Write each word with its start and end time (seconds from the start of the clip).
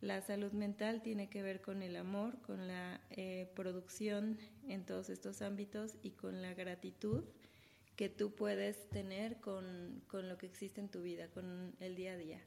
La 0.00 0.22
salud 0.22 0.52
mental 0.52 1.02
tiene 1.02 1.28
que 1.28 1.42
ver 1.42 1.60
con 1.60 1.82
el 1.82 1.96
amor, 1.96 2.40
con 2.42 2.66
la 2.66 3.00
eh, 3.10 3.50
producción 3.54 4.38
en 4.66 4.86
todos 4.86 5.10
estos 5.10 5.42
ámbitos 5.42 5.96
y 6.02 6.12
con 6.12 6.40
la 6.40 6.54
gratitud 6.54 7.24
que 7.96 8.08
tú 8.08 8.34
puedes 8.34 8.88
tener 8.88 9.40
con, 9.40 10.02
con 10.08 10.28
lo 10.28 10.38
que 10.38 10.46
existe 10.46 10.80
en 10.80 10.88
tu 10.88 11.02
vida, 11.02 11.28
con 11.28 11.74
el 11.80 11.96
día 11.96 12.12
a 12.12 12.16
día. 12.16 12.40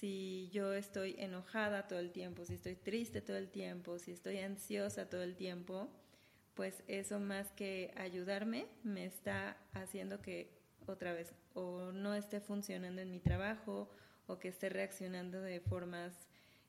si 0.00 0.48
yo 0.50 0.72
estoy 0.72 1.14
enojada 1.18 1.86
todo 1.86 1.98
el 1.98 2.10
tiempo, 2.10 2.46
si 2.46 2.54
estoy 2.54 2.74
triste 2.74 3.20
todo 3.20 3.36
el 3.36 3.50
tiempo, 3.50 3.98
si 3.98 4.12
estoy 4.12 4.38
ansiosa 4.38 5.10
todo 5.10 5.22
el 5.22 5.36
tiempo, 5.36 5.90
pues 6.54 6.82
eso 6.88 7.20
más 7.20 7.52
que 7.52 7.92
ayudarme 7.96 8.66
me 8.82 9.04
está 9.04 9.58
haciendo 9.74 10.22
que 10.22 10.59
otra 10.86 11.12
vez 11.12 11.32
o 11.54 11.92
no 11.92 12.14
esté 12.14 12.40
funcionando 12.40 13.00
en 13.00 13.10
mi 13.10 13.20
trabajo 13.20 13.90
o 14.26 14.38
que 14.38 14.48
esté 14.48 14.68
reaccionando 14.68 15.40
de 15.40 15.60
formas 15.60 16.12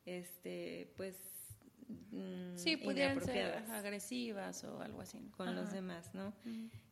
este 0.06 0.92
pues 0.98 1.16
mm, 2.12 2.56
sí 2.56 2.78
pudieran 2.78 3.22
ser 3.24 3.64
agresivas 3.72 4.64
o 4.64 4.82
algo 4.82 5.02
así. 5.02 5.20
con 5.38 5.56
los 5.56 5.72
demás 5.72 6.14
no 6.14 6.34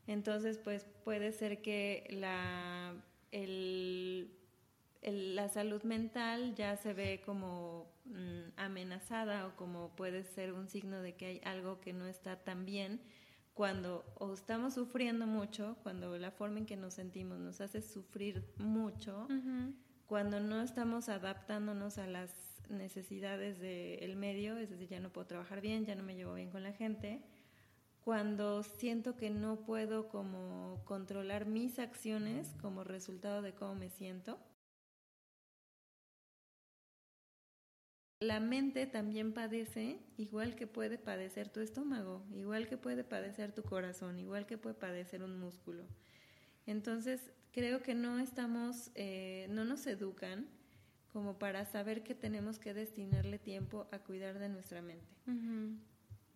entonces 0.08 0.58
pues 0.58 0.86
puede 1.04 1.32
ser 1.32 1.62
que 1.62 2.08
la 2.10 2.94
el 3.32 4.32
la 5.02 5.48
salud 5.48 5.82
mental 5.84 6.56
ya 6.56 6.76
se 6.76 6.94
ve 6.94 7.22
como 7.26 7.90
mm, 8.06 8.52
amenazada 8.58 9.48
o 9.48 9.56
como 9.56 9.96
puede 9.96 10.24
ser 10.24 10.52
un 10.52 10.68
signo 10.68 11.02
de 11.02 11.16
que 11.16 11.26
hay 11.26 11.42
algo 11.46 11.80
que 11.80 11.94
no 11.94 12.06
está 12.06 12.44
tan 12.44 12.66
bien 12.66 13.02
cuando 13.54 14.06
o 14.16 14.34
estamos 14.34 14.74
sufriendo 14.74 15.28
mucho, 15.28 15.78
cuando 15.84 16.18
la 16.18 16.32
forma 16.32 16.60
en 16.60 16.66
que 16.66 16.78
nos 16.78 16.94
sentimos 16.94 17.40
nos 17.40 17.62
hace 17.62 17.82
sufrir 17.82 18.44
mucho, 18.58 19.28
cuando 20.06 20.40
no 20.40 20.62
estamos 20.62 21.10
adaptándonos 21.10 21.98
a 21.98 22.08
las 22.08 22.32
necesidades 22.70 23.60
del 23.60 24.16
medio, 24.16 24.58
es 24.58 24.70
decir, 24.70 24.88
ya 24.88 25.00
no 25.00 25.12
puedo 25.12 25.28
trabajar 25.28 25.62
bien, 25.62 25.86
ya 25.86 25.96
no 25.96 26.04
me 26.04 26.16
llevo 26.16 26.36
bien 26.36 26.50
con 26.50 26.64
la 26.64 26.72
gente, 26.72 27.22
cuando 28.02 28.64
siento 28.64 29.16
que 29.16 29.30
no 29.30 29.58
puedo 29.58 30.08
como 30.08 30.82
controlar 30.86 31.46
mis 31.46 31.80
acciones 31.80 32.56
como 32.62 32.84
resultado 32.84 33.42
de 33.42 33.54
cómo 33.54 33.76
me 33.76 33.90
siento, 33.90 34.40
La 38.22 38.42
mente 38.42 38.86
también 38.86 39.32
padece, 39.32 39.98
igual 40.18 40.56
que 40.56 40.68
puede 40.68 40.98
padecer 40.98 41.48
tu 41.48 41.62
estómago, 41.62 42.22
igual 42.34 42.68
que 42.68 42.76
puede 42.76 43.06
padecer 43.06 43.54
tu 43.54 43.64
corazón, 43.64 44.20
igual 44.20 44.46
que 44.46 44.58
puede 44.58 44.76
padecer 44.76 45.24
un 45.24 45.40
músculo. 45.40 45.86
Entonces, 46.66 47.32
creo 47.54 47.82
que 47.82 47.96
no 47.96 48.20
estamos, 48.20 48.92
eh, 48.96 49.48
no 49.52 49.64
nos 49.64 49.88
educan 49.88 50.48
como 51.14 51.40
para 51.40 51.64
saber 51.64 52.04
que 52.04 52.14
tenemos 52.14 52.60
que 52.60 52.74
destinarle 52.74 53.40
tiempo 53.40 53.88
a 53.92 54.00
cuidar 54.00 54.38
de 54.38 54.50
nuestra 54.50 54.82
mente. 54.82 55.16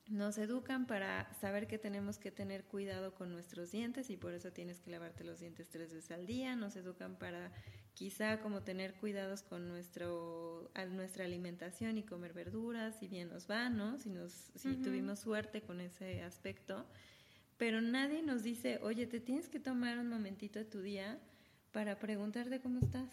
Nos 0.10 0.38
educan 0.38 0.86
para 0.86 1.34
saber 1.40 1.66
que 1.66 1.78
tenemos 1.78 2.18
que 2.18 2.30
tener 2.30 2.66
cuidado 2.66 3.16
con 3.16 3.32
nuestros 3.32 3.72
dientes 3.72 4.10
y 4.10 4.18
por 4.18 4.34
eso 4.34 4.52
tienes 4.52 4.82
que 4.82 4.92
lavarte 4.92 5.24
los 5.24 5.40
dientes 5.40 5.70
tres 5.70 5.94
veces 5.94 6.12
al 6.12 6.26
día. 6.26 6.58
Nos 6.58 6.76
educan 6.76 7.16
para 7.18 7.52
quizá 7.94 8.42
como 8.42 8.64
tener 8.64 8.96
cuidados 8.96 9.44
con 9.44 9.70
nuestro, 9.70 10.70
nuestra 10.92 11.24
alimentación 11.24 11.98
y 11.98 12.04
comer 12.04 12.34
verduras, 12.34 12.98
si 13.00 13.08
bien 13.08 13.30
nos 13.30 13.50
va, 13.50 13.70
¿no? 13.70 13.98
Si, 13.98 14.10
nos, 14.10 14.32
si 14.56 14.76
tuvimos 14.76 15.20
suerte 15.20 15.62
con 15.62 15.80
ese 15.80 16.22
aspecto. 16.24 16.86
Pero 17.58 17.80
nadie 17.80 18.24
nos 18.24 18.44
dice, 18.44 18.80
oye, 18.82 19.08
te 19.08 19.22
tienes 19.22 19.48
que 19.48 19.60
tomar 19.60 20.00
un 20.00 20.10
momentito 20.10 20.60
de 20.60 20.66
tu 20.66 20.82
día 20.82 21.18
para 21.72 21.98
preguntarte 21.98 22.60
cómo 22.60 22.80
estás, 22.80 23.10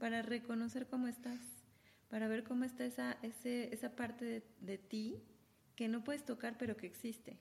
para 0.00 0.22
reconocer 0.22 0.88
cómo 0.88 1.06
estás, 1.06 1.40
para 2.08 2.26
ver 2.26 2.42
cómo 2.42 2.64
está 2.64 2.84
esa, 2.84 3.16
ese, 3.22 3.72
esa 3.72 3.94
parte 3.94 4.42
de 4.60 4.78
ti 4.78 5.22
que 5.76 5.88
no 5.88 6.02
puedes 6.02 6.24
tocar 6.24 6.56
pero 6.58 6.76
que 6.76 6.86
existe. 6.86 7.36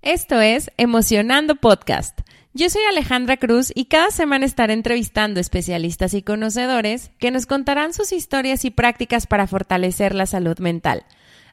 Esto 0.00 0.40
es 0.40 0.70
Emocionando 0.76 1.56
Podcast. 1.56 2.20
Yo 2.54 2.70
soy 2.70 2.82
Alejandra 2.88 3.36
Cruz 3.36 3.72
y 3.74 3.86
cada 3.86 4.10
semana 4.10 4.46
estaré 4.46 4.74
entrevistando 4.74 5.40
especialistas 5.40 6.14
y 6.14 6.22
conocedores 6.22 7.10
que 7.18 7.32
nos 7.32 7.46
contarán 7.46 7.92
sus 7.92 8.12
historias 8.12 8.64
y 8.64 8.70
prácticas 8.70 9.26
para 9.26 9.48
fortalecer 9.48 10.14
la 10.14 10.26
salud 10.26 10.58
mental. 10.60 11.04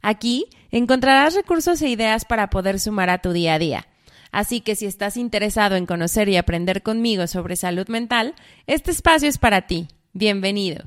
Aquí 0.04 0.46
encontrarás 0.70 1.34
recursos 1.34 1.82
e 1.82 1.90
ideas 1.90 2.24
para 2.24 2.52
poder 2.52 2.80
sumar 2.80 3.10
a 3.10 3.18
tu 3.18 3.32
día 3.34 3.56
a 3.56 3.60
día. 3.60 3.88
Así 4.32 4.62
que 4.62 4.76
si 4.76 4.86
estás 4.86 5.18
interesado 5.18 5.76
en 5.76 5.88
conocer 5.88 6.30
y 6.30 6.38
aprender 6.38 6.84
conmigo 6.84 7.26
sobre 7.26 7.56
salud 7.56 7.88
mental, 7.88 8.36
este 8.68 8.92
espacio 8.92 9.28
es 9.28 9.40
para 9.40 9.66
ti. 9.66 9.88
Bienvenido. 10.14 10.86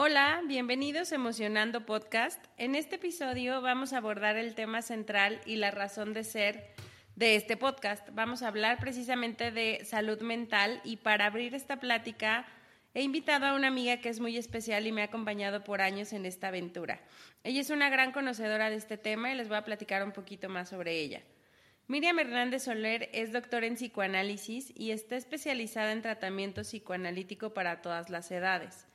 Hola, 0.00 0.42
bienvenidos 0.46 1.10
a 1.10 1.16
Emocionando 1.16 1.84
Podcast. 1.84 2.40
En 2.56 2.76
este 2.76 2.94
episodio 2.94 3.60
vamos 3.60 3.92
a 3.92 3.96
abordar 3.96 4.36
el 4.36 4.54
tema 4.54 4.80
central 4.80 5.40
y 5.44 5.56
la 5.56 5.72
razón 5.72 6.14
de 6.14 6.22
ser 6.22 6.70
de 7.16 7.34
este 7.34 7.56
podcast. 7.56 8.08
Vamos 8.12 8.44
a 8.44 8.46
hablar 8.46 8.78
precisamente 8.78 9.50
de 9.50 9.84
salud 9.84 10.20
mental 10.20 10.80
y 10.84 10.98
para 10.98 11.26
abrir 11.26 11.52
esta 11.52 11.80
plática 11.80 12.46
he 12.94 13.02
invitado 13.02 13.46
a 13.46 13.54
una 13.54 13.66
amiga 13.66 13.96
que 13.96 14.08
es 14.08 14.20
muy 14.20 14.36
especial 14.36 14.86
y 14.86 14.92
me 14.92 15.02
ha 15.02 15.06
acompañado 15.06 15.64
por 15.64 15.80
años 15.80 16.12
en 16.12 16.26
esta 16.26 16.46
aventura. 16.46 17.00
Ella 17.42 17.60
es 17.60 17.70
una 17.70 17.90
gran 17.90 18.12
conocedora 18.12 18.70
de 18.70 18.76
este 18.76 18.98
tema 18.98 19.32
y 19.32 19.34
les 19.34 19.48
voy 19.48 19.56
a 19.56 19.64
platicar 19.64 20.04
un 20.04 20.12
poquito 20.12 20.48
más 20.48 20.68
sobre 20.68 21.00
ella. 21.00 21.22
Miriam 21.88 22.20
Hernández 22.20 22.62
Soler 22.62 23.10
es 23.12 23.32
doctora 23.32 23.66
en 23.66 23.74
psicoanálisis 23.74 24.72
y 24.76 24.92
está 24.92 25.16
especializada 25.16 25.90
en 25.90 26.02
tratamiento 26.02 26.60
psicoanalítico 26.60 27.52
para 27.52 27.82
todas 27.82 28.10
las 28.10 28.30
edades. 28.30 28.86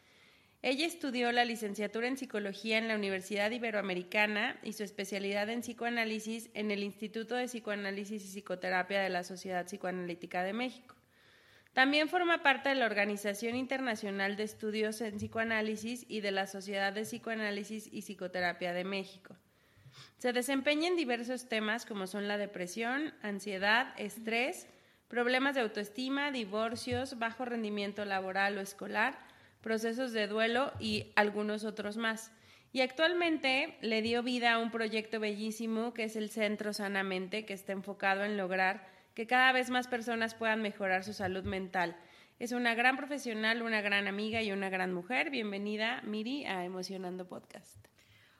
Ella 0.65 0.87
estudió 0.87 1.33
la 1.33 1.43
licenciatura 1.43 2.07
en 2.07 2.15
psicología 2.15 2.77
en 2.77 2.87
la 2.87 2.95
Universidad 2.95 3.51
Iberoamericana 3.51 4.57
y 4.63 4.71
su 4.71 4.83
especialidad 4.83 5.49
en 5.49 5.59
psicoanálisis 5.59 6.49
en 6.53 6.71
el 6.71 6.83
Instituto 6.83 7.35
de 7.35 7.47
Psicoanálisis 7.47 8.23
y 8.23 8.27
Psicoterapia 8.29 9.01
de 9.01 9.09
la 9.09 9.25
Sociedad 9.25 9.65
Psicoanalítica 9.65 10.41
de 10.41 10.53
México. 10.53 10.95
También 11.73 12.07
forma 12.07 12.43
parte 12.43 12.69
de 12.69 12.75
la 12.75 12.85
Organización 12.85 13.57
Internacional 13.57 14.37
de 14.37 14.43
Estudios 14.43 15.01
en 15.01 15.17
Psicoanálisis 15.17 16.05
y 16.07 16.21
de 16.21 16.31
la 16.31 16.47
Sociedad 16.47 16.93
de 16.93 17.01
Psicoanálisis 17.01 17.89
y 17.91 18.01
Psicoterapia 18.01 18.71
de 18.71 18.85
México. 18.85 19.35
Se 20.17 20.31
desempeña 20.31 20.87
en 20.87 20.95
diversos 20.95 21.49
temas 21.49 21.85
como 21.85 22.07
son 22.07 22.29
la 22.29 22.37
depresión, 22.37 23.13
ansiedad, 23.21 23.93
estrés, 23.97 24.67
problemas 25.09 25.55
de 25.55 25.61
autoestima, 25.61 26.31
divorcios, 26.31 27.19
bajo 27.19 27.43
rendimiento 27.43 28.05
laboral 28.05 28.57
o 28.57 28.61
escolar, 28.61 29.32
procesos 29.63 30.11
de 30.11 30.27
duelo 30.27 30.71
y 30.79 31.11
algunos 31.15 31.63
otros 31.63 31.97
más. 31.97 32.31
Y 32.71 32.81
actualmente 32.81 33.77
le 33.81 34.01
dio 34.01 34.21
vida 34.21 34.53
a 34.53 34.59
un 34.59 34.69
proyecto 34.69 35.19
bellísimo 35.19 35.93
que 35.93 36.03
es 36.03 36.15
el 36.15 36.29
Centro 36.29 36.73
Sanamente, 36.73 37.45
que 37.45 37.53
está 37.53 37.71
enfocado 37.71 38.23
en 38.23 38.37
lograr 38.37 38.85
que 39.15 39.25
cada 39.25 39.51
vez 39.51 39.69
más 39.69 39.87
personas 39.87 40.35
puedan 40.35 40.61
mejorar 40.61 41.03
su 41.03 41.13
salud 41.13 41.43
mental. 41.43 41.95
Es 42.39 42.51
una 42.51 42.75
gran 42.75 42.97
profesional, 42.97 43.61
una 43.61 43.81
gran 43.81 44.07
amiga 44.07 44.41
y 44.41 44.51
una 44.51 44.69
gran 44.69 44.91
mujer. 44.91 45.29
Bienvenida, 45.29 46.01
Miri, 46.01 46.45
a 46.45 46.65
Emocionando 46.65 47.27
Podcast. 47.27 47.87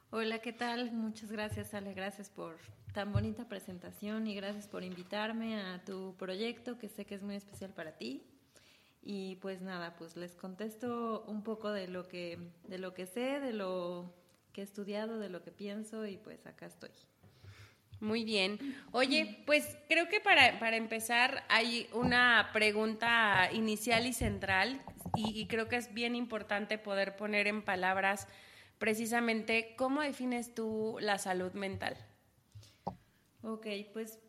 Hola, 0.10 0.40
¿qué 0.40 0.52
tal? 0.52 0.92
Muchas 0.92 1.32
gracias, 1.32 1.74
Ale. 1.74 1.94
Gracias 1.94 2.30
por 2.30 2.58
tan 2.94 3.14
bonita 3.14 3.48
presentación 3.48 4.28
y 4.28 4.36
gracias 4.36 4.68
por 4.68 4.84
invitarme 4.84 5.60
a 5.62 5.84
tu 5.86 6.16
proyecto, 6.18 6.78
que 6.78 6.90
sé 6.90 7.06
que 7.06 7.16
es 7.16 7.24
muy 7.24 7.36
especial 7.36 7.72
para 7.72 7.94
ti. 7.94 8.24
Y 9.06 9.36
pues 9.38 9.62
nada, 9.62 9.96
pues 9.98 10.16
les 10.16 10.34
contesto 10.36 11.26
un 11.28 11.44
poco 11.44 11.72
de 11.72 11.88
lo 11.88 12.08
que, 12.08 12.40
de 12.68 12.78
lo 12.78 12.94
que 12.94 13.06
sé, 13.06 13.42
de 13.42 13.52
lo 13.52 14.14
que 14.54 14.62
he 14.62 14.64
estudiado, 14.64 15.20
de 15.20 15.30
lo 15.30 15.44
que 15.44 15.52
pienso 15.52 16.06
y 16.06 16.18
pues 16.18 16.46
acá 16.46 16.68
estoy. 16.68 16.92
Muy 18.00 18.24
bien. 18.24 18.60
Oye, 18.92 19.44
pues 19.46 19.78
creo 19.88 20.08
que 20.10 20.20
para, 20.20 20.60
para 20.60 20.78
empezar 20.78 21.44
hay 21.50 21.88
una 21.94 22.50
pregunta 22.54 23.50
inicial 23.52 24.06
y 24.06 24.14
central 24.14 24.82
y, 25.16 25.40
y, 25.40 25.48
creo 25.48 25.68
que 25.68 25.78
es 25.78 25.94
bien 25.94 26.16
importante 26.16 26.78
poder 26.78 27.16
poner 27.16 27.48
en 27.48 27.62
palabras 27.62 28.28
precisamente 28.78 29.74
cómo 29.78 30.02
defines 30.02 30.54
tú 30.54 30.98
la 31.00 31.18
salud 31.18 31.54
mental. 31.54 31.96
Ok, 33.42 33.68
pues 33.92 34.20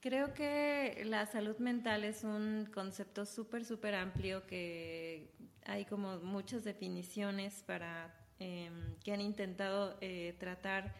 Creo 0.00 0.32
que 0.32 1.02
la 1.06 1.26
salud 1.26 1.58
mental 1.58 2.04
es 2.04 2.22
un 2.22 2.68
concepto 2.72 3.26
súper, 3.26 3.64
súper 3.64 3.96
amplio 3.96 4.46
que 4.46 5.34
hay 5.66 5.84
como 5.86 6.18
muchas 6.20 6.62
definiciones 6.62 7.64
para 7.66 8.14
em, 8.38 8.94
que 9.02 9.12
han 9.12 9.20
intentado 9.20 9.98
eh, 10.00 10.36
tratar 10.38 10.94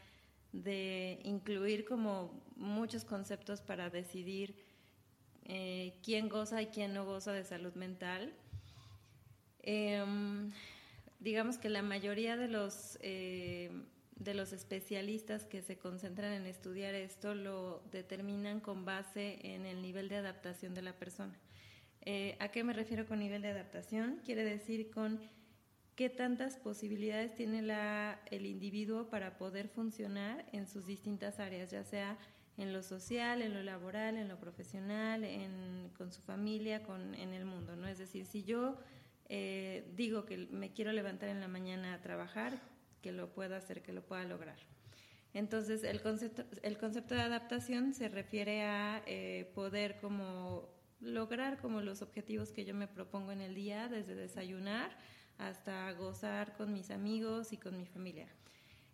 de 0.52 1.20
incluir 1.22 1.84
como 1.84 2.42
muchos 2.56 3.04
conceptos 3.04 3.60
para 3.60 3.88
decidir 3.88 4.56
eh, 5.44 5.94
quién 6.02 6.28
goza 6.28 6.60
y 6.60 6.66
quién 6.66 6.92
no 6.92 7.04
goza 7.04 7.32
de 7.32 7.44
salud 7.44 7.74
mental. 7.74 8.34
Em, 9.60 10.50
digamos 11.20 11.56
que 11.56 11.68
la 11.68 11.82
mayoría 11.82 12.36
de 12.36 12.48
los, 12.48 12.98
eh, 13.00 13.70
de 14.18 14.34
los 14.34 14.52
especialistas 14.52 15.44
que 15.44 15.62
se 15.62 15.78
concentran 15.78 16.32
en 16.32 16.46
estudiar 16.46 16.94
esto 16.94 17.34
lo 17.34 17.82
determinan 17.92 18.60
con 18.60 18.84
base 18.84 19.38
en 19.42 19.64
el 19.64 19.80
nivel 19.80 20.08
de 20.08 20.16
adaptación 20.16 20.74
de 20.74 20.82
la 20.82 20.92
persona. 20.92 21.38
Eh, 22.02 22.36
¿A 22.40 22.48
qué 22.48 22.64
me 22.64 22.72
refiero 22.72 23.06
con 23.06 23.18
nivel 23.18 23.42
de 23.42 23.48
adaptación? 23.48 24.20
Quiere 24.24 24.44
decir 24.44 24.90
con 24.90 25.20
qué 25.94 26.08
tantas 26.08 26.56
posibilidades 26.56 27.34
tiene 27.34 27.62
la, 27.62 28.20
el 28.30 28.46
individuo 28.46 29.08
para 29.08 29.36
poder 29.36 29.68
funcionar 29.68 30.46
en 30.52 30.66
sus 30.66 30.86
distintas 30.86 31.38
áreas, 31.38 31.70
ya 31.70 31.84
sea 31.84 32.18
en 32.56 32.72
lo 32.72 32.82
social, 32.82 33.40
en 33.40 33.54
lo 33.54 33.62
laboral, 33.62 34.16
en 34.16 34.28
lo 34.28 34.38
profesional, 34.38 35.22
en, 35.22 35.90
con 35.96 36.12
su 36.12 36.20
familia, 36.22 36.82
con, 36.82 37.14
en 37.14 37.32
el 37.32 37.44
mundo. 37.44 37.76
¿no? 37.76 37.86
Es 37.86 37.98
decir, 37.98 38.26
si 38.26 38.42
yo 38.42 38.78
eh, 39.28 39.88
digo 39.94 40.24
que 40.24 40.38
me 40.50 40.72
quiero 40.72 40.92
levantar 40.92 41.28
en 41.28 41.40
la 41.40 41.48
mañana 41.48 41.94
a 41.94 42.00
trabajar, 42.00 42.58
que 43.02 43.12
lo 43.12 43.32
pueda 43.32 43.56
hacer, 43.56 43.82
que 43.82 43.92
lo 43.92 44.02
pueda 44.02 44.24
lograr. 44.24 44.58
Entonces, 45.34 45.84
el 45.84 46.00
concepto, 46.00 46.44
el 46.62 46.78
concepto 46.78 47.14
de 47.14 47.20
adaptación 47.20 47.94
se 47.94 48.08
refiere 48.08 48.62
a 48.62 49.02
eh, 49.06 49.50
poder 49.54 49.98
como 50.00 50.68
lograr 51.00 51.58
como 51.58 51.80
los 51.80 52.02
objetivos 52.02 52.52
que 52.52 52.64
yo 52.64 52.74
me 52.74 52.88
propongo 52.88 53.30
en 53.32 53.40
el 53.40 53.54
día, 53.54 53.88
desde 53.88 54.14
desayunar 54.14 54.90
hasta 55.38 55.92
gozar 55.92 56.56
con 56.56 56.72
mis 56.72 56.90
amigos 56.90 57.52
y 57.52 57.56
con 57.56 57.76
mi 57.76 57.86
familia. 57.86 58.28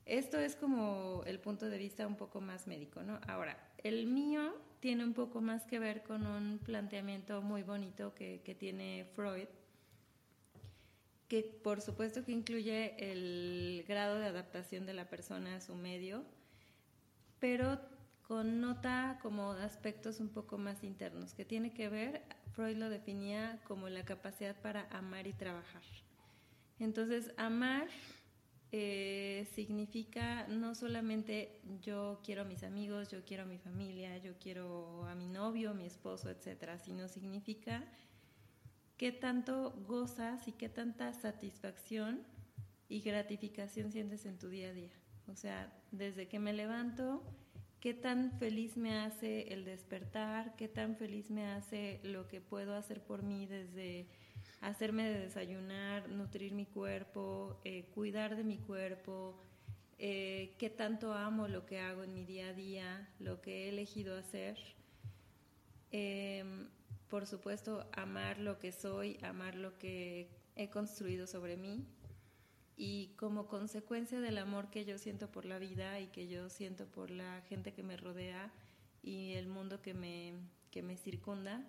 Esto 0.05 0.39
es 0.39 0.55
como 0.55 1.23
el 1.25 1.41
punto 1.41 1.71
de 1.71 1.79
vista 1.79 2.06
un 2.06 2.17
poco 2.17 2.43
más 2.43 2.67
médico, 2.67 3.03
¿no? 3.03 3.21
Ahora, 3.27 3.56
el 3.79 4.06
mío 4.06 4.55
tiene 4.81 5.03
un 5.03 5.15
poco 5.15 5.41
más 5.41 5.65
que 5.65 5.79
ver 5.79 6.03
con 6.03 6.27
un 6.27 6.59
planteamiento 6.59 7.41
muy 7.41 7.62
bonito 7.62 8.15
que, 8.15 8.43
que 8.45 8.55
tiene 8.55 9.06
Freud, 9.15 9.49
que 11.29 11.43
por 11.43 11.81
supuesto 11.81 12.25
que 12.25 12.32
incluye 12.32 12.94
el 12.99 13.85
grado 13.88 14.19
de 14.19 14.26
adaptación 14.26 14.87
de 14.87 14.94
la 14.94 15.09
persona 15.09 15.56
a 15.56 15.61
su 15.61 15.75
medio, 15.75 16.25
pero 17.41 17.81
connota 18.26 19.19
como 19.23 19.53
aspectos 19.53 20.21
un 20.21 20.29
poco 20.29 20.59
más 20.59 20.82
internos, 20.82 21.35
que 21.35 21.44
tiene 21.44 21.73
que 21.73 21.88
ver, 21.88 22.23
Freud 22.53 22.76
lo 22.76 22.88
definía 22.88 23.61
como 23.67 23.88
la 23.88 24.05
capacidad 24.05 24.56
para 24.61 24.88
amar 24.91 25.26
y 25.26 25.32
trabajar. 25.32 25.82
Entonces, 26.79 27.32
amar 27.37 27.88
eh, 28.73 29.47
significa 29.55 30.49
no 30.49 30.75
solamente 30.75 31.61
yo 31.81 32.20
quiero 32.25 32.43
a 32.43 32.44
mis 32.44 32.65
amigos, 32.65 33.09
yo 33.09 33.25
quiero 33.25 33.44
a 33.44 33.47
mi 33.47 33.59
familia, 33.59 34.19
yo 34.19 34.32
quiero 34.41 35.05
a 35.06 35.15
mi 35.15 35.29
novio, 35.29 35.75
mi 35.75 35.87
esposo, 35.87 36.29
etcétera, 36.29 36.79
sino 36.79 37.06
significa 37.06 37.85
qué 38.96 39.12
tanto 39.12 39.73
gozas 39.87 40.46
y 40.49 40.52
qué 40.52 40.69
tanta 40.69 41.12
satisfacción 41.12 42.23
y 42.88 43.00
gratificación 43.00 43.93
sientes 43.93 44.26
en 44.26 44.38
tu 44.38 44.49
día 44.49 44.69
a 44.69 44.73
día. 44.73 44.93
O 45.29 45.37
sea, 45.37 45.73
desde 45.91 46.29
que 46.29 46.38
me 46.38 46.52
levanto 46.52 47.23
qué 47.81 47.94
tan 47.94 48.32
feliz 48.38 48.76
me 48.76 48.99
hace 48.99 49.52
el 49.52 49.64
despertar, 49.64 50.55
qué 50.56 50.69
tan 50.69 50.96
feliz 50.96 51.31
me 51.31 51.46
hace 51.46 52.00
lo 52.02 52.29
que 52.29 52.41
puedo 52.41 52.75
hacer 52.75 53.02
por 53.02 53.23
mí 53.23 53.46
desde 53.46 54.06
hacerme 54.61 55.08
de 55.08 55.19
desayunar, 55.19 56.08
nutrir 56.08 56.52
mi 56.52 56.67
cuerpo, 56.67 57.61
eh, 57.64 57.91
cuidar 57.94 58.37
de 58.37 58.44
mi 58.44 58.58
cuerpo, 58.58 59.38
eh, 59.99 60.55
qué 60.58 60.70
tanto 60.70 61.12
amo 61.12 61.49
lo 61.49 61.67
que 61.67 61.79
hago 61.79 62.02
en 62.02 62.14
mi 62.14 62.25
día 62.25 62.49
a 62.49 62.52
día, 62.55 63.08
lo 63.19 63.41
que 63.41 63.64
he 63.64 63.69
elegido 63.69 64.17
hacer. 64.17 64.58
Em, 65.91 66.69
por 67.09 67.27
supuesto, 67.27 67.87
amar 67.93 68.39
lo 68.39 68.59
que 68.59 68.73
soy, 68.73 69.19
amar 69.23 69.55
lo 69.55 69.79
que 69.79 70.29
he 70.56 70.71
construido 70.71 71.27
sobre 71.27 71.56
mí, 71.56 71.87
y 72.77 73.15
como 73.17 73.47
consecuencia 73.47 74.21
del 74.21 74.39
amor 74.39 74.71
que 74.71 74.85
yo 74.85 74.99
siento 74.99 75.31
por 75.31 75.45
la 75.45 75.59
vida 75.59 76.01
y 76.01 76.09
que 76.09 76.29
yo 76.29 76.49
siento 76.49 76.87
por 76.87 77.11
la 77.11 77.41
gente 77.43 77.73
que 77.73 77.83
me 77.83 77.97
rodea 77.97 78.51
y 79.03 79.35
el 79.35 79.47
mundo 79.47 79.81
que 79.81 79.95
me, 79.95 80.35
que 80.71 80.83
me 80.83 80.97
circunda, 80.97 81.65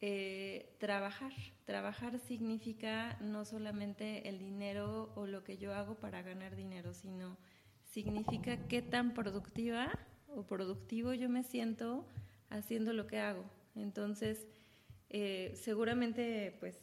eh, 0.00 0.74
trabajar. 0.78 1.32
Trabajar 1.66 2.18
significa 2.20 3.18
no 3.20 3.44
solamente 3.44 4.28
el 4.28 4.38
dinero 4.38 5.12
o 5.14 5.26
lo 5.26 5.44
que 5.44 5.58
yo 5.58 5.74
hago 5.74 5.96
para 5.96 6.22
ganar 6.22 6.56
dinero, 6.56 6.94
sino 6.94 7.36
significa 7.84 8.68
qué 8.68 8.80
tan 8.80 9.12
productiva 9.12 9.90
o 10.28 10.46
productivo 10.46 11.12
yo 11.12 11.28
me 11.28 11.42
siento 11.42 12.06
haciendo 12.48 12.92
lo 12.92 13.06
que 13.06 13.18
hago. 13.18 13.44
Entonces, 13.78 14.46
eh, 15.08 15.52
seguramente, 15.54 16.56
pues 16.60 16.76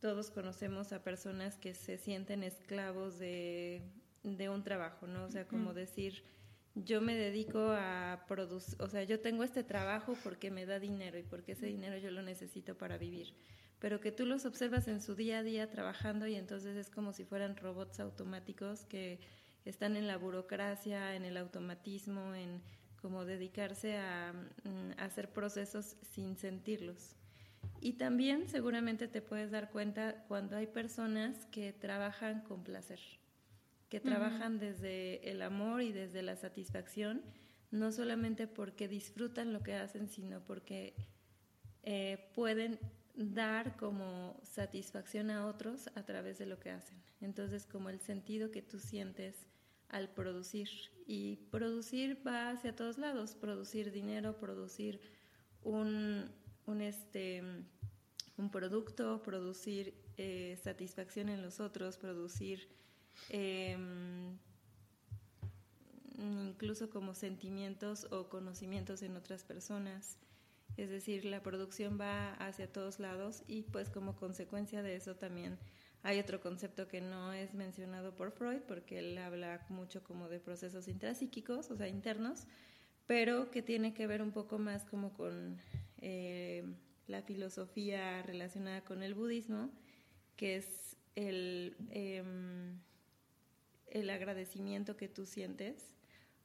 todos 0.00 0.30
conocemos 0.30 0.92
a 0.92 1.02
personas 1.02 1.56
que 1.56 1.74
se 1.74 1.98
sienten 1.98 2.42
esclavos 2.42 3.18
de, 3.18 3.82
un 4.22 4.62
trabajo, 4.62 5.06
¿no? 5.06 5.24
O 5.24 5.30
sea, 5.30 5.46
como 5.46 5.74
decir, 5.74 6.22
yo 6.74 7.00
me 7.00 7.16
dedico 7.16 7.58
a 7.72 8.24
producir, 8.28 8.80
o 8.80 8.88
sea, 8.88 9.02
yo 9.02 9.20
tengo 9.20 9.42
este 9.42 9.64
trabajo 9.64 10.16
porque 10.22 10.50
me 10.50 10.66
da 10.66 10.78
dinero 10.78 11.18
y 11.18 11.22
porque 11.22 11.52
ese 11.52 11.66
dinero 11.66 11.98
yo 11.98 12.10
lo 12.10 12.22
necesito 12.22 12.76
para 12.76 12.98
vivir. 12.98 13.34
Pero 13.80 14.00
que 14.00 14.12
tú 14.12 14.26
los 14.26 14.44
observas 14.44 14.88
en 14.88 15.00
su 15.00 15.14
día 15.14 15.38
a 15.38 15.42
día 15.42 15.70
trabajando 15.70 16.26
y 16.26 16.34
entonces 16.34 16.76
es 16.76 16.90
como 16.90 17.12
si 17.12 17.24
fueran 17.24 17.56
robots 17.56 18.00
automáticos 18.00 18.84
que 18.84 19.20
están 19.64 19.96
en 19.96 20.06
la 20.06 20.16
burocracia, 20.16 21.14
en 21.14 21.24
el 21.24 21.36
automatismo, 21.36 22.34
en 22.34 22.62
como 23.00 23.24
dedicarse 23.24 23.96
a 23.96 24.32
mm, 24.32 24.98
hacer 24.98 25.30
procesos 25.32 25.96
sin 26.10 26.36
sentirlos. 26.36 27.16
Y 27.80 27.94
también 27.94 28.48
seguramente 28.48 29.08
te 29.08 29.22
puedes 29.22 29.50
dar 29.50 29.70
cuenta 29.70 30.24
cuando 30.26 30.56
hay 30.56 30.66
personas 30.66 31.46
que 31.46 31.72
trabajan 31.72 32.42
con 32.42 32.64
placer, 32.64 33.00
que 33.88 34.00
trabajan 34.00 34.58
desde 34.58 35.30
el 35.30 35.42
amor 35.42 35.82
y 35.82 35.92
desde 35.92 36.22
la 36.22 36.36
satisfacción, 36.36 37.22
no 37.70 37.92
solamente 37.92 38.46
porque 38.46 38.88
disfrutan 38.88 39.52
lo 39.52 39.62
que 39.62 39.74
hacen, 39.74 40.08
sino 40.08 40.40
porque 40.40 40.94
eh, 41.82 42.30
pueden 42.34 42.78
dar 43.14 43.76
como 43.76 44.40
satisfacción 44.42 45.30
a 45.30 45.46
otros 45.46 45.88
a 45.94 46.04
través 46.04 46.38
de 46.38 46.46
lo 46.46 46.58
que 46.58 46.70
hacen. 46.70 46.96
Entonces, 47.20 47.66
como 47.66 47.90
el 47.90 48.00
sentido 48.00 48.50
que 48.50 48.62
tú 48.62 48.78
sientes 48.78 49.46
al 49.88 50.08
producir. 50.08 50.68
Y 51.06 51.36
producir 51.50 52.20
va 52.26 52.50
hacia 52.50 52.76
todos 52.76 52.98
lados, 52.98 53.34
producir 53.34 53.92
dinero, 53.92 54.38
producir 54.38 55.00
un, 55.62 56.30
un, 56.66 56.80
este, 56.80 57.42
un 58.36 58.50
producto, 58.50 59.22
producir 59.22 59.94
eh, 60.16 60.58
satisfacción 60.62 61.28
en 61.28 61.42
los 61.42 61.60
otros, 61.60 61.96
producir 61.96 62.68
em, 63.30 64.36
incluso 66.18 66.90
como 66.90 67.14
sentimientos 67.14 68.06
o 68.10 68.28
conocimientos 68.28 69.02
en 69.02 69.16
otras 69.16 69.44
personas. 69.44 70.18
Es 70.76 70.90
decir, 70.90 71.24
la 71.24 71.42
producción 71.42 71.98
va 72.00 72.34
hacia 72.34 72.72
todos 72.72 73.00
lados 73.00 73.42
y 73.48 73.62
pues 73.62 73.90
como 73.90 74.14
consecuencia 74.14 74.82
de 74.82 74.96
eso 74.96 75.16
también 75.16 75.58
hay 76.08 76.20
otro 76.20 76.40
concepto 76.40 76.88
que 76.88 77.02
no 77.02 77.34
es 77.34 77.52
mencionado 77.52 78.14
por 78.14 78.32
Freud 78.32 78.62
porque 78.66 78.98
él 78.98 79.18
habla 79.18 79.66
mucho 79.68 80.02
como 80.02 80.30
de 80.30 80.40
procesos 80.40 80.88
intrapsíquicos, 80.88 81.70
o 81.70 81.76
sea, 81.76 81.86
internos, 81.86 82.46
pero 83.06 83.50
que 83.50 83.60
tiene 83.60 83.92
que 83.92 84.06
ver 84.06 84.22
un 84.22 84.32
poco 84.32 84.58
más 84.58 84.86
como 84.86 85.12
con 85.12 85.58
eh, 85.98 86.64
la 87.08 87.20
filosofía 87.20 88.22
relacionada 88.22 88.82
con 88.84 89.02
el 89.02 89.12
budismo, 89.12 89.70
que 90.36 90.56
es 90.56 90.96
el, 91.14 91.76
em, 91.90 92.80
el 93.88 94.08
agradecimiento 94.08 94.96
que 94.96 95.08
tú 95.08 95.26
sientes 95.26 95.94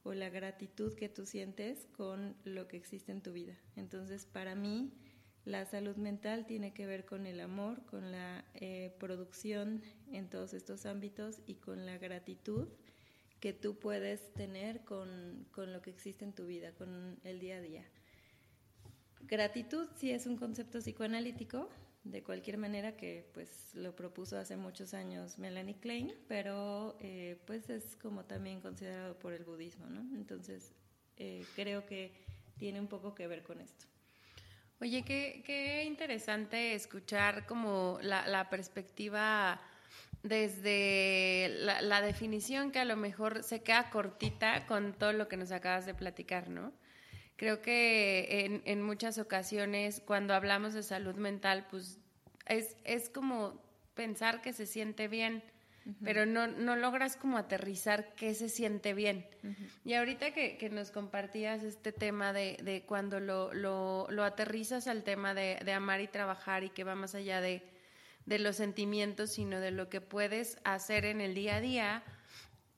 o 0.02 0.12
la 0.12 0.28
gratitud 0.28 0.92
que 0.92 1.08
tú 1.08 1.24
sientes 1.24 1.86
con 1.96 2.36
lo 2.44 2.68
que 2.68 2.76
existe 2.76 3.12
en 3.12 3.22
tu 3.22 3.32
vida. 3.32 3.56
Entonces, 3.76 4.26
para 4.26 4.54
mí, 4.54 4.92
la 5.44 5.66
salud 5.66 5.96
mental 5.96 6.46
tiene 6.46 6.72
que 6.72 6.86
ver 6.86 7.04
con 7.04 7.26
el 7.26 7.40
amor, 7.40 7.84
con 7.86 8.10
la 8.10 8.44
eh, 8.54 8.94
producción 8.98 9.82
en 10.10 10.28
todos 10.30 10.54
estos 10.54 10.86
ámbitos 10.86 11.40
y 11.46 11.56
con 11.56 11.84
la 11.84 11.98
gratitud 11.98 12.68
que 13.40 13.52
tú 13.52 13.78
puedes 13.78 14.32
tener 14.32 14.84
con, 14.84 15.46
con 15.52 15.72
lo 15.72 15.82
que 15.82 15.90
existe 15.90 16.24
en 16.24 16.32
tu 16.32 16.46
vida, 16.46 16.72
con 16.72 17.18
el 17.24 17.40
día 17.40 17.56
a 17.56 17.60
día. 17.60 17.84
Gratitud 19.20 19.88
sí 19.96 20.10
es 20.10 20.26
un 20.26 20.36
concepto 20.36 20.78
psicoanalítico, 20.78 21.68
de 22.04 22.22
cualquier 22.22 22.58
manera 22.58 22.96
que 22.96 23.30
pues 23.32 23.74
lo 23.74 23.96
propuso 23.96 24.38
hace 24.38 24.56
muchos 24.56 24.92
años 24.92 25.38
Melanie 25.38 25.78
Klein, 25.78 26.14
pero 26.28 26.96
eh, 27.00 27.38
pues 27.46 27.68
es 27.70 27.96
como 27.96 28.24
también 28.24 28.60
considerado 28.60 29.18
por 29.18 29.32
el 29.32 29.44
budismo, 29.44 29.86
¿no? 29.86 30.00
Entonces 30.14 30.72
eh, 31.16 31.44
creo 31.54 31.86
que 31.86 32.12
tiene 32.58 32.80
un 32.80 32.88
poco 32.88 33.14
que 33.14 33.26
ver 33.26 33.42
con 33.42 33.60
esto. 33.60 33.86
Oye, 34.84 35.02
qué, 35.02 35.42
qué 35.46 35.84
interesante 35.84 36.74
escuchar 36.74 37.46
como 37.46 37.98
la, 38.02 38.50
perspectiva 38.50 39.58
desde 40.22 41.48
la, 41.60 41.80
la, 41.80 42.02
definición 42.02 42.70
que 42.70 42.80
a 42.80 42.84
lo 42.84 42.94
mejor 42.94 43.42
se 43.44 43.62
queda 43.62 43.88
cortita 43.88 44.66
con 44.66 44.92
todo 44.92 45.14
lo 45.14 45.26
que 45.26 45.38
nos 45.38 45.52
acabas 45.52 45.86
de 45.86 45.94
platicar, 45.94 46.50
¿no? 46.50 46.70
Creo 47.36 47.62
que 47.62 48.44
en, 48.44 48.60
en 48.66 48.82
muchas 48.82 49.16
ocasiones 49.16 50.02
cuando 50.04 50.34
hablamos 50.34 50.74
de 50.74 50.82
salud 50.82 51.14
mental, 51.14 51.66
pues 51.70 51.98
es, 52.44 52.76
es 52.84 53.08
como 53.08 53.64
pensar 53.94 54.42
que 54.42 54.52
se 54.52 54.66
siente 54.66 55.08
bien, 55.08 55.42
pero 56.02 56.24
no, 56.26 56.46
no 56.46 56.76
logras 56.76 57.16
como 57.16 57.36
aterrizar 57.36 58.14
qué 58.14 58.34
se 58.34 58.48
siente 58.48 58.94
bien. 58.94 59.26
Y 59.84 59.94
ahorita 59.94 60.32
que, 60.32 60.56
que, 60.56 60.70
nos 60.70 60.90
compartías 60.90 61.62
este 61.62 61.92
tema 61.92 62.32
de, 62.32 62.58
de 62.62 62.84
cuando 62.86 63.20
lo, 63.20 63.52
lo, 63.52 64.06
lo, 64.10 64.24
aterrizas 64.24 64.86
al 64.86 65.02
tema 65.02 65.34
de, 65.34 65.58
de, 65.64 65.72
amar 65.72 66.00
y 66.00 66.08
trabajar 66.08 66.64
y 66.64 66.70
que 66.70 66.84
va 66.84 66.94
más 66.94 67.14
allá 67.14 67.40
de, 67.40 67.62
de 68.24 68.38
los 68.38 68.56
sentimientos, 68.56 69.32
sino 69.32 69.60
de 69.60 69.70
lo 69.70 69.88
que 69.88 70.00
puedes 70.00 70.58
hacer 70.64 71.04
en 71.04 71.20
el 71.20 71.34
día 71.34 71.56
a 71.56 71.60
día 71.60 72.02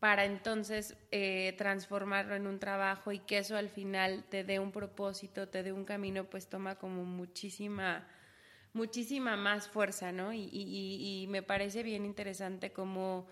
para 0.00 0.24
entonces 0.24 0.96
eh, 1.10 1.54
transformarlo 1.56 2.34
en 2.34 2.46
un 2.46 2.58
trabajo 2.58 3.12
y 3.12 3.18
que 3.20 3.38
eso 3.38 3.56
al 3.56 3.68
final 3.68 4.24
te 4.28 4.44
dé 4.44 4.58
un 4.58 4.72
propósito, 4.72 5.48
te 5.48 5.62
dé 5.62 5.72
un 5.72 5.84
camino, 5.84 6.24
pues 6.24 6.48
toma 6.48 6.76
como 6.76 7.04
muchísima 7.04 8.06
muchísima 8.76 9.36
más 9.36 9.68
fuerza, 9.68 10.12
¿no? 10.12 10.32
Y, 10.32 10.48
y, 10.52 11.22
y 11.22 11.26
me 11.26 11.42
parece 11.42 11.82
bien 11.82 12.04
interesante 12.04 12.72
cómo 12.72 13.26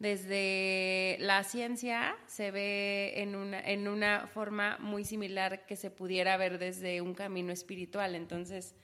desde 0.00 1.18
la 1.20 1.44
ciencia 1.44 2.16
se 2.26 2.50
ve 2.50 3.20
en 3.20 3.36
una, 3.36 3.60
en 3.60 3.86
una 3.86 4.26
forma 4.28 4.78
muy 4.80 5.04
similar 5.04 5.66
que 5.66 5.76
se 5.76 5.90
pudiera 5.90 6.36
ver 6.38 6.58
desde 6.58 7.02
un 7.02 7.14
camino 7.14 7.52
espiritual. 7.52 8.14
Entonces, 8.14 8.74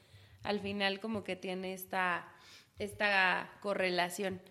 al 0.43 0.61
final 0.61 1.01
como 1.01 1.25
que 1.25 1.35
tiene 1.35 1.73
esta, 1.73 2.29
esta 2.79 3.51
correlación. 3.61 4.43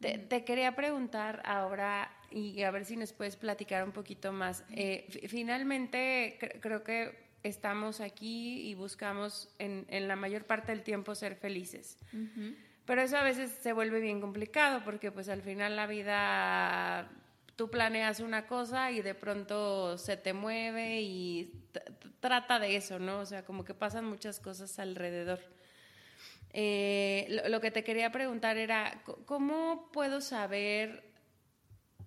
Te, 0.00 0.18
te 0.18 0.44
quería 0.44 0.74
preguntar 0.74 1.40
ahora 1.44 2.12
y 2.30 2.62
a 2.62 2.70
ver 2.72 2.84
si 2.84 2.96
nos 2.96 3.12
puedes 3.12 3.36
platicar 3.36 3.84
un 3.84 3.92
poquito 3.92 4.32
más. 4.32 4.64
Eh, 4.70 5.06
finalmente, 5.28 6.38
creo 6.60 6.82
que 6.82 7.27
estamos 7.42 8.00
aquí 8.00 8.68
y 8.68 8.74
buscamos 8.74 9.48
en, 9.58 9.86
en, 9.88 10.08
la 10.08 10.16
mayor 10.16 10.44
parte 10.44 10.72
del 10.72 10.82
tiempo 10.82 11.14
ser 11.14 11.36
felices. 11.36 11.98
Pero 12.84 13.02
eso 13.02 13.16
a 13.16 13.22
veces 13.22 13.50
se 13.50 13.72
vuelve 13.72 14.00
bien 14.00 14.20
complicado 14.20 14.82
porque 14.84 15.12
pues 15.12 15.28
al 15.28 15.42
final 15.42 15.76
la 15.76 15.86
vida 15.86 17.10
tú 17.56 17.70
planeas 17.70 18.20
una 18.20 18.46
cosa 18.46 18.90
y 18.90 19.02
de 19.02 19.14
pronto 19.14 19.98
se 19.98 20.16
te 20.16 20.32
mueve 20.32 21.02
y 21.02 21.52
trata 22.20 22.58
de 22.58 22.76
eso, 22.76 22.98
¿no? 22.98 23.20
O 23.20 23.26
sea, 23.26 23.44
como 23.44 23.64
que 23.64 23.74
pasan 23.74 24.04
muchas 24.04 24.40
cosas 24.40 24.78
alrededor. 24.78 25.40
Eh, 26.52 27.26
lo, 27.28 27.48
lo, 27.48 27.60
que 27.60 27.70
te 27.70 27.84
quería 27.84 28.10
preguntar 28.10 28.56
era, 28.56 29.02
¿cómo 29.26 29.90
puedo 29.92 30.20
saber 30.20 31.04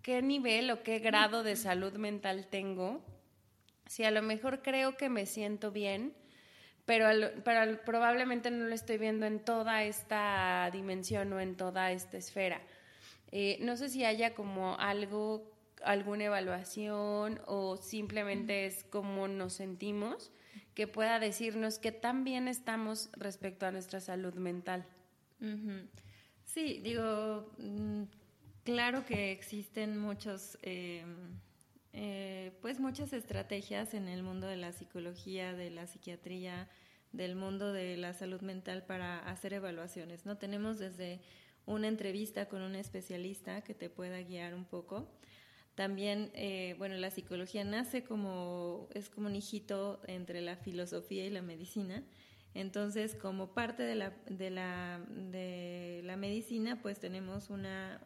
qué 0.01 0.21
nivel 0.21 0.71
o 0.71 0.83
qué 0.83 0.99
grado 0.99 1.43
de 1.43 1.55
salud 1.55 1.93
mental 1.93 2.47
tengo 2.49 3.05
si 3.91 4.05
a 4.05 4.11
lo 4.11 4.21
mejor 4.21 4.61
creo 4.61 4.95
que 4.95 5.09
me 5.09 5.25
siento 5.25 5.69
bien, 5.69 6.13
pero, 6.85 7.07
probablemente 7.83 8.49
no 8.49 8.63
lo 8.67 8.73
estoy 8.73 8.97
viendo 8.97 9.25
en 9.25 9.43
toda 9.43 9.83
esta 9.83 10.69
dimensión 10.71 11.33
o 11.33 11.41
en 11.41 11.57
toda 11.57 11.91
esta 11.91 12.17
esfera. 12.17 12.61
Eh, 13.33 13.57
no 13.59 13.75
sé 13.75 13.89
si 13.89 14.05
haya 14.05 14.33
como 14.33 14.79
algo, 14.79 15.51
alguna 15.83 16.23
evaluación 16.23 17.41
o 17.47 17.75
simplemente 17.75 18.65
es 18.65 18.85
como 18.85 19.27
nos 19.27 19.51
sentimos 19.55 20.31
que 20.73 20.87
pueda 20.87 21.19
decirnos 21.19 21.77
que 21.77 21.91
tan 21.91 22.23
bien 22.23 22.47
estamos 22.47 23.09
respecto 23.17 23.65
a 23.65 23.71
nuestra 23.71 23.99
salud 23.99 24.35
mental. 24.35 24.85
Sí, 26.45 26.79
digo, 26.81 27.51
mm, 27.57 28.03
claro 28.63 29.05
que 29.05 29.33
existen 29.33 29.97
muchos... 29.97 30.57
Eh, 30.61 31.03
pues 32.71 32.79
muchas 32.79 33.11
estrategias 33.11 33.93
en 33.93 34.07
el 34.07 34.23
mundo 34.23 34.47
de 34.47 34.55
la 34.55 34.71
psicología, 34.71 35.51
de 35.53 35.69
la 35.71 35.87
psiquiatría, 35.87 36.69
del 37.11 37.35
mundo 37.35 37.73
de 37.73 37.97
la 37.97 38.13
salud 38.13 38.39
mental 38.39 38.85
para 38.85 39.19
hacer 39.29 39.51
evaluaciones. 39.51 40.25
No 40.25 40.37
tenemos 40.37 40.79
desde 40.79 41.19
una 41.65 41.89
entrevista 41.89 42.47
con 42.47 42.61
un 42.61 42.75
especialista 42.75 43.59
que 43.59 43.73
te 43.73 43.89
pueda 43.89 44.21
guiar 44.21 44.55
un 44.55 44.63
poco. 44.63 45.11
También, 45.75 46.31
eh, 46.33 46.75
bueno, 46.77 46.95
la 46.95 47.11
psicología 47.11 47.65
nace 47.65 48.05
como 48.05 48.87
es 48.93 49.09
como 49.09 49.27
un 49.27 49.35
hijito 49.35 50.01
entre 50.07 50.39
la 50.39 50.55
filosofía 50.55 51.25
y 51.25 51.29
la 51.29 51.41
medicina. 51.41 52.05
Entonces, 52.53 53.15
como 53.15 53.53
parte 53.53 53.83
de 53.83 53.95
la, 53.95 54.13
de 54.29 54.49
la, 54.49 55.05
de 55.09 56.03
la 56.05 56.15
medicina, 56.15 56.81
pues 56.81 57.01
tenemos 57.01 57.49
una, 57.49 57.99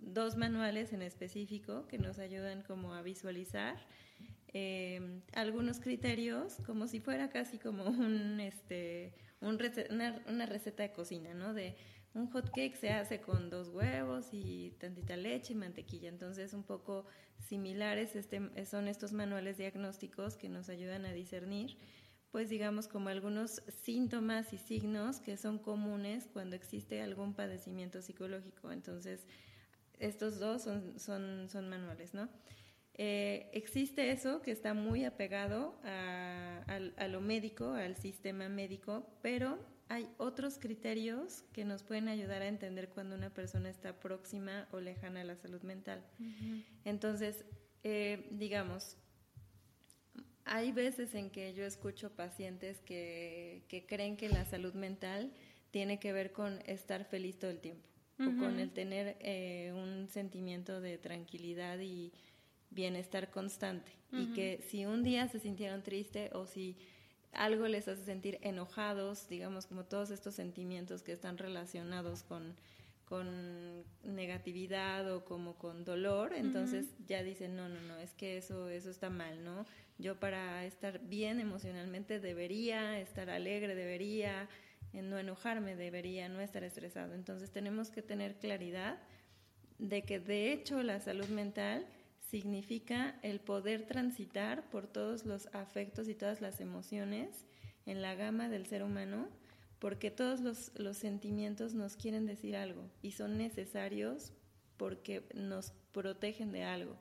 dos 0.00 0.36
manuales 0.36 0.92
en 0.92 1.02
específico 1.02 1.86
que 1.86 1.98
nos 1.98 2.18
ayudan 2.18 2.62
como 2.62 2.94
a 2.94 3.02
visualizar 3.02 3.76
eh, 4.54 5.20
algunos 5.32 5.80
criterios, 5.80 6.58
como 6.66 6.86
si 6.86 7.00
fuera 7.00 7.30
casi 7.30 7.58
como 7.58 7.84
un, 7.84 8.38
este, 8.40 9.14
un 9.40 9.58
una, 9.90 10.22
una, 10.28 10.46
receta 10.46 10.82
de 10.82 10.92
cocina, 10.92 11.32
¿no? 11.32 11.54
De 11.54 11.74
un 12.14 12.30
hot 12.30 12.50
cake 12.50 12.76
se 12.76 12.90
hace 12.90 13.22
con 13.22 13.48
dos 13.48 13.68
huevos 13.68 14.28
y 14.32 14.72
tantita 14.78 15.16
leche 15.16 15.54
y 15.54 15.56
mantequilla. 15.56 16.10
Entonces, 16.10 16.52
un 16.52 16.64
poco 16.64 17.06
similares 17.38 18.14
este, 18.14 18.66
son 18.66 18.88
estos 18.88 19.12
manuales 19.12 19.56
diagnósticos 19.56 20.36
que 20.36 20.50
nos 20.50 20.68
ayudan 20.68 21.06
a 21.06 21.12
discernir 21.12 21.78
pues 22.32 22.48
digamos 22.48 22.88
como 22.88 23.10
algunos 23.10 23.62
síntomas 23.84 24.54
y 24.54 24.58
signos 24.58 25.20
que 25.20 25.36
son 25.36 25.58
comunes 25.58 26.28
cuando 26.32 26.56
existe 26.56 27.02
algún 27.02 27.34
padecimiento 27.34 28.00
psicológico. 28.00 28.72
Entonces, 28.72 29.26
estos 29.98 30.40
dos 30.40 30.62
son, 30.62 30.98
son, 30.98 31.48
son 31.50 31.68
manuales, 31.68 32.14
¿no? 32.14 32.30
Eh, 32.94 33.50
existe 33.52 34.10
eso 34.10 34.42
que 34.42 34.50
está 34.50 34.74
muy 34.74 35.04
apegado 35.04 35.78
a, 35.84 36.64
a, 36.66 37.08
lo 37.08 37.20
médico, 37.20 37.72
al 37.72 37.96
sistema 37.96 38.48
médico, 38.48 39.06
pero 39.22 39.58
hay 39.88 40.08
otros 40.16 40.58
criterios 40.58 41.44
que 41.52 41.64
nos 41.64 41.82
pueden 41.82 42.08
ayudar 42.08 42.40
a 42.40 42.48
entender 42.48 42.88
cuando 42.88 43.14
una 43.14 43.28
persona 43.28 43.68
está 43.68 44.00
próxima 44.00 44.68
o 44.72 44.80
lejana 44.80 45.20
a 45.20 45.24
la 45.24 45.36
salud 45.36 45.62
mental. 45.62 46.02
Entonces, 46.84 47.44
eh, 47.82 48.26
digamos, 48.30 48.96
hay 50.44 50.72
veces 50.72 51.14
en 51.14 51.30
que 51.30 51.54
yo 51.54 51.64
escucho 51.64 52.10
pacientes 52.10 52.80
que, 52.80 53.62
que, 53.68 53.86
creen 53.86 54.16
que 54.16 54.28
la 54.28 54.44
salud 54.44 54.74
mental 54.74 55.32
tiene 55.70 55.98
que 55.98 56.12
ver 56.12 56.32
con 56.32 56.60
estar 56.66 57.04
feliz 57.04 57.38
todo 57.38 57.50
el 57.50 57.60
tiempo 57.60 57.88
o 58.20 58.38
con 58.38 58.60
el 58.60 58.70
tener 58.70 59.16
eh, 59.20 59.72
un 59.74 60.08
sentimiento 60.08 60.80
de 60.80 60.96
tranquilidad 60.96 61.80
y 61.80 62.12
bienestar 62.70 63.30
constante. 63.30 63.90
Y 64.12 64.26
que 64.34 64.62
si 64.68 64.84
un 64.84 65.02
día 65.02 65.26
se 65.28 65.40
sintieron 65.40 65.82
triste 65.82 66.30
o 66.34 66.46
si 66.46 66.76
algo 67.32 67.66
les 67.66 67.88
hace 67.88 68.04
sentir 68.04 68.38
enojados, 68.42 69.26
digamos 69.28 69.66
como 69.66 69.84
todos 69.84 70.10
estos 70.10 70.34
sentimientos 70.34 71.02
que 71.02 71.12
están 71.12 71.38
relacionados 71.38 72.22
con, 72.22 72.54
con 73.12 73.84
negatividad 74.04 75.12
o 75.12 75.22
como 75.26 75.58
con 75.58 75.84
dolor, 75.84 76.32
entonces 76.32 76.86
ya 77.06 77.22
dicen, 77.22 77.54
no, 77.54 77.68
no, 77.68 77.78
no, 77.82 77.98
es 77.98 78.14
que 78.14 78.38
eso, 78.38 78.70
eso 78.70 78.88
está 78.88 79.10
mal, 79.10 79.44
¿no? 79.44 79.66
Yo 79.98 80.18
para 80.18 80.64
estar 80.64 80.98
bien 80.98 81.38
emocionalmente 81.38 82.20
debería 82.20 82.98
estar 82.98 83.28
alegre, 83.28 83.74
debería 83.74 84.48
no 84.94 85.18
enojarme, 85.18 85.76
debería 85.76 86.30
no 86.30 86.40
estar 86.40 86.64
estresado. 86.64 87.12
Entonces 87.12 87.50
tenemos 87.50 87.90
que 87.90 88.00
tener 88.00 88.36
claridad 88.36 88.98
de 89.78 90.04
que 90.04 90.18
de 90.18 90.50
hecho 90.50 90.82
la 90.82 90.98
salud 90.98 91.28
mental 91.28 91.84
significa 92.30 93.18
el 93.20 93.40
poder 93.40 93.82
transitar 93.86 94.70
por 94.70 94.86
todos 94.86 95.26
los 95.26 95.48
afectos 95.52 96.08
y 96.08 96.14
todas 96.14 96.40
las 96.40 96.62
emociones 96.62 97.44
en 97.84 98.00
la 98.00 98.14
gama 98.14 98.48
del 98.48 98.64
ser 98.64 98.82
humano, 98.82 99.28
porque 99.82 100.12
todos 100.12 100.40
los, 100.42 100.70
los 100.76 100.96
sentimientos 100.96 101.74
nos 101.74 101.96
quieren 101.96 102.24
decir 102.24 102.54
algo 102.54 102.88
y 103.02 103.10
son 103.10 103.36
necesarios 103.36 104.32
porque 104.76 105.24
nos 105.34 105.72
protegen 105.90 106.52
de 106.52 106.62
algo. 106.62 106.96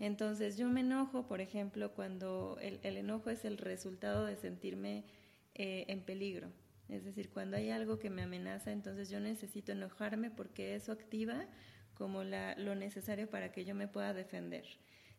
Entonces 0.00 0.56
yo 0.56 0.68
me 0.68 0.80
enojo, 0.80 1.28
por 1.28 1.40
ejemplo, 1.40 1.94
cuando 1.94 2.58
el, 2.60 2.80
enojo 2.82 3.30
es 3.30 3.44
el 3.44 3.56
resultado 3.56 4.26
de 4.26 4.34
sentirme 4.34 5.04
eh, 5.54 5.84
en 5.86 6.00
peligro. 6.02 6.48
Es 6.88 7.04
decir, 7.04 7.30
cuando 7.30 7.56
hay 7.56 7.70
algo 7.70 8.00
que 8.00 8.10
me 8.10 8.22
amenaza, 8.22 8.72
entonces 8.72 9.08
yo 9.10 9.20
necesito 9.20 9.70
enojarme 9.70 10.32
porque 10.32 10.74
eso 10.74 10.90
activa 10.90 11.46
como 11.94 12.24
la, 12.24 12.56
lo 12.56 12.74
necesario 12.74 13.30
para 13.30 13.52
que 13.52 13.64
yo 13.64 13.76
me 13.76 13.86
pueda 13.86 14.12
defender. 14.12 14.64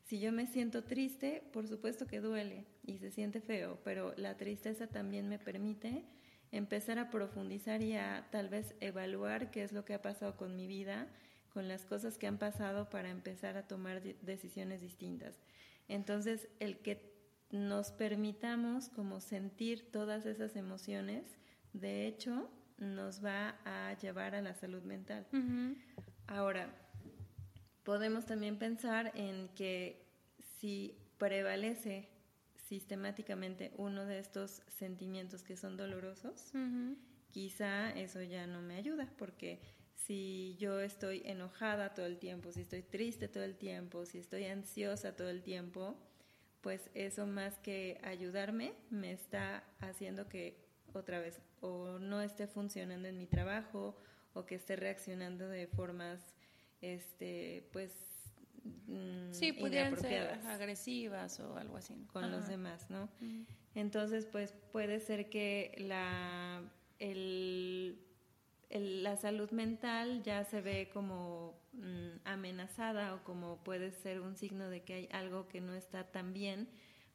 Si 0.04 0.20
yo 0.20 0.34
me 0.34 0.48
siento 0.48 0.84
triste, 0.84 1.44
por 1.54 1.66
supuesto 1.66 2.08
que 2.08 2.20
duele 2.20 2.66
y 2.86 2.98
se 2.98 3.10
siente 3.10 3.40
feo, 3.40 3.80
pero 3.86 4.14
la 4.18 4.36
tristeza 4.36 4.88
también 4.88 5.30
me 5.30 5.40
permite 5.40 6.04
empezar 6.52 7.00
a 7.00 7.10
profundizar 7.10 7.82
y 7.82 7.96
a 7.96 8.28
tal 8.32 8.50
vez 8.50 8.76
evaluar 8.80 9.52
qué 9.52 9.64
es 9.64 9.72
lo 9.72 9.86
que 9.86 9.94
ha 9.94 10.02
pasado 10.02 10.36
con 10.36 10.56
mi 10.56 10.68
vida 10.68 11.08
con 11.50 11.68
las 11.68 11.86
cosas 11.86 12.18
que 12.18 12.28
han 12.28 12.38
pasado 12.38 12.90
para 12.90 13.10
empezar 13.10 13.58
a 13.58 13.68
tomar 13.68 14.02
decisiones 14.02 14.82
distintas. 14.82 15.40
Entonces, 15.88 16.48
el 16.60 16.78
que 16.80 17.14
nos 17.52 17.92
permitamos 17.92 18.90
como 18.90 19.20
sentir 19.20 19.92
todas 19.92 20.26
esas 20.26 20.56
emociones, 20.56 21.24
de 21.74 22.08
hecho, 22.08 22.50
nos 22.78 23.24
va 23.24 23.56
a 23.66 23.94
llevar 23.98 24.36
a 24.36 24.42
la 24.42 24.54
salud 24.54 24.84
mental. 24.84 25.26
Ahora, 26.28 26.70
podemos 27.84 28.26
también 28.26 28.58
pensar 28.58 29.12
en 29.16 29.50
que 29.56 30.06
si 30.60 30.98
prevalece 31.18 32.08
sistemáticamente 32.70 33.72
uno 33.78 34.06
de 34.06 34.20
estos 34.20 34.62
sentimientos 34.68 35.42
que 35.42 35.58
son 35.58 35.76
dolorosos, 35.76 36.52
quizá 37.32 37.90
eso 37.90 38.22
ya 38.22 38.46
no 38.46 38.62
me 38.62 38.76
ayuda, 38.76 39.12
porque 39.18 39.60
si 39.96 40.56
yo 40.60 40.80
estoy 40.80 41.24
enojada 41.26 41.96
todo 41.96 42.06
el 42.06 42.20
tiempo, 42.20 42.52
si 42.52 42.62
estoy 42.62 42.84
triste 42.84 43.28
todo 43.28 43.44
el 43.44 43.56
tiempo, 43.56 44.06
si 44.06 44.20
estoy 44.20 44.46
ansiosa 44.46 45.16
todo 45.16 45.30
el 45.30 45.42
tiempo, 45.42 45.98
pues 46.62 46.92
eso 46.94 47.26
más 47.26 47.58
que 47.58 48.00
ayudarme 48.04 48.74
me 48.92 49.14
está 49.14 49.64
haciendo 49.80 50.30
que 50.30 50.64
otra 50.94 51.20
vez 51.20 51.42
o 51.62 51.98
no 51.98 52.22
esté 52.22 52.46
funcionando 52.46 53.08
en 53.08 53.18
mi 53.18 53.26
trabajo 53.26 53.98
o 54.34 54.46
que 54.46 54.56
esté 54.56 54.76
reaccionando 54.76 55.48
de 55.48 55.66
formas 55.66 56.22
este 56.82 57.68
pues 57.72 57.92
sí 59.32 59.54
pudieran 59.54 59.98
ser 59.98 60.40
agresivas 60.48 61.40
o 61.40 61.58
algo 61.58 61.78
así 61.78 61.94
con 62.12 62.32
los 62.32 62.48
demás 62.48 62.90
no 62.90 63.10
entonces 63.76 64.26
pues 64.26 64.54
puede 64.72 65.00
ser 65.00 65.30
que 65.30 65.76
la 65.78 66.62
el 67.00 68.00
la 68.70 69.18
salud 69.18 69.50
mental 69.50 70.22
ya 70.22 70.44
se 70.44 70.62
ve 70.62 70.90
como 70.94 71.60
mm, 71.74 72.20
amenazada 72.26 73.16
o 73.16 73.24
como 73.24 73.64
puede 73.64 73.92
ser 73.92 74.22
un 74.22 74.36
signo 74.36 74.70
de 74.70 74.84
que 74.84 74.94
hay 74.94 75.10
algo 75.12 75.48
que 75.48 75.60
no 75.60 75.74
está 75.74 76.04
tan 76.04 76.34
bien 76.34 76.70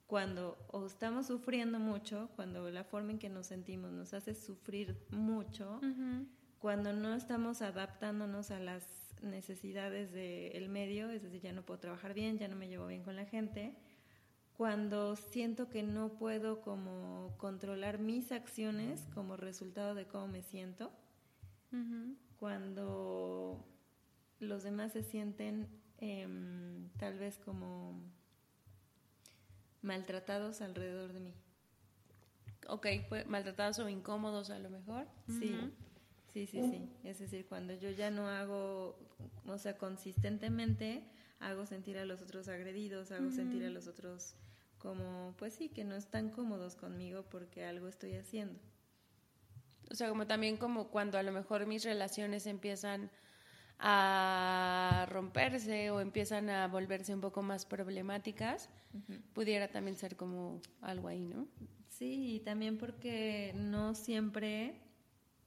cuando 0.07 0.59
o 0.69 0.85
estamos 0.87 1.27
sufriendo 1.27 1.79
mucho, 1.79 2.29
cuando 2.37 2.71
la 2.71 2.85
forma 2.85 3.13
en 3.13 3.19
que 3.19 3.29
nos 3.29 3.47
sentimos 3.47 3.93
nos 3.93 4.13
hace 4.15 4.35
sufrir 4.35 4.97
mucho, 5.11 5.81
cuando 6.59 6.93
no 6.93 7.15
estamos 7.15 7.63
adaptándonos 7.63 8.51
a 8.51 8.59
las 8.59 9.04
necesidades 9.25 10.13
del 10.13 10.69
medio, 10.69 11.11
es 11.11 11.23
decir, 11.23 11.41
ya 11.41 11.53
no 11.53 11.63
puedo 11.63 11.81
trabajar 11.81 12.15
bien, 12.15 12.39
ya 12.39 12.49
no 12.49 12.57
me 12.57 12.69
llevo 12.69 12.87
bien 12.87 13.03
con 13.03 13.17
la 13.17 13.25
gente, 13.25 13.75
cuando 14.57 15.17
siento 15.17 15.69
que 15.69 15.83
no 15.83 16.17
puedo 16.17 16.61
como 16.61 17.35
controlar 17.39 17.99
mis 17.99 18.31
acciones 18.31 19.09
como 19.13 19.37
resultado 19.37 19.95
de 19.95 20.07
cómo 20.07 20.29
me 20.29 20.43
siento, 20.43 20.93
cuando 22.39 23.67
los 24.39 24.63
demás 24.63 24.93
se 24.93 25.03
sienten 25.03 25.67
em, 25.99 26.89
tal 26.99 27.19
vez 27.19 27.39
como 27.39 28.01
maltratados 29.83 30.61
alrededor 30.61 31.13
de 31.13 31.21
mí. 31.21 31.35
Ok, 32.69 32.87
pues, 33.09 33.27
maltratados 33.27 33.79
o 33.81 33.89
incómodos 33.89 34.51
a 34.51 34.59
lo 34.59 34.71
mejor. 34.71 35.07
Sí, 35.27 35.55
sí, 36.35 36.47
sí, 36.47 36.61
sí. 36.63 36.91
Es 37.05 37.21
decir, 37.21 37.47
cuando 37.47 37.73
yo 37.75 37.91
ya 37.91 38.11
no 38.11 38.29
hago, 38.29 38.99
o 39.47 39.57
sea, 39.57 39.79
consistentemente 39.79 41.05
hago 41.39 41.65
sentir 41.65 41.97
a 41.97 42.05
los 42.05 42.21
otros 42.21 42.49
agredidos, 42.49 43.13
hago 43.13 43.31
sentir 43.31 43.65
a 43.65 43.71
los 43.71 43.87
otros 43.87 44.35
como, 44.79 45.35
pues 45.39 45.55
sí, 45.55 45.69
que 45.69 45.85
no 45.85 45.95
están 45.95 46.29
cómodos 46.29 46.75
conmigo 46.75 47.25
porque 47.31 47.65
algo 47.65 47.89
estoy 47.89 48.15
haciendo. 48.15 48.59
O 49.91 49.95
sea, 49.95 50.09
como 50.09 50.27
también 50.27 50.57
como 50.57 50.89
cuando 50.89 51.19
a 51.19 51.23
lo 51.23 51.33
mejor 51.33 51.67
mis 51.67 51.85
relaciones 51.85 52.47
empiezan 52.47 53.11
a 53.79 55.07
romperse 55.11 55.91
o 55.91 56.01
empiezan 56.01 56.51
a 56.51 56.67
volverse 56.69 57.15
un 57.15 57.21
poco 57.21 57.43
más 57.43 57.65
problemáticas, 57.65 58.69
pudiera 59.33 59.69
también 59.69 59.97
ser 59.97 60.17
como 60.17 60.61
algo 60.81 61.09
ahí, 61.09 61.25
¿no? 61.25 61.47
Sí, 61.89 62.37
y 62.37 62.41
también 62.41 62.77
porque 62.77 63.53
no 63.55 63.95
siempre 63.95 64.84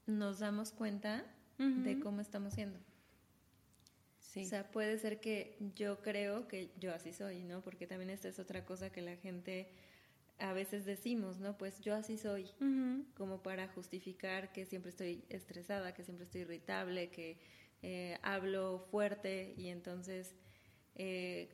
nos 0.07 0.39
damos 0.39 0.71
cuenta 0.71 1.25
de 1.57 1.99
cómo 1.99 2.21
estamos 2.21 2.53
siendo. 2.53 2.79
Sí. 4.19 4.43
O 4.43 4.45
sea, 4.45 4.69
puede 4.69 4.97
ser 4.99 5.19
que 5.19 5.57
yo 5.75 6.01
creo 6.01 6.47
que 6.47 6.71
yo 6.79 6.93
así 6.93 7.13
soy, 7.13 7.43
¿no? 7.43 7.61
Porque 7.61 7.87
también 7.87 8.09
esta 8.09 8.27
es 8.27 8.37
otra 8.39 8.63
cosa 8.65 8.91
que 8.91 9.01
la 9.01 9.15
gente 9.15 9.71
a 10.39 10.53
veces 10.53 10.85
decimos, 10.85 11.39
¿no? 11.39 11.57
Pues 11.57 11.81
yo 11.81 11.95
así 11.95 12.17
soy, 12.17 12.45
como 13.15 13.41
para 13.41 13.67
justificar 13.69 14.51
que 14.51 14.65
siempre 14.65 14.91
estoy 14.91 15.23
estresada, 15.29 15.93
que 15.93 16.03
siempre 16.03 16.25
estoy 16.25 16.41
irritable, 16.41 17.09
que 17.09 17.39
eh, 17.81 18.19
hablo 18.21 18.85
fuerte 18.91 19.55
y 19.57 19.69
entonces 19.69 20.35
eh, 20.95 21.49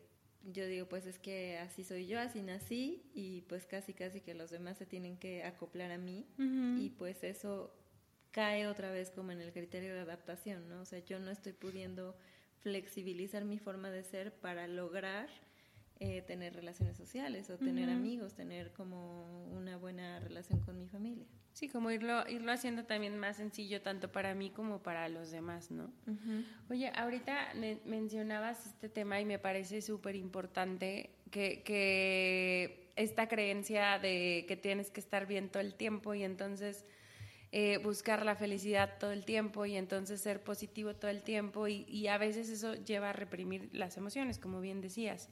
yo 0.52 0.66
digo, 0.68 0.88
pues 0.88 1.06
es 1.06 1.18
que 1.20 1.58
así 1.58 1.84
soy 1.84 2.08
yo, 2.08 2.20
así 2.20 2.42
nací 2.42 3.04
y 3.14 3.42
pues 3.42 3.66
casi 3.66 3.94
casi 3.94 4.20
que 4.20 4.34
los 4.34 4.50
demás 4.52 4.78
se 4.78 4.86
tienen 4.86 5.18
que 5.18 5.44
acoplar 5.44 5.92
a 5.92 5.98
mí 5.98 6.26
y 6.38 6.90
pues 6.98 7.24
eso 7.24 7.74
cae 8.34 8.68
otra 8.68 8.92
vez 8.92 9.12
como 9.12 9.32
en 9.32 9.40
el 9.40 9.54
criterio 9.54 9.94
de 9.94 10.02
adaptación, 10.02 10.68
¿no? 10.68 10.82
O 10.82 10.86
sea, 10.86 11.00
yo 11.00 11.20
no 11.20 11.32
estoy 11.32 11.54
pudiendo 11.54 12.18
flexibilizar 12.62 13.46
mi 13.46 13.60
forma 13.60 13.92
de 13.92 14.04
ser 14.04 14.34
para 14.34 14.68
lograr 14.68 15.30
eh, 16.00 16.24
tener 16.24 16.56
relaciones 16.56 16.98
sociales 16.98 17.50
o 17.50 17.58
tener 17.58 17.90
amigos, 17.90 18.34
tener 18.34 18.74
como 18.74 19.46
una 19.52 19.78
buena 19.78 20.20
relación 20.20 20.60
con 20.62 20.78
mi 20.78 20.88
familia. 20.88 21.26
Sí, 21.54 21.70
como 21.70 21.92
irlo, 21.92 22.28
irlo 22.28 22.52
haciendo 22.52 22.86
también 22.86 23.18
más 23.20 23.38
sencillo 23.38 23.82
tanto 23.82 24.12
para 24.12 24.34
mí 24.34 24.50
como 24.50 24.82
para 24.82 25.08
los 25.08 25.30
demás, 25.30 25.70
¿no? 25.70 25.94
Oye, 26.70 26.92
ahorita 26.96 27.54
mencionabas 27.86 28.66
este 28.66 28.90
tema 28.90 29.22
y 29.22 29.26
me 29.26 29.38
parece 29.38 29.82
súper 29.84 30.16
importante 30.16 31.12
que, 31.30 31.62
que 31.62 32.92
esta 32.96 33.28
creencia 33.28 34.00
de 34.00 34.46
que 34.48 34.58
tienes 34.58 34.90
que 34.90 35.00
estar 35.00 35.28
bien 35.28 35.50
todo 35.50 35.62
el 35.62 35.76
tiempo 35.76 36.16
y 36.16 36.24
entonces 36.24 36.86
eh, 37.56 37.78
buscar 37.78 38.26
la 38.26 38.36
felicidad 38.36 38.98
todo 39.00 39.12
el 39.12 39.26
tiempo 39.26 39.68
y 39.68 39.76
entonces 39.76 40.20
ser 40.20 40.42
positivo 40.42 40.96
todo 40.96 41.12
el 41.12 41.22
tiempo 41.22 41.68
y, 41.68 42.08
a 42.08 42.18
veces 42.18 42.50
eso 42.50 42.74
lleva 42.74 43.12
a 43.12 43.14
reprimir 43.14 43.70
las 43.74 43.96
emociones, 43.96 44.40
como 44.40 44.60
bien 44.60 44.82
decías. 44.82 45.30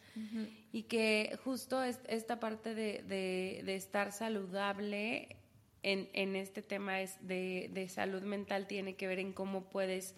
Y 0.72 0.84
que 0.84 1.36
justo 1.44 1.82
esta 1.82 2.40
parte 2.40 2.76
de, 2.76 3.64
estar 3.76 4.12
saludable 4.12 5.36
en, 5.82 6.10
en, 6.14 6.36
este 6.36 6.62
tema 6.62 7.02
es 7.02 7.18
de, 7.22 7.88
salud 7.90 8.22
mental 8.22 8.68
tiene 8.68 8.94
que 8.94 9.08
ver 9.08 9.18
en 9.18 9.34
cómo 9.34 9.68
puedes 9.72 10.14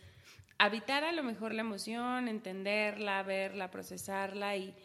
habitar 0.57 1.05
a 1.05 1.13
lo 1.13 1.23
mejor 1.23 1.53
la 1.53 1.61
emoción, 1.61 2.27
entenderla, 2.27 3.23
verla, 3.23 3.71
procesarla 3.71 4.57
y, 4.57 4.75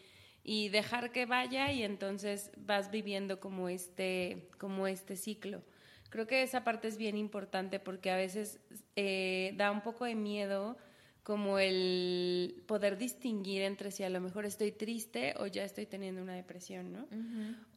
y 0.41 0.69
dejar 0.69 1.11
que 1.11 1.25
vaya 1.25 1.69
y 1.73 1.83
entonces 1.83 2.49
vas 2.55 2.91
viviendo 2.91 3.41
como 3.41 3.67
este, 3.67 4.47
como 4.57 4.87
este 4.87 5.17
ciclo. 5.17 5.61
Creo 6.09 6.27
que 6.27 6.41
esa 6.43 6.63
parte 6.63 6.87
es 6.87 6.97
bien 6.97 7.17
importante 7.17 7.79
porque 7.79 8.11
a 8.11 8.15
veces 8.15 8.59
eh, 8.95 9.53
da 9.57 9.71
un 9.71 9.81
poco 9.81 10.05
de 10.05 10.15
miedo 10.15 10.77
como 11.23 11.59
el 11.59 12.63
poder 12.65 12.97
distinguir 12.97 13.61
entre 13.61 13.91
si 13.91 14.03
a 14.03 14.09
lo 14.09 14.19
mejor 14.19 14.45
estoy 14.45 14.71
triste 14.71 15.35
o 15.37 15.45
ya 15.45 15.63
estoy 15.63 15.85
teniendo 15.85 16.23
una 16.23 16.33
depresión, 16.33 16.91
¿no? 16.91 17.07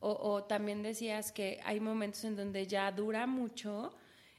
o, 0.01 0.45
también 0.45 0.83
decías 0.83 1.33
que 1.33 1.61
hay 1.65 1.79
momentos 1.79 2.25
en 2.25 2.37
donde 2.37 2.67
ya 2.67 2.91
dura 2.93 3.27
mucho, 3.27 3.95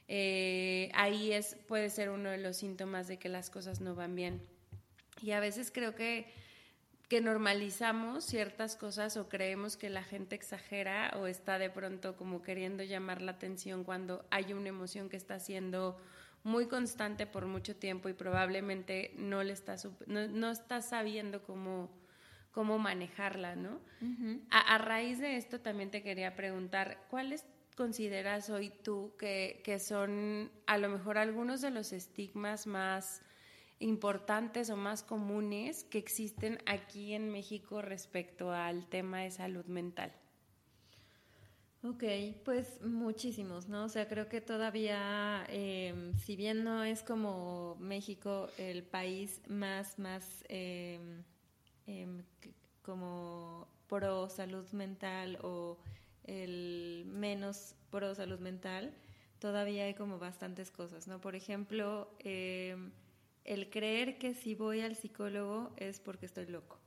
eh, 0.08 0.90
ahí 0.94 1.30
es, 1.30 1.56
puede 1.68 1.90
ser 1.90 2.10
uno 2.10 2.30
de 2.30 2.38
los 2.38 2.56
síntomas 2.56 3.06
de 3.06 3.18
que 3.18 3.28
las 3.28 3.50
cosas 3.50 3.80
no 3.80 3.94
van 3.94 4.16
bien. 4.16 4.42
Y 5.22 5.30
a 5.30 5.38
veces 5.38 5.70
creo 5.72 5.94
que 5.94 6.26
que 7.08 7.20
normalizamos 7.20 8.24
ciertas 8.24 8.76
cosas 8.76 9.16
o 9.16 9.28
creemos 9.28 9.76
que 9.76 9.90
la 9.90 10.02
gente 10.02 10.34
exagera 10.34 11.14
o 11.20 11.26
está 11.26 11.58
de 11.58 11.70
pronto 11.70 12.16
como 12.16 12.42
queriendo 12.42 12.82
llamar 12.82 13.20
la 13.20 13.32
atención 13.32 13.84
cuando 13.84 14.24
hay 14.30 14.52
una 14.52 14.70
emoción 14.70 15.08
que 15.08 15.16
está 15.16 15.38
siendo 15.38 16.00
muy 16.44 16.66
constante 16.66 17.26
por 17.26 17.46
mucho 17.46 17.76
tiempo 17.76 18.08
y 18.08 18.14
probablemente 18.14 19.12
no 19.16 19.42
le 19.42 19.52
está 19.52 19.76
no, 20.06 20.50
está 20.50 20.80
sabiendo 20.80 21.42
cómo 21.42 21.90
cómo 22.52 22.78
manejarla, 22.78 23.56
¿no? 23.56 23.80
a, 24.48 24.78
raíz 24.78 25.18
de 25.18 25.36
esto 25.36 25.60
también 25.60 25.90
te 25.90 26.04
quería 26.04 26.36
preguntar, 26.36 27.04
¿cuáles 27.10 27.44
consideras 27.76 28.48
hoy 28.48 28.70
tú 28.70 29.12
que, 29.18 29.60
que 29.64 29.80
son 29.80 30.52
a 30.66 30.78
lo 30.78 30.88
mejor 30.88 31.18
algunos 31.18 31.60
de 31.62 31.70
los 31.72 31.92
estigmas 31.92 32.68
más 32.68 33.23
importantes 33.78 34.70
o 34.70 34.76
más 34.76 35.02
comunes 35.02 35.84
que 35.84 35.98
existen 35.98 36.58
aquí 36.66 37.12
en 37.12 37.30
México 37.30 37.82
respecto 37.82 38.52
al 38.52 38.86
tema 38.88 39.22
de 39.22 39.30
salud 39.30 39.66
mental? 39.66 40.12
Ok, 41.86 42.02
pues 42.46 42.80
muchísimos, 42.80 43.68
¿no? 43.68 43.84
O 43.84 43.88
sea, 43.90 44.08
creo 44.08 44.26
que 44.26 44.40
todavía, 44.40 45.44
em, 45.50 46.14
si 46.16 46.34
bien 46.34 46.64
no 46.64 46.82
es 46.82 47.02
como 47.02 47.76
México 47.78 48.48
el 48.56 48.84
país 48.84 49.42
más, 49.48 49.98
más 49.98 50.44
em, 50.48 51.22
em, 51.86 52.24
como 52.80 53.68
pro 53.86 54.30
salud 54.30 54.66
mental 54.72 55.38
o 55.42 55.78
el 56.24 57.04
menos 57.06 57.74
pro 57.90 58.14
salud 58.14 58.40
mental, 58.40 58.94
todavía 59.38 59.84
hay 59.84 59.92
como 59.92 60.18
bastantes 60.18 60.70
cosas, 60.70 61.06
¿no? 61.06 61.20
Por 61.20 61.34
ejemplo, 61.34 62.08
el 63.44 63.68
creer 63.70 64.18
que 64.18 64.34
si 64.34 64.54
voy 64.54 64.80
al 64.80 64.96
psicólogo 64.96 65.72
es 65.76 66.00
porque 66.00 66.26
estoy 66.26 66.46
loco. 66.46 66.80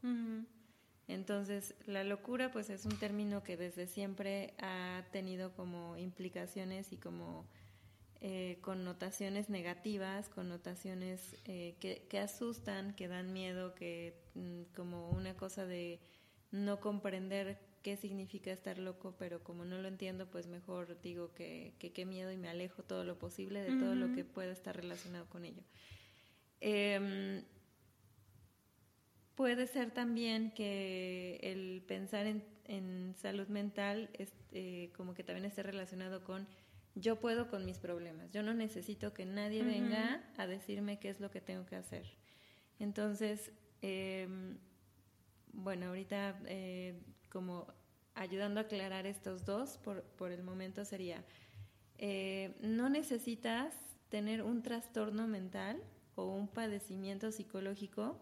Entonces, 1.07 1.75
la 1.85 2.03
locura 2.03 2.51
pues 2.51 2.69
es 2.69 2.85
un 2.85 2.97
término 2.97 3.43
que 3.43 3.55
desde 3.55 3.87
siempre 3.87 4.53
ha 4.59 5.05
tenido 5.11 5.53
como 5.53 5.95
implicaciones 5.97 6.91
y 6.91 6.97
como 6.97 7.47
eh, 8.19 8.57
connotaciones 8.61 9.49
negativas, 9.49 10.27
connotaciones 10.27 11.37
eh, 11.45 11.75
que, 11.79 12.19
asustan, 12.19 12.93
que 12.95 13.07
dan 13.07 13.31
miedo, 13.31 13.73
que 13.75 14.19
mm, 14.33 14.63
como 14.75 15.09
una 15.11 15.35
cosa 15.35 15.65
de 15.65 16.01
no 16.51 16.79
comprender 16.79 17.59
qué 17.83 17.95
significa 17.95 18.51
estar 18.51 18.79
loco, 18.79 19.15
pero 19.17 19.43
como 19.43 19.63
no 19.63 19.77
lo 19.77 19.87
entiendo, 19.87 20.29
pues 20.29 20.47
mejor 20.47 20.99
digo 21.01 21.33
que 21.33 21.75
qué 21.79 22.05
miedo 22.05 22.31
y 22.31 22.37
me 22.37 22.49
alejo 22.49 22.83
todo 22.83 23.03
lo 23.03 23.17
posible 23.17 23.61
de 23.61 23.79
todo 23.79 23.95
lo 23.95 24.13
que 24.13 24.25
pueda 24.25 24.51
estar 24.51 24.75
relacionado 24.75 25.29
con 25.29 25.45
ello. 25.45 25.63
Em, 26.59 27.43
puede 29.35 29.67
ser 29.67 29.91
también 29.91 30.51
que 30.51 31.39
el 31.43 31.83
pensar 31.87 32.25
en, 32.25 33.15
salud 33.15 33.47
mental 33.47 34.09
es, 34.13 34.33
eh, 34.51 34.91
como 34.95 35.13
que 35.13 35.23
también 35.23 35.45
esté 35.45 35.63
relacionado 35.63 36.23
con 36.23 36.47
yo 36.95 37.19
puedo 37.19 37.47
con 37.47 37.65
mis 37.65 37.77
problemas, 37.77 38.31
yo 38.31 38.43
no 38.43 38.53
necesito 38.53 39.13
que 39.13 39.25
nadie 39.25 39.63
venga 39.63 40.23
a 40.35 40.47
decirme 40.47 40.99
qué 40.99 41.09
es 41.09 41.19
lo 41.19 41.29
que 41.29 41.41
tengo 41.41 41.65
que 41.65 41.75
hacer. 41.75 42.05
Entonces, 42.79 43.51
em, 43.81 44.57
bueno, 45.53 45.87
ahorita 45.87 46.41
eh, 46.47 46.99
como 47.29 47.67
ayudando 48.15 48.59
a 48.59 48.63
aclarar 48.63 49.05
estos 49.05 49.45
dos, 49.45 49.77
por, 49.77 50.03
por 50.03 50.31
el 50.31 50.43
momento 50.43 50.85
sería, 50.85 51.23
eh, 51.99 52.55
no 52.61 52.89
necesitas 52.89 53.75
tener 54.09 54.41
un 54.41 54.63
trastorno 54.63 55.27
mental 55.27 55.81
o 56.17 56.25
un 56.25 56.49
padecimiento 56.49 57.31
psicológico 57.31 58.19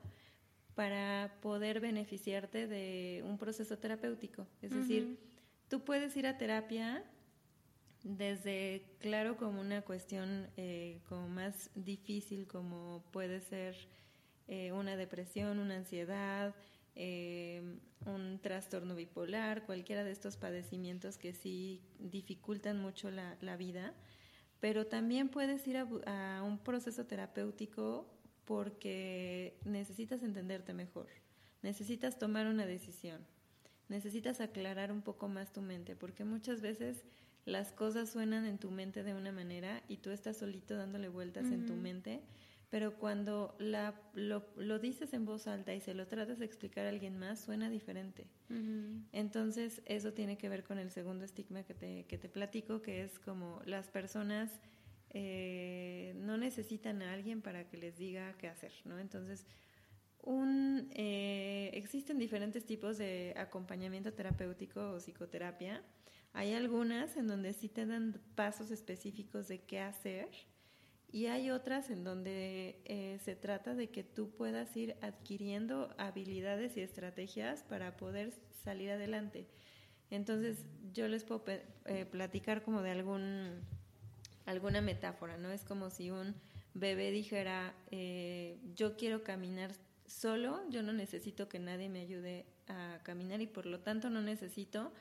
para 0.75 1.37
poder 1.41 1.79
beneficiarte 1.79 2.67
de 2.67 3.23
un 3.25 3.37
proceso 3.37 3.77
terapéutico. 3.79 4.45
Es 4.61 4.71
decir, 4.71 5.17
tú 5.69 5.83
puedes 5.83 6.15
ir 6.17 6.27
a 6.27 6.37
terapia 6.37 7.03
desde, 8.03 8.85
claro, 8.99 9.37
como 9.37 9.61
una 9.61 9.81
cuestión 9.81 10.47
eh, 10.57 10.99
como 11.09 11.27
más 11.27 11.71
difícil, 11.73 12.45
como 12.45 13.03
puede 13.11 13.41
ser 13.41 13.75
eh, 14.47 14.71
una 14.73 14.95
depresión, 14.95 15.57
una 15.57 15.77
ansiedad, 15.77 16.53
eh, 16.95 17.63
un 18.05 18.39
trastorno 18.39 18.95
bipolar, 18.95 19.65
cualquiera 19.65 20.03
de 20.03 20.11
estos 20.11 20.37
padecimientos 20.37 21.17
que 21.17 21.33
sí 21.33 21.81
dificultan 21.97 22.79
mucho 22.79 23.09
la, 23.09 23.57
vida, 23.57 23.93
pero 24.59 24.87
también 24.87 25.29
puedes 25.29 25.67
ir 25.67 25.77
a, 25.77 26.43
un 26.43 26.57
proceso 26.59 27.05
terapéutico 27.05 28.07
porque 28.45 29.57
necesitas 29.65 30.23
entenderte 30.23 30.73
mejor, 30.73 31.07
necesitas 31.61 32.19
tomar 32.19 32.47
una 32.47 32.65
decisión, 32.65 33.25
necesitas 33.89 34.41
aclarar 34.41 34.91
un 34.91 35.01
poco 35.01 35.27
más 35.27 35.51
tu 35.51 35.61
mente, 35.61 35.95
porque 35.95 36.23
muchas 36.23 36.61
veces 36.61 37.03
las 37.45 37.71
cosas 37.71 38.09
suenan 38.09 38.45
en 38.45 38.57
tu 38.57 38.71
mente 38.71 39.03
de 39.03 39.13
una 39.13 39.31
manera 39.31 39.83
y 39.87 39.97
tú 39.97 40.09
estás 40.09 40.37
solito 40.37 40.75
dándole 40.75 41.09
vueltas 41.09 41.45
en 41.45 41.65
tu 41.65 41.73
mente 41.75 42.21
pero 42.69 42.97
cuando 42.97 43.55
la, 43.59 43.93
lo, 44.13 44.79
dices 44.79 45.13
en 45.13 45.25
voz 45.25 45.47
alta 45.47 45.73
y 45.73 45.81
se 45.81 45.93
lo 45.93 46.07
tratas 46.07 46.39
de 46.39 46.45
explicar 46.45 46.85
a 46.85 46.89
alguien 46.89 47.17
más, 47.17 47.39
suena 47.39 47.69
diferente. 47.69 48.27
Entonces, 49.11 49.81
eso 49.85 50.13
tiene 50.13 50.37
que 50.37 50.49
ver 50.49 50.63
con 50.63 50.77
el 50.77 50.91
segundo 50.91 51.25
estigma 51.25 51.63
que 51.63 51.73
te, 51.73 52.05
que 52.05 52.17
te 52.17 52.29
platico, 52.29 52.81
que 52.81 53.03
es 53.03 53.19
como 53.19 53.61
las 53.65 53.89
personas 53.89 54.51
eh, 55.11 56.13
no 56.17 56.37
necesitan 56.37 57.01
a 57.01 57.13
alguien 57.13 57.41
para 57.41 57.69
que 57.69 57.77
les 57.77 57.97
diga 57.97 58.35
qué 58.37 58.49
hacer, 58.49 58.73
¿no? 58.83 58.99
Entonces, 58.99 59.45
un, 60.21 60.89
eh, 60.93 61.71
existen 61.73 62.17
diferentes 62.17 62.65
tipos 62.65 62.97
de 62.97 63.33
acompañamiento 63.37 64.11
terapéutico 64.11 64.91
o 64.91 64.97
psicoterapia. 64.97 65.81
Hay 66.33 66.53
algunas 66.53 67.15
en 67.15 67.27
donde 67.27 67.53
sí 67.53 67.69
te 67.69 67.85
dan 67.85 68.19
pasos 68.35 68.71
específicos 68.71 69.47
de 69.47 69.61
qué 69.61 69.79
hacer 69.79 70.27
y 71.15 71.27
hay 71.27 71.49
otras 71.49 71.89
en 71.91 72.03
donde 72.03 72.81
eh, 72.83 73.19
se 73.23 73.37
trata 73.37 73.73
de 73.73 73.89
que 73.89 74.03
tú 74.03 74.31
puedas 74.31 74.75
ir 74.75 74.97
adquiriendo 75.01 75.95
habilidades 75.97 76.75
y 76.75 76.81
estrategias 76.81 77.63
para 77.63 77.95
poder 77.95 78.33
salir 78.65 78.91
adelante. 78.91 79.47
Entonces, 80.09 80.65
yo 80.91 81.07
les 81.07 81.23
puedo 81.23 81.45
eh, 81.85 82.03
platicar 82.03 82.63
como 82.63 82.81
de 82.81 82.91
algún, 82.91 83.61
alguna 84.45 84.81
metáfora, 84.81 85.37
¿no? 85.37 85.51
Es 85.51 85.63
como 85.63 85.89
si 85.89 86.11
un 86.11 86.35
bebé 86.73 87.11
dijera, 87.11 87.73
eh, 87.91 88.59
yo 88.75 88.97
quiero 88.97 89.23
caminar 89.23 89.71
solo, 90.05 90.69
yo 90.69 90.83
no 90.83 90.91
necesito 90.91 91.47
que 91.47 91.59
nadie 91.59 91.87
me 91.87 92.01
ayude 92.01 92.45
a 92.67 92.99
caminar 93.03 93.39
y 93.39 93.47
por 93.47 93.67
lo 93.67 93.79
tanto 93.79 94.09
no 94.09 94.21
necesito 94.21 94.91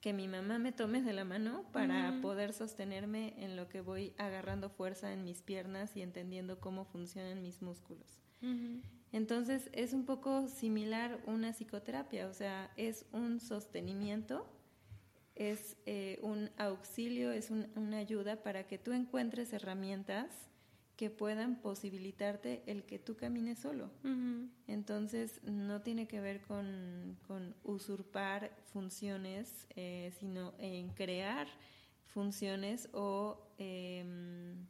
que 0.00 0.12
mi 0.12 0.28
mamá 0.28 0.58
me 0.58 0.72
tome 0.72 1.02
de 1.02 1.12
la 1.12 1.24
mano 1.24 1.64
para 1.72 2.20
poder 2.22 2.54
sostenerme 2.54 3.34
en 3.36 3.56
lo 3.56 3.68
que 3.68 3.82
voy 3.82 4.14
agarrando 4.16 4.70
fuerza 4.70 5.12
en 5.12 5.24
mis 5.24 5.42
piernas 5.42 5.94
y 5.96 6.02
entendiendo 6.02 6.58
cómo 6.58 6.84
funcionan 6.84 7.42
mis 7.42 7.60
músculos. 7.60 8.18
Entonces 9.12 9.68
es 9.72 9.92
un 9.92 10.06
poco 10.06 10.48
similar 10.48 11.20
una 11.26 11.52
psicoterapia, 11.52 12.28
o 12.28 12.32
sea, 12.32 12.70
es 12.76 13.04
un 13.12 13.40
sostenimiento, 13.40 14.46
es 15.34 15.76
eh, 15.84 16.18
un 16.22 16.50
auxilio, 16.56 17.30
es 17.32 17.50
una 17.50 17.98
ayuda 17.98 18.42
para 18.42 18.66
que 18.66 18.78
tú 18.78 18.92
encuentres 18.92 19.52
herramientas 19.52 20.49
que 21.00 21.08
puedan 21.08 21.62
posibilitarte 21.62 22.62
el 22.66 22.84
que 22.84 22.98
tú 22.98 23.16
camines 23.16 23.58
solo. 23.58 23.90
Entonces, 24.66 25.42
no 25.44 25.80
tiene 25.80 26.06
que 26.06 26.20
ver 26.20 26.42
con, 26.42 27.16
usurpar 27.64 28.54
funciones, 28.66 29.66
eh, 29.76 30.12
sino 30.20 30.52
en 30.58 30.90
crear 30.90 31.46
funciones 32.04 32.90
o 32.92 33.40
em, 33.56 34.66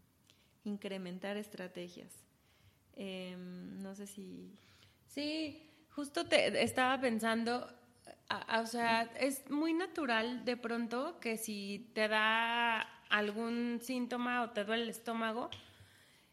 incrementar 0.63 1.37
estrategias. 1.37 2.15
Em, 2.95 3.83
no 3.83 3.97
sé 3.97 4.07
si... 4.07 4.53
Sí, 5.09 5.69
justo 5.89 6.27
te 6.27 6.63
estaba 6.63 7.01
pensando, 7.01 7.67
o 8.57 8.67
sea, 8.67 9.03
es 9.19 9.51
muy 9.51 9.75
natural 9.75 10.45
de 10.45 10.57
pronto 10.57 11.19
que 11.19 11.37
si 11.37 11.91
te 11.93 12.07
da 12.07 12.83
algún 13.09 13.81
síntoma 13.83 14.43
o 14.43 14.51
te 14.51 14.63
duele 14.63 14.85
el 14.85 14.91
estómago, 14.91 15.51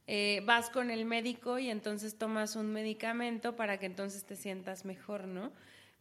eh, 0.07 0.41
vas 0.45 0.69
con 0.69 0.89
el 0.89 1.05
médico 1.05 1.59
y 1.59 1.69
entonces 1.69 2.17
tomas 2.17 2.55
un 2.55 2.71
medicamento 2.71 3.57
para 3.57 3.77
que 3.77 3.85
entonces 3.85 4.23
te 4.25 4.37
sientas 4.37 4.85
mejor, 4.85 5.27
¿no? 5.27 5.51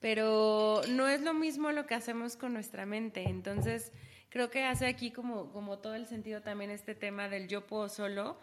Pero 0.01 0.81
no 0.89 1.09
es 1.09 1.23
lo 1.23 1.35
mismo 1.35 1.73
lo 1.73 1.87
que 1.87 1.95
hacemos 1.95 2.37
con 2.37 2.53
nuestra 2.53 2.87
mente. 2.87 3.25
Entonces, 3.29 3.93
creo 4.29 4.49
que 4.49 4.63
hace 4.63 4.87
aquí 4.87 5.11
como, 5.11 5.51
como 5.51 5.79
todo 5.79 5.97
el 5.97 6.07
sentido 6.07 6.41
también 6.41 6.71
este 6.71 6.95
tema 6.95 7.29
del 7.29 7.49
yo 7.49 7.67
puedo 7.67 7.89
solo 7.89 8.39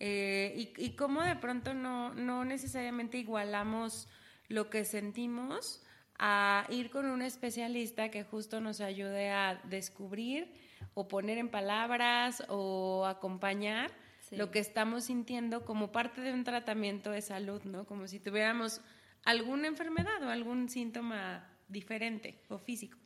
eh, 0.00 0.52
y, 0.54 0.84
y 0.84 0.96
cómo 0.96 1.22
de 1.22 1.36
pronto 1.36 1.72
no, 1.72 2.12
no 2.12 2.44
necesariamente 2.44 3.16
igualamos 3.16 4.08
lo 4.48 4.68
que 4.68 4.84
sentimos 4.84 5.82
a 6.18 6.66
ir 6.68 6.90
con 6.90 7.06
un 7.06 7.22
especialista 7.22 8.10
que 8.10 8.22
justo 8.22 8.60
nos 8.60 8.80
ayude 8.80 9.30
a 9.30 9.60
descubrir 9.64 10.52
o 10.94 11.08
poner 11.08 11.38
en 11.38 11.48
palabras 11.48 12.44
o 12.48 13.06
acompañar 13.06 13.90
lo 14.32 14.50
que 14.50 14.58
estamos 14.58 15.04
sintiendo 15.04 15.64
como 15.64 15.92
parte 15.92 16.20
de 16.20 16.32
un 16.32 16.44
tratamiento 16.44 17.10
de 17.10 17.22
salud, 17.22 17.62
¿no? 17.64 17.86
Como 17.86 18.08
si 18.08 18.20
tuviéramos 18.20 18.80
alguna 19.24 19.68
enfermedad 19.68 20.22
o 20.22 20.30
algún 20.30 20.68
síntoma 20.68 21.48
diferente 21.68 22.42
o 22.48 22.58
físico. 22.58 22.98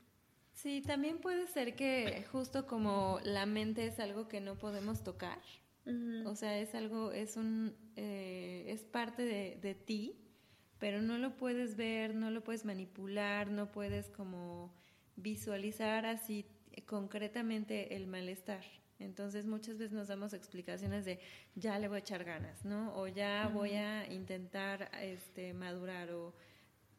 Sí, 0.52 0.82
también 0.82 1.18
puede 1.18 1.46
ser 1.46 1.74
que 1.74 2.26
justo 2.30 2.66
como 2.66 3.18
la 3.24 3.46
mente 3.46 3.86
es 3.86 3.98
algo 3.98 4.28
que 4.28 4.40
no 4.40 4.58
podemos 4.58 5.02
tocar, 5.02 5.40
o 6.26 6.34
sea, 6.36 6.58
es 6.58 6.74
algo, 6.74 7.12
es 7.12 7.36
un, 7.36 7.74
eh, 7.96 8.66
es 8.68 8.84
parte 8.84 9.22
de, 9.22 9.58
de 9.60 9.74
ti, 9.74 10.20
pero 10.78 11.00
no 11.00 11.18
lo 11.18 11.36
puedes 11.36 11.76
ver, 11.76 12.14
no 12.14 12.30
lo 12.30 12.44
puedes 12.44 12.64
manipular, 12.64 13.50
no 13.50 13.72
puedes 13.72 14.10
como 14.10 14.74
visualizar 15.16 16.06
así 16.06 16.46
concretamente 16.86 17.96
el 17.96 18.06
malestar. 18.06 18.64
Entonces 19.00 19.46
muchas 19.46 19.78
veces 19.78 19.92
nos 19.92 20.08
damos 20.08 20.34
explicaciones 20.34 21.04
de 21.04 21.18
ya 21.54 21.78
le 21.78 21.88
voy 21.88 21.96
a 21.96 22.00
echar 22.00 22.22
ganas, 22.22 22.64
¿no? 22.64 22.94
O 22.94 23.08
ya 23.08 23.50
voy 23.52 23.72
a 23.72 24.06
intentar 24.12 24.90
este, 25.00 25.54
madurar 25.54 26.12
o 26.12 26.34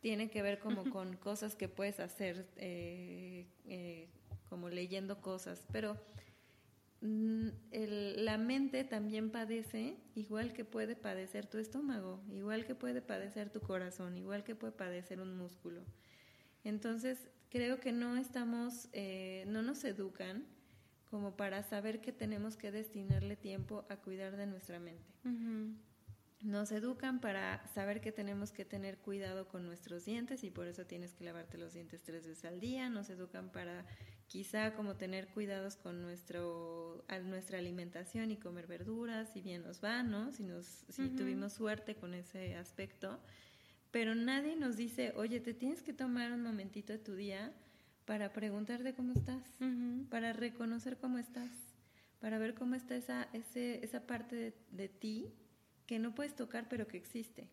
tiene 0.01 0.29
que 0.31 0.41
ver 0.41 0.59
como 0.59 0.89
con 0.89 1.15
cosas 1.15 1.55
que 1.55 1.69
puedes 1.69 1.99
hacer, 1.99 2.47
eh, 2.57 3.45
eh, 3.65 4.09
como 4.49 4.67
leyendo 4.69 5.21
cosas, 5.21 5.65
pero 5.71 5.95
mm, 7.01 7.49
la 7.71 8.39
mente 8.39 8.83
también 8.83 9.29
padece 9.29 9.95
igual 10.15 10.53
que 10.53 10.65
puede 10.65 10.95
padecer 10.95 11.45
tu 11.45 11.59
estómago, 11.59 12.19
igual 12.31 12.65
que 12.65 12.73
puede 12.73 13.03
padecer 13.03 13.51
tu 13.51 13.61
corazón, 13.61 14.17
igual 14.17 14.43
que 14.43 14.55
puede 14.55 14.73
padecer 14.73 15.21
un 15.21 15.37
músculo. 15.37 15.83
Entonces 16.63 17.19
creo 17.51 17.79
que 17.79 17.91
no 17.91 18.17
estamos, 18.17 18.89
eh, 18.91 19.43
no 19.47 19.61
nos 19.61 19.83
educan 19.83 20.47
como 21.11 21.35
para 21.35 21.61
saber 21.61 21.99
que 21.99 22.13
tenemos 22.13 22.55
que 22.55 22.71
destinarle 22.71 23.35
tiempo 23.35 23.85
a 23.89 23.97
cuidar 23.97 24.37
de 24.37 24.47
nuestra 24.47 24.79
mente. 24.79 25.13
Nos 26.41 26.71
educan 26.71 27.19
para 27.19 27.67
saber 27.67 28.01
que 28.01 28.11
tenemos 28.11 28.51
que 28.51 28.65
tener 28.65 28.97
cuidado 28.97 29.47
con 29.47 29.65
nuestros 29.67 30.05
dientes 30.05 30.43
y 30.43 30.49
por 30.49 30.67
eso 30.67 30.85
tienes 30.85 31.13
que 31.13 31.25
lavarte 31.25 31.57
los 31.57 31.73
dientes 31.73 32.01
tres 32.01 32.25
veces 32.25 32.45
al 32.45 32.61
día. 32.61 32.89
Nos 32.89 33.09
educan 33.09 33.51
para 33.51 33.85
quizá 34.25 34.73
como 34.73 34.95
tener 34.95 35.27
cuidados 35.27 35.75
con 35.75 36.01
nuestro, 36.01 37.05
nuestra 37.25 37.59
alimentación 37.59 38.31
y 38.31 38.37
comer 38.37 38.65
verduras, 38.65 39.33
si 39.33 39.41
bien 39.41 39.61
nos 39.61 39.83
va, 39.83 40.01
¿no? 40.03 40.31
Si, 40.31 40.43
nos, 40.43 40.65
si 40.65 41.09
tuvimos 41.09 41.53
suerte 41.53 41.95
con 41.95 42.13
ese 42.13 42.55
aspecto. 42.55 43.19
Pero 43.91 44.15
nadie 44.15 44.55
nos 44.55 44.77
dice, 44.77 45.11
oye, 45.17 45.41
te 45.41 45.53
tienes 45.53 45.83
que 45.83 45.91
tomar 45.91 46.31
un 46.31 46.41
momentito 46.41 46.93
de 46.93 46.99
tu 46.99 47.13
día 47.13 47.53
para 48.11 48.33
preguntarte 48.33 48.93
cómo 48.93 49.13
estás, 49.13 49.41
para 50.09 50.33
reconocer 50.33 50.97
cómo 50.97 51.17
estás, 51.17 51.49
para 52.19 52.39
ver 52.39 52.55
cómo 52.55 52.75
está 52.75 52.97
esa, 52.97 53.29
ese, 53.31 53.85
esa 53.85 54.05
parte 54.05 54.53
de, 54.69 54.89
ti 54.89 55.31
que 55.85 55.97
no 55.97 56.13
puedes 56.13 56.35
tocar 56.35 56.67
pero 56.67 56.89
que 56.89 56.97
existe. 56.97 57.47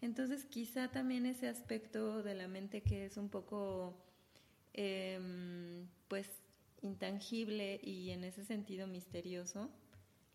Entonces 0.00 0.44
quizá 0.44 0.92
también 0.92 1.26
ese 1.26 1.48
aspecto 1.48 2.22
de 2.22 2.36
la 2.36 2.46
mente 2.46 2.82
que 2.82 3.06
es 3.06 3.16
un 3.16 3.28
poco 3.28 3.98
em, 4.72 5.88
pues 6.06 6.28
intangible 6.80 7.80
y 7.82 8.10
en 8.10 8.22
ese 8.22 8.44
sentido 8.44 8.86
misterioso, 8.86 9.68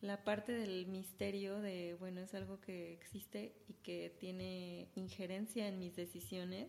la 0.01 0.25
parte 0.25 0.51
del 0.51 0.87
misterio 0.87 1.61
de, 1.61 1.95
bueno, 1.97 2.19
es 2.19 2.33
algo 2.33 2.59
que 2.59 2.91
existe 2.91 3.55
y 3.69 3.75
que 3.75 4.13
tiene 4.19 4.89
injerencia 4.95 5.69
en 5.69 5.79
mis 5.79 5.95
decisiones 5.95 6.67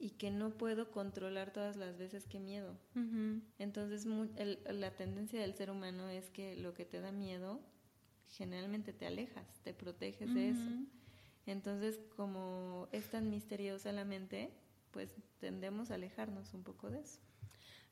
y 0.00 0.10
que 0.12 0.30
no 0.30 0.50
puedo 0.50 0.90
controlar 0.90 1.52
todas 1.52 1.76
las 1.76 1.98
veces 1.98 2.26
que 2.26 2.40
miedo. 2.40 2.74
Entonces, 3.58 4.06
la 4.06 4.96
tendencia 4.96 5.42
del 5.42 5.54
ser 5.54 5.70
humano 5.70 6.08
es 6.08 6.30
que 6.30 6.56
lo 6.56 6.72
que 6.72 6.86
te 6.86 7.00
da 7.00 7.12
miedo, 7.12 7.60
generalmente 8.30 8.94
te 8.94 9.06
alejas, 9.06 9.60
te 9.62 9.74
proteges 9.74 10.32
de 10.34 10.48
eso. 10.48 10.70
Entonces, 11.44 12.00
como 12.16 12.88
es 12.92 13.10
tan 13.10 13.28
misteriosa 13.28 13.92
la 13.92 14.06
mente, 14.06 14.50
pues 14.90 15.14
tendemos 15.38 15.90
a 15.90 15.96
alejarnos 15.96 16.54
un 16.54 16.64
poco 16.64 16.90
de 16.90 17.00
eso. 17.00 17.20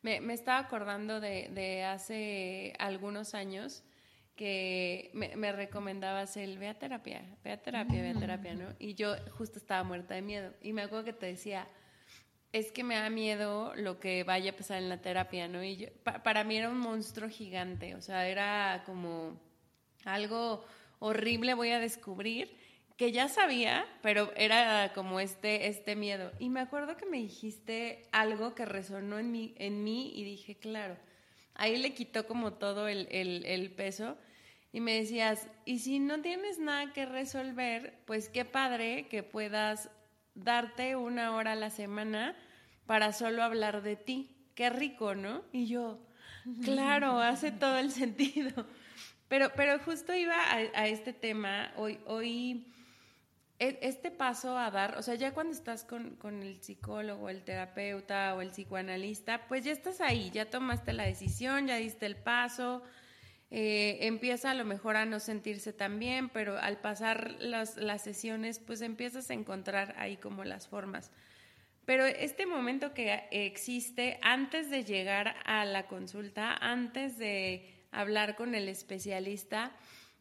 Me, 0.01 0.23
me 0.23 0.33
estaba 0.33 0.61
acordando 0.61 1.21
de, 1.21 1.51
de, 1.53 1.85
hace 1.85 2.73
algunos 2.79 3.35
años 3.35 3.85
que 4.35 5.11
me, 5.13 5.37
me, 5.37 5.53
recomendabas 5.53 6.37
el 6.37 6.57
ve 6.57 6.69
a 6.69 6.79
terapia, 6.79 7.37
ve 7.43 7.51
a 7.51 7.61
terapia, 7.61 8.01
ve 8.01 8.11
a 8.11 8.15
terapia, 8.15 8.55
¿no? 8.55 8.69
Y 8.79 8.95
yo 8.95 9.17
justo 9.33 9.59
estaba 9.59 9.83
muerta 9.83 10.15
de 10.15 10.23
miedo. 10.23 10.55
Y 10.63 10.73
me 10.73 10.83
acuerdo 10.83 11.05
que 11.05 11.13
te 11.13 11.27
decía, 11.27 11.69
es 12.53 12.73
que 12.73 12.85
me 12.85 12.95
da 12.95 13.11
miedo 13.11 13.75
lo 13.77 14.01
que 14.01 14.25
vaya 14.25 14.53
a 14.53 14.57
pasar 14.57 14.79
en 14.79 14.89
la 14.89 15.03
terapia, 15.03 15.49
¿no? 15.49 15.63
Y 15.63 15.77
yo, 15.77 15.89
para 16.25 16.45
mí 16.45 16.57
era 16.57 16.71
un 16.71 16.79
monstruo 16.79 17.29
gigante, 17.29 17.95
o 17.95 18.01
sea, 18.01 18.27
era 18.29 18.83
como 18.87 19.39
algo 20.05 20.65
horrible 20.99 21.55
voy 21.55 21.71
a 21.71 21.79
descubrir 21.79 22.57
que 22.97 23.13
ya 23.13 23.29
sabía, 23.29 23.87
pero 24.03 24.33
era 24.35 24.93
como 24.93 25.21
este, 25.21 25.69
este 25.69 25.95
miedo. 25.95 26.33
Y 26.41 26.49
me 26.49 26.59
acuerdo 26.59 26.97
que 26.97 27.07
me 27.07 27.19
dijiste 27.19 28.09
algo 28.11 28.57
que 28.57 28.65
resonó 28.65 29.21
en 29.21 29.31
mí, 29.31 29.55
en 29.57 29.85
mí 29.85 30.13
y 30.17 30.25
dije, 30.25 30.57
claro, 30.57 30.97
ahí 31.55 31.77
le 31.77 31.95
quitó 31.95 32.27
como 32.27 32.55
todo 32.55 32.89
el, 32.89 33.07
el, 33.13 33.45
el 33.47 33.71
peso. 33.71 34.19
Y 34.73 34.81
me 34.81 34.95
decías, 34.95 35.49
y 35.65 35.79
si 35.79 36.01
no 36.01 36.21
tienes 36.23 36.59
nada 36.59 36.93
que 36.93 37.07
resolver, 37.07 38.01
pues 38.05 38.29
qué 38.29 38.45
padre 38.45 39.07
que 39.09 39.23
puedas 39.23 39.91
darte 40.45 40.97
una 40.97 41.35
hora 41.35 41.53
a 41.53 41.57
la 41.57 41.71
semana 41.71 42.35
para 42.87 43.13
solo 43.13 43.43
hablar 43.43 43.83
de 43.83 43.97
ti. 43.97 44.35
Qué 44.55 44.71
rico, 44.71 45.15
¿no? 45.15 45.43
Y 45.53 45.67
yo, 45.67 46.01
claro, 46.65 47.19
hace 47.21 47.53
todo 47.53 47.79
el 47.79 47.91
sentido. 47.91 48.67
Pero, 49.29 49.51
pero 49.55 49.79
justo 49.81 50.15
iba 50.15 50.37
a, 50.37 50.57
a 50.57 50.87
este 50.87 51.13
tema, 51.13 51.73
hoy, 51.77 52.01
hoy 52.07 52.67
e, 53.59 53.79
este 53.83 54.11
paso 54.11 54.57
a 54.57 54.71
dar, 54.71 54.97
o 54.99 55.03
sea, 55.03 55.17
ya 55.17 55.35
cuando 55.35 55.53
estás 55.53 55.85
con, 55.85 56.17
con, 56.17 56.43
el 56.43 56.63
psicólogo, 56.63 57.29
el 57.29 57.43
terapeuta 57.43 58.35
o 58.37 58.41
el 58.41 58.51
psicoanalista, 58.51 59.49
pues 59.49 59.65
ya 59.65 59.73
estás 59.73 60.01
ahí, 60.01 60.31
ya 60.31 60.49
tomaste 60.49 60.93
la 60.93 61.05
decisión, 61.05 61.67
ya 61.67 61.77
diste 61.77 62.07
el 62.07 62.17
paso, 62.17 62.83
eh, 63.51 63.99
empieza 64.03 64.51
a 64.51 64.55
lo 64.55 64.65
mejor 64.65 64.97
a 64.97 65.07
no 65.07 65.21
sentirse 65.21 65.73
tan 65.73 65.99
bien, 65.99 66.29
pero 66.29 66.59
al 66.59 66.79
pasar 66.79 67.37
las, 67.41 67.77
las 67.77 68.03
sesiones, 68.03 68.59
pues 68.59 68.81
empiezas 68.83 69.31
a 69.31 69.35
encontrar 69.35 69.95
ahí 69.99 70.17
como 70.17 70.45
las 70.45 70.69
formas. 70.69 71.11
Pero 71.85 72.05
este 72.05 72.45
momento 72.45 72.93
que 72.93 73.29
existe 73.31 74.19
antes 74.21 74.69
de 74.69 74.85
llegar 74.85 75.37
a 75.45 75.65
la 75.65 75.87
consulta, 75.87 76.55
antes 76.61 77.17
de 77.17 77.75
hablar 77.91 78.37
con 78.37 78.55
el 78.55 78.69
especialista, 78.69 79.73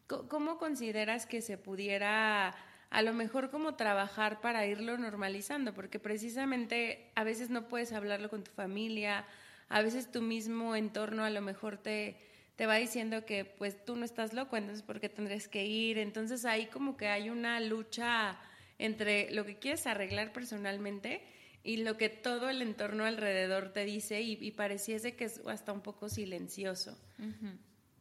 ¿cómo 0.08 0.58
consideras 0.58 1.26
que 1.26 1.42
se 1.42 1.58
pudiera 1.58 2.56
a 2.90 3.02
lo 3.02 3.13
mejor 3.13 3.50
como 3.50 3.76
trabajar 3.76 4.40
para 4.40 4.66
irlo 4.66 4.98
normalizando, 4.98 5.74
porque 5.74 6.00
precisamente 6.00 7.12
a 7.16 7.24
veces 7.24 7.50
no 7.50 7.68
puedes 7.68 7.92
hablarlo 7.92 8.30
con 8.30 8.44
tu 8.44 8.52
familia, 8.52 9.26
a 9.70 9.82
veces 9.82 10.10
tu 10.12 10.22
mismo 10.22 10.76
entorno 10.76 11.26
a 11.26 11.30
lo 11.30 11.42
mejor 11.42 11.78
te, 11.78 12.18
te 12.58 12.65
va 12.65 12.76
diciendo 12.76 13.24
que 13.24 13.46
pues 13.46 13.86
tú 13.86 13.96
no 13.96 14.04
estás 14.04 14.34
loco, 14.34 14.58
entonces 14.58 14.84
¿por 14.84 15.00
qué 15.00 15.10
tendrías 15.10 15.48
que 15.48 15.65
ir? 15.65 16.00
Entonces 16.00 16.43
ahí 16.43 16.65
como 16.65 16.98
que 16.98 17.08
hay 17.08 17.30
una 17.30 17.60
lucha 17.62 18.38
entre 18.80 19.32
lo 19.32 19.46
que 19.46 19.58
quieres 19.58 19.86
arreglar 19.86 20.34
personalmente 20.34 21.22
y 21.63 21.78
lo 21.78 21.98
que 21.98 22.10
todo 22.10 22.50
el 22.50 22.63
entorno 22.63 23.06
alrededor 23.06 23.74
te 23.74 23.86
dice 23.86 24.22
y, 24.22 24.52
pareciese 24.52 25.15
que 25.15 25.26
es 25.26 25.39
hasta 25.46 25.72
un 25.72 25.82
poco 25.82 26.10
silencioso. 26.10 26.98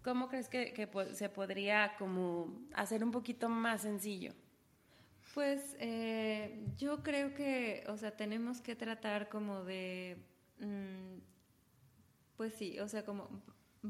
¿Cómo 0.02 0.28
crees 0.28 0.48
que, 0.48 0.72
que 0.72 0.88
se 1.12 1.28
podría 1.28 1.94
como 1.98 2.66
hacer 2.74 3.04
un 3.04 3.12
poquito 3.12 3.50
más 3.50 3.82
sencillo? 3.82 4.32
Pues 5.34 5.76
eh, 5.80 6.64
yo 6.78 7.02
creo 7.02 7.34
que, 7.34 7.84
o 7.88 7.98
sea, 7.98 8.16
tenemos 8.16 8.62
que 8.62 8.74
tratar 8.74 9.28
como 9.28 9.64
de, 9.64 10.16
mm, 10.60 11.18
pues 12.38 12.54
sí, 12.54 12.78
o 12.78 12.88
sea, 12.88 13.04
como 13.04 13.42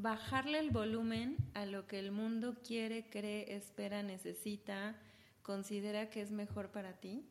bajarle 0.02 0.59
el 0.59 0.70
volumen 0.70 1.37
a 1.54 1.66
lo 1.66 1.87
que 1.87 1.98
el 1.98 2.12
mundo 2.12 2.56
quiere, 2.66 3.09
cree, 3.09 3.54
espera, 3.54 4.02
necesita, 4.02 4.96
considera 5.42 6.11
que 6.11 6.22
es 6.22 6.30
mejor 6.30 6.70
para 6.70 6.94
ti 6.94 7.24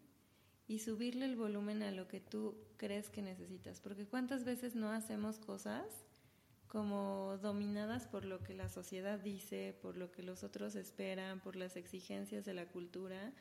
y 0.67 0.79
subirle 0.79 1.25
el 1.25 1.35
volumen 1.35 1.83
a 1.83 1.91
lo 1.91 2.07
que 2.07 2.19
tú 2.19 2.55
crees 2.77 3.09
que 3.09 3.21
necesitas. 3.21 3.81
Porque 3.81 4.05
cuántas 4.05 4.43
veces 4.43 4.75
no 4.75 4.91
hacemos 4.91 5.39
cosas 5.39 5.85
como 6.67 7.37
dominadas 7.41 8.07
por 8.07 8.25
lo 8.25 8.41
que 8.43 8.53
la 8.53 8.69
sociedad 8.69 9.19
dice, 9.19 9.77
por 9.81 9.97
lo 9.97 10.11
que 10.11 10.23
los 10.23 10.43
otros 10.43 10.75
esperan, 10.75 11.39
por 11.39 11.55
las 11.55 11.77
exigencias 11.77 12.43
de 12.45 12.53
la 12.53 12.65
cultura 12.67 13.31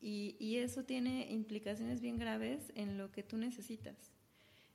y, 0.00 0.36
y, 0.38 0.56
eso 0.56 0.84
tiene 0.84 1.30
implicaciones 1.30 2.00
bien 2.00 2.18
graves 2.18 2.72
en 2.74 2.96
lo 2.96 3.12
que 3.12 3.22
tú 3.22 3.36
necesitas. 3.36 4.12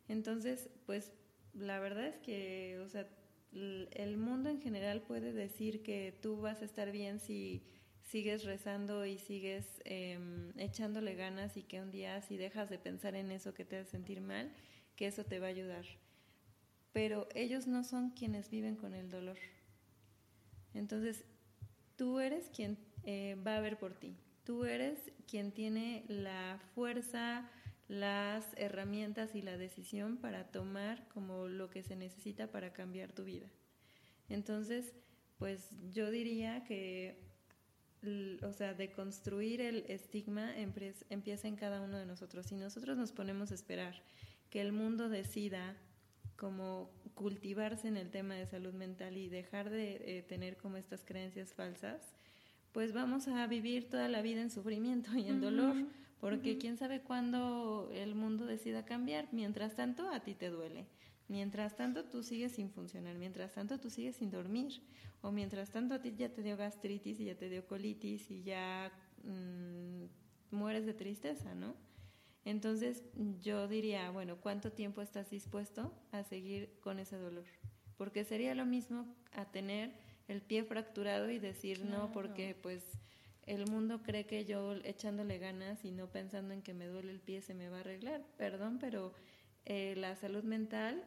Entonces, 0.08 0.69
pues 0.86 1.12
la 1.54 1.80
verdad 1.80 2.06
es 2.06 2.17
que, 2.17 2.80
o 2.86 2.89
sea, 2.89 3.08
el 3.56 4.18
mundo 4.18 4.50
en 4.50 4.62
general 4.62 5.02
puede 5.02 5.34
decir 5.34 5.82
que 5.82 6.18
tú 6.22 6.41
vas 6.41 6.62
a 6.62 6.65
estar 6.65 6.91
bien 6.91 7.20
si 7.20 7.63
sigues 8.04 8.44
rezando 8.44 9.06
y 9.06 9.18
sigues 9.18 9.82
eh, 9.86 10.20
echándole 10.58 11.15
ganas 11.15 11.58
y 11.58 11.63
que 11.63 11.82
un 11.82 11.91
día 11.91 12.22
si 12.22 12.38
dejas 12.38 12.70
de 12.70 12.78
pensar 12.78 13.15
en 13.15 13.32
eso 13.32 13.54
que 13.54 13.65
te 13.65 13.78
hace 13.78 13.91
sentir 13.91 14.22
mal, 14.22 14.52
que 14.96 15.08
eso 15.08 15.24
te 15.24 15.39
va 15.39 15.48
a 15.48 15.50
ayudar. 15.50 15.86
Pero 16.94 17.28
ellos 17.34 17.68
no 17.68 17.84
son 17.84 18.12
quienes 18.12 18.50
viven 18.50 18.76
con 18.76 18.94
el 18.94 19.10
dolor. 19.10 19.38
Entonces, 20.74 21.24
tú 21.96 22.20
eres 22.20 22.50
quien 22.50 22.78
eh, 23.04 23.38
va 23.46 23.58
a 23.58 23.62
ver 23.62 23.78
por 23.78 23.94
ti. 23.94 24.15
Tú 24.44 24.65
eres 24.65 25.00
quien 25.28 25.52
tiene 25.52 26.06
la 26.08 26.60
fuerza, 26.74 27.50
las 27.88 28.45
herramientas 28.58 29.36
y 29.36 29.41
la 29.41 29.58
decisión 29.58 30.17
para 30.17 30.45
tomar 30.45 31.08
como 31.10 31.48
lo 31.48 31.69
que 31.69 31.84
se 31.84 31.95
necesita 31.95 32.48
para 32.48 32.74
cambiar 32.74 33.12
tu 33.12 33.24
vida. 33.24 33.48
Entonces, 34.30 34.93
pues 35.38 35.69
yo 35.91 36.10
diría 36.10 36.63
que, 36.63 37.19
o 38.41 38.52
sea, 38.54 38.74
de 38.74 38.91
construir 38.91 39.62
el 39.62 39.86
estigma 39.88 40.52
empieza 40.58 41.48
en 41.48 41.56
cada 41.56 41.82
uno 41.82 41.98
de 41.98 42.06
nosotros. 42.06 42.48
Si 42.48 42.56
nosotros 42.56 42.98
nos 42.98 43.12
ponemos 43.12 43.52
a 43.52 43.56
esperar 43.56 44.02
que 44.50 44.62
el 44.62 44.71
mundo 44.71 45.10
decida 45.10 45.76
como 46.38 46.91
cultivarse 47.13 47.88
en 47.88 47.98
el 47.98 48.10
tema 48.10 48.36
de 48.36 48.45
salud 48.45 48.74
mental 48.74 49.17
y 49.17 49.30
dejar 49.30 49.69
de 49.69 50.17
eh, 50.17 50.24
tener 50.24 50.58
como 50.58 50.78
estas 50.78 51.04
creencias 51.04 51.54
falsas, 51.54 52.15
pues 52.71 52.93
vamos 52.93 53.28
a 53.28 53.48
vivir 53.48 53.89
toda 53.89 54.10
la 54.10 54.21
vida 54.21 54.41
en 54.41 54.52
sufrimiento 54.52 55.15
y 55.15 55.30
en 55.30 55.39
dolor, 55.39 55.76
porque 56.26 56.58
quién 56.58 56.76
sabe 56.76 57.02
cuándo 57.02 57.92
el 57.94 58.16
mundo 58.16 58.48
decida 58.48 58.84
cambiar. 58.84 59.28
Mientras 59.32 59.76
tanto, 59.76 60.10
a 60.10 60.22
ti 60.22 60.34
te 60.34 60.50
duele. 60.50 60.88
Mientras 61.28 61.76
tanto, 61.76 62.06
tú 62.06 62.24
sigues 62.24 62.54
sin 62.54 62.72
funcionar. 62.72 63.16
Mientras 63.16 63.54
tanto, 63.54 63.80
tú 63.80 63.92
sigues 63.92 64.16
sin 64.16 64.32
dormir. 64.32 64.82
O 65.22 65.32
mientras 65.32 65.70
tanto, 65.70 65.94
a 65.94 66.02
ti 66.02 66.16
ya 66.18 66.30
te 66.30 66.42
dio 66.42 66.58
gastritis 66.58 67.20
y 67.20 67.26
ya 67.26 67.36
te 67.36 67.48
dio 67.48 67.68
colitis 67.68 68.32
y 68.32 68.42
ya 68.42 68.92
mm, 69.24 70.56
mueres 70.56 70.88
de 70.88 70.96
tristeza, 70.96 71.54
¿no? 71.54 71.76
Entonces, 72.44 73.04
yo 73.40 73.68
diría, 73.68 74.10
bueno, 74.10 74.38
¿cuánto 74.42 74.72
tiempo 74.72 75.04
estás 75.04 75.30
dispuesto 75.30 75.94
a 76.12 76.24
seguir 76.24 76.72
con 76.80 76.98
ese 76.98 77.18
dolor? 77.18 77.46
Porque 77.98 78.24
sería 78.24 78.56
lo 78.56 78.66
mismo 78.66 79.06
a 79.32 79.46
tener 79.52 79.94
el 80.28 80.42
pie 80.42 80.64
fracturado 80.64 81.30
y 81.30 81.38
decir 81.38 81.86
no 81.86 82.12
porque 82.12 82.58
pues 82.60 82.84
el 83.46 83.68
mundo 83.68 84.02
cree 84.02 84.26
que 84.26 84.46
yo 84.46 84.74
echándole 84.84 85.38
ganas 85.38 85.86
y 85.86 85.92
no 85.92 86.08
pensando 86.12 86.54
en 86.54 86.62
que 86.62 86.74
me 86.74 86.88
duele 86.88 87.12
el 87.12 87.20
pie 87.20 87.42
se 87.42 87.54
me 87.54 87.70
va 87.70 87.78
a 87.78 87.80
arreglar. 87.82 88.26
Perdón, 88.38 88.80
pero 88.80 89.14
eh, 89.66 89.96
la 89.98 90.16
salud 90.16 90.44
mental 90.44 91.04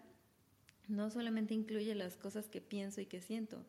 no 0.89 1.11
solamente 1.11 1.55
incluye 1.55 1.95
las 1.95 2.17
cosas 2.17 2.49
que 2.49 2.61
pienso 2.61 3.01
y 3.01 3.07
que 3.07 3.21
siento, 3.21 3.65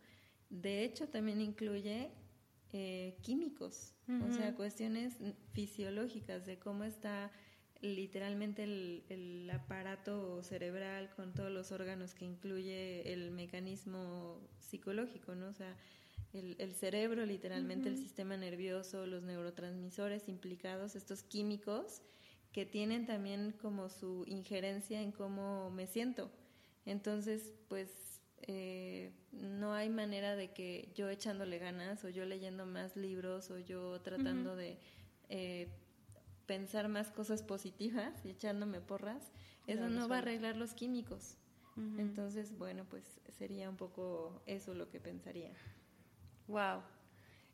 de 0.49 0.83
hecho 0.83 1.09
también 1.09 1.41
incluye 1.41 2.09
eh, 2.71 3.17
químicos, 3.21 3.93
o 4.27 4.31
sea, 4.31 4.55
cuestiones 4.55 5.17
fisiológicas 5.53 6.45
de 6.45 6.57
cómo 6.57 6.83
está 6.83 7.31
literalmente 7.81 8.63
el, 8.63 9.49
aparato 9.53 10.43
cerebral 10.43 11.09
con 11.15 11.33
todos 11.33 11.51
los 11.51 11.71
órganos 11.71 12.13
que 12.13 12.25
incluye 12.25 13.11
el 13.11 13.31
mecanismo 13.31 14.39
psicológico, 14.59 15.35
¿no? 15.35 15.47
O 15.47 15.53
sea, 15.53 15.75
el, 16.33 16.73
cerebro, 16.75 17.25
literalmente 17.25 17.89
el 17.89 17.97
sistema 17.97 18.37
nervioso, 18.37 19.05
los 19.05 19.23
neurotransmisores 19.23 20.29
implicados, 20.29 20.95
estos 20.95 21.23
químicos 21.23 22.01
que 22.51 22.65
tienen 22.65 23.05
también 23.05 23.51
como 23.61 23.89
su 23.89 24.23
injerencia 24.27 25.01
en 25.01 25.11
cómo 25.11 25.71
me 25.71 25.87
siento. 25.87 26.31
Entonces, 26.85 27.53
pues 27.67 28.21
eh, 28.41 29.11
no 29.31 29.73
hay 29.73 29.89
manera 29.89 30.35
de 30.35 30.51
que 30.51 30.91
yo 30.95 31.09
echándole 31.09 31.59
ganas 31.59 32.03
o 32.03 32.09
yo 32.09 32.25
leyendo 32.25 32.65
más 32.65 32.95
libros 32.95 33.51
o 33.51 33.59
yo 33.59 34.01
tratando 34.01 34.55
de 34.55 34.79
eh, 35.29 35.67
pensar 36.45 36.89
más 36.89 37.11
cosas 37.11 37.43
positivas 37.43 38.25
y 38.25 38.29
echándome 38.29 38.81
porras, 38.81 39.31
eso 39.67 39.89
no 39.89 40.07
va 40.07 40.15
a 40.15 40.19
arreglar 40.19 40.57
los 40.57 40.73
químicos. 40.73 41.37
Entonces, 41.97 42.57
bueno, 42.57 42.83
pues 42.89 43.21
sería 43.37 43.69
un 43.69 43.77
poco 43.77 44.41
eso 44.45 44.73
lo 44.73 44.89
que 44.89 44.99
pensaría. 44.99 45.53
Wow. 46.49 46.81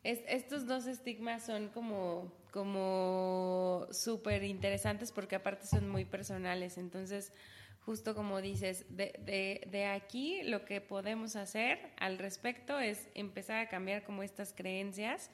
estos 0.03 0.65
dos 0.67 0.87
estigmas 0.87 1.45
son 1.45 1.67
como, 1.67 2.31
como 2.51 3.87
súper 3.91 4.43
interesantes 4.45 5.11
porque 5.11 5.35
aparte 5.35 5.67
son 5.67 5.89
muy 5.89 6.05
personales. 6.05 6.77
Entonces, 6.77 7.33
justo 7.81 8.15
como 8.15 8.39
dices, 8.39 8.85
de, 8.87 9.13
de, 9.25 9.67
de, 9.69 9.87
aquí 9.87 10.43
lo 10.43 10.63
que 10.63 10.79
podemos 10.79 11.35
hacer 11.35 11.91
al 11.97 12.17
respecto 12.17 12.79
es 12.79 13.09
empezar 13.15 13.57
a 13.57 13.67
cambiar 13.67 14.03
como 14.05 14.23
estas 14.23 14.53
creencias 14.53 15.29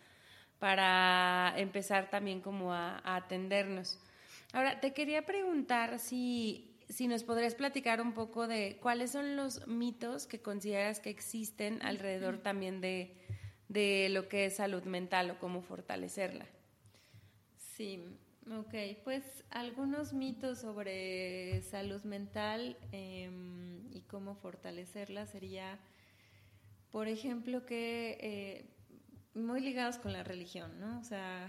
para 0.58 1.54
empezar 1.58 2.10
también 2.10 2.42
como 2.42 2.74
a, 2.74 3.00
a 3.04 3.18
atendernos. 3.18 4.00
Ahora, 4.54 4.80
te 4.80 4.92
quería 4.94 5.24
preguntar 5.24 6.00
si, 6.00 6.80
si 6.90 7.08
nos 7.08 7.24
podrías 7.24 7.54
platicar 7.54 8.02
un 8.02 8.14
poco 8.14 8.48
de 8.48 8.80
cuáles 8.82 9.12
son 9.12 9.36
los 9.36 9.68
mitos 9.68 10.26
que 10.26 10.42
consideras 10.42 11.00
que 11.00 11.12
existen 11.12 11.80
alrededor 11.84 12.40
también 12.40 12.82
de 12.82 13.21
de 13.72 14.10
lo 14.10 14.28
que 14.28 14.46
es 14.46 14.58
salud 14.58 14.84
mental 14.84 15.32
o 15.32 15.40
cómo 15.40 15.62
fortalecerla. 15.62 16.46
Sí, 17.78 18.04
ok, 18.52 18.74
pues 19.06 19.24
algunos 19.50 20.12
mitos 20.12 20.60
sobre 20.60 21.62
salud 21.62 22.04
mental 22.04 22.78
em, 22.92 23.90
y 23.94 24.02
cómo 24.02 24.36
fortalecerla 24.36 25.26
sería, 25.26 25.80
por 26.92 27.08
ejemplo, 27.08 27.66
que 27.66 28.18
eh, 28.20 28.66
muy 29.36 29.62
ligados 29.62 29.98
con 30.00 30.12
la 30.12 30.26
religión, 30.26 30.78
¿no? 30.82 31.00
O 31.00 31.04
sea, 31.06 31.48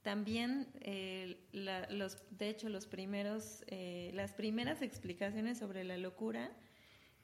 también, 0.00 0.66
eh, 0.80 1.36
los, 1.52 2.16
de 2.30 2.48
hecho, 2.48 2.70
los 2.70 2.86
primeros, 2.86 3.64
eh, 3.66 4.12
las 4.14 4.32
primeras 4.32 4.80
explicaciones 4.80 5.58
sobre 5.58 5.84
la 5.84 5.98
locura 5.98 6.50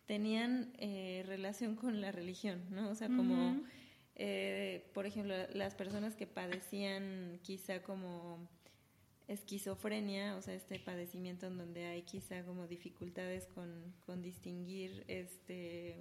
tenían 0.05 0.75
relación 0.79 1.75
con 1.75 2.01
la 2.01 2.13
religión, 2.13 2.63
¿no? 2.71 2.91
O 2.91 2.95
sea, 2.95 3.09
como 3.09 3.61
eh, 4.17 4.91
por 4.95 5.07
ejemplo, 5.07 5.35
las 5.53 5.75
personas 5.75 6.17
que 6.17 6.27
padecían 6.27 7.39
quizá 7.43 7.83
como 7.83 8.49
esquizofrenia, 9.29 10.37
o 10.37 10.43
sea, 10.43 10.55
este 10.55 10.79
padecimiento 10.79 11.47
en 11.47 11.59
donde 11.59 11.87
hay 11.87 12.03
quizá 12.03 12.43
como 12.45 12.67
dificultades 12.67 13.47
con, 13.47 13.95
con 14.07 14.23
distinguir 14.23 15.05
este, 15.09 15.97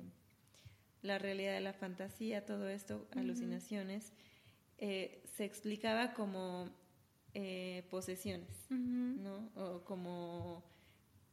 la 1.01 1.19
realidad 1.19 1.53
de 1.53 1.61
la 1.61 1.73
fantasía, 1.73 2.45
todo 2.45 2.69
esto, 2.69 3.07
alucinaciones, 3.15 4.13
eh, 4.77 5.21
se 5.35 5.43
explicaba 5.43 6.13
como 6.13 6.69
eh, 7.33 7.83
posesiones, 7.89 8.67
¿no? 8.69 9.49
O 9.55 9.83
como 9.83 10.63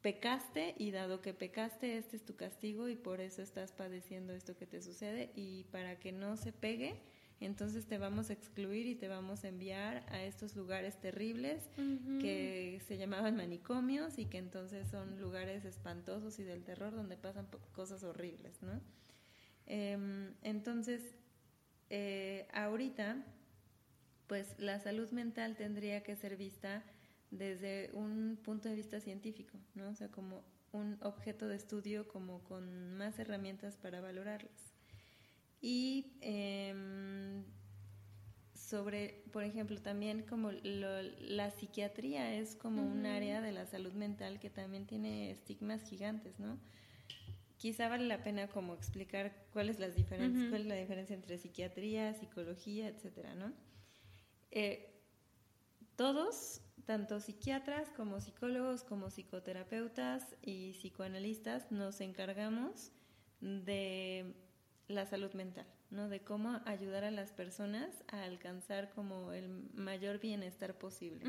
pecaste 0.02 0.74
y 0.76 0.90
dado 0.90 1.20
que 1.20 1.32
pecaste, 1.32 1.96
este 1.96 2.16
es 2.16 2.24
tu 2.24 2.34
castigo 2.36 2.88
y 2.88 2.96
por 2.96 3.20
eso 3.20 3.40
estás 3.40 3.72
padeciendo 3.72 4.32
esto 4.32 4.56
que 4.56 4.66
te 4.66 4.82
sucede 4.82 5.30
y 5.34 5.64
para 5.70 5.98
que 5.98 6.12
no 6.12 6.36
se 6.36 6.52
pegue, 6.52 7.00
entonces 7.40 7.86
te 7.86 7.98
vamos 7.98 8.30
a 8.30 8.32
excluir 8.32 8.86
y 8.86 8.94
te 8.94 9.08
vamos 9.08 9.44
a 9.44 9.48
enviar 9.48 10.04
a 10.10 10.22
estos 10.22 10.54
lugares 10.54 11.00
terribles 11.00 11.62
que 12.20 12.80
se 12.86 12.98
llamaban 12.98 13.36
manicomios 13.36 14.18
y 14.18 14.26
que 14.26 14.38
entonces 14.38 14.88
son 14.88 15.20
lugares 15.20 15.64
espantosos 15.64 16.38
y 16.38 16.44
del 16.44 16.62
terror 16.62 16.94
donde 16.94 17.16
pasan 17.16 17.48
cosas 17.72 18.04
horribles, 18.04 18.62
¿no? 18.62 18.80
Em, 19.66 20.34
entonces, 20.42 21.02
eh, 21.90 22.46
ahorita, 22.52 23.24
pues 24.26 24.54
la 24.58 24.78
salud 24.78 25.10
mental 25.10 25.56
tendría 25.56 26.02
que 26.02 26.16
ser 26.16 26.36
vista 26.36 26.84
desde 27.32 27.90
un 27.94 28.38
punto 28.42 28.68
de 28.68 28.76
vista 28.76 29.00
científico, 29.00 29.58
¿no? 29.74 29.88
O 29.88 29.94
sea, 29.94 30.08
como 30.08 30.44
un 30.70 30.98
objeto 31.02 31.48
de 31.48 31.56
estudio 31.56 32.06
como 32.06 32.44
con 32.44 32.96
más 32.96 33.18
herramientas 33.18 33.76
para 33.76 34.00
valorarlas. 34.00 34.74
Y 35.60 36.12
em, 36.20 37.42
sobre, 38.54 39.24
por 39.32 39.44
ejemplo, 39.44 39.80
también 39.80 40.22
como 40.22 40.50
la 40.52 41.50
psiquiatría 41.50 42.34
es 42.34 42.54
como 42.54 42.82
un 42.82 43.06
área 43.06 43.40
de 43.40 43.52
la 43.52 43.66
salud 43.66 43.92
mental 43.92 44.38
que 44.38 44.50
también 44.50 44.86
tiene 44.86 45.30
estigmas 45.30 45.82
gigantes, 45.82 46.38
¿no? 46.38 46.58
Quizá 47.56 47.88
vale 47.88 48.06
la 48.06 48.22
pena 48.22 48.48
como 48.48 48.74
explicar 48.74 49.46
cuál 49.52 49.70
es, 49.70 49.78
las 49.78 49.94
diferencias, 49.94 50.48
cuál 50.50 50.62
es 50.62 50.66
la 50.66 50.74
diferencia 50.74 51.14
entre 51.14 51.38
psiquiatría, 51.38 52.12
psicología, 52.12 52.88
etcétera, 52.88 53.34
¿no? 53.36 53.52
Eh, 54.50 54.92
todos 55.96 56.60
tanto 56.86 57.20
psiquiatras 57.20 57.90
como 57.90 58.20
psicólogos, 58.20 58.84
como 58.84 59.10
psicoterapeutas 59.10 60.36
y 60.42 60.72
psicoanalistas 60.72 61.70
nos 61.70 62.00
encargamos 62.00 62.90
de 63.40 64.34
la 64.88 65.06
salud 65.06 65.32
mental, 65.34 65.66
¿no? 65.90 66.08
De 66.08 66.20
cómo 66.20 66.60
ayudar 66.64 67.04
a 67.04 67.10
las 67.10 67.32
personas 67.32 67.88
a 68.08 68.24
alcanzar 68.24 68.90
como 68.90 69.32
el 69.32 69.48
mayor 69.74 70.18
bienestar 70.18 70.78
posible. 70.78 71.24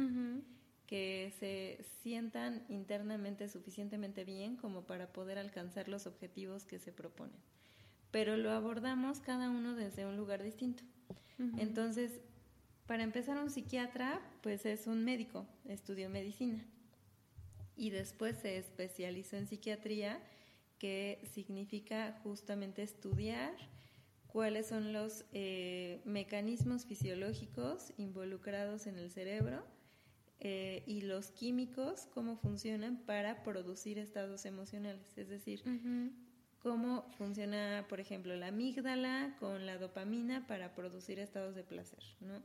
Que 0.88 1.34
se 1.40 1.84
sientan 2.02 2.66
internamente 2.68 3.48
suficientemente 3.48 4.26
bien 4.26 4.58
como 4.58 4.84
para 4.86 5.12
poder 5.12 5.40
alcanzar 5.40 5.88
los 5.88 6.06
objetivos 6.08 6.66
que 6.66 6.78
se 6.78 6.92
proponen. 6.92 7.40
Pero 8.12 8.38
lo 8.38 8.52
abordamos 8.52 9.20
cada 9.20 9.50
uno 9.50 9.76
desde 9.76 10.06
un 10.06 10.18
lugar 10.18 10.44
distinto. 10.44 10.84
Entonces, 11.58 12.22
para 12.88 13.04
empezar, 13.04 13.38
un 13.38 13.50
psiquiatra, 13.50 14.22
pues 14.42 14.66
es 14.66 14.88
un 14.88 15.04
médico, 15.06 15.46
estudió 15.66 16.10
medicina 16.10 16.66
y 17.76 17.90
después 17.90 18.38
se 18.38 18.58
especializó 18.58 19.38
en 19.38 19.48
psiquiatría, 19.48 20.20
que 20.80 21.22
significa 21.32 22.20
justamente 22.24 22.84
estudiar 22.84 23.54
cuáles 24.28 24.68
son 24.68 24.92
los 24.92 25.26
eh, 25.32 26.02
mecanismos 26.06 26.86
fisiológicos 26.86 27.94
involucrados 27.98 28.88
en 28.88 28.98
el 28.98 29.12
cerebro 29.12 29.64
eh, 30.40 30.84
y 30.86 31.02
los 31.02 31.32
químicos, 31.32 32.08
cómo 32.14 32.36
funcionan 32.36 32.98
para 32.98 33.44
producir 33.44 33.98
estados 33.98 34.46
emocionales. 34.46 35.18
Es 35.18 35.30
decir, 35.30 35.64
cómo 36.60 37.06
funciona, 37.18 37.86
por 37.88 38.00
ejemplo, 38.00 38.36
la 38.36 38.48
amígdala 38.48 39.38
con 39.40 39.66
la 39.66 39.78
dopamina 39.78 40.46
para 40.48 40.74
producir 40.76 41.20
estados 41.20 41.56
de 41.56 41.64
placer, 41.64 42.04
¿no? 42.20 42.42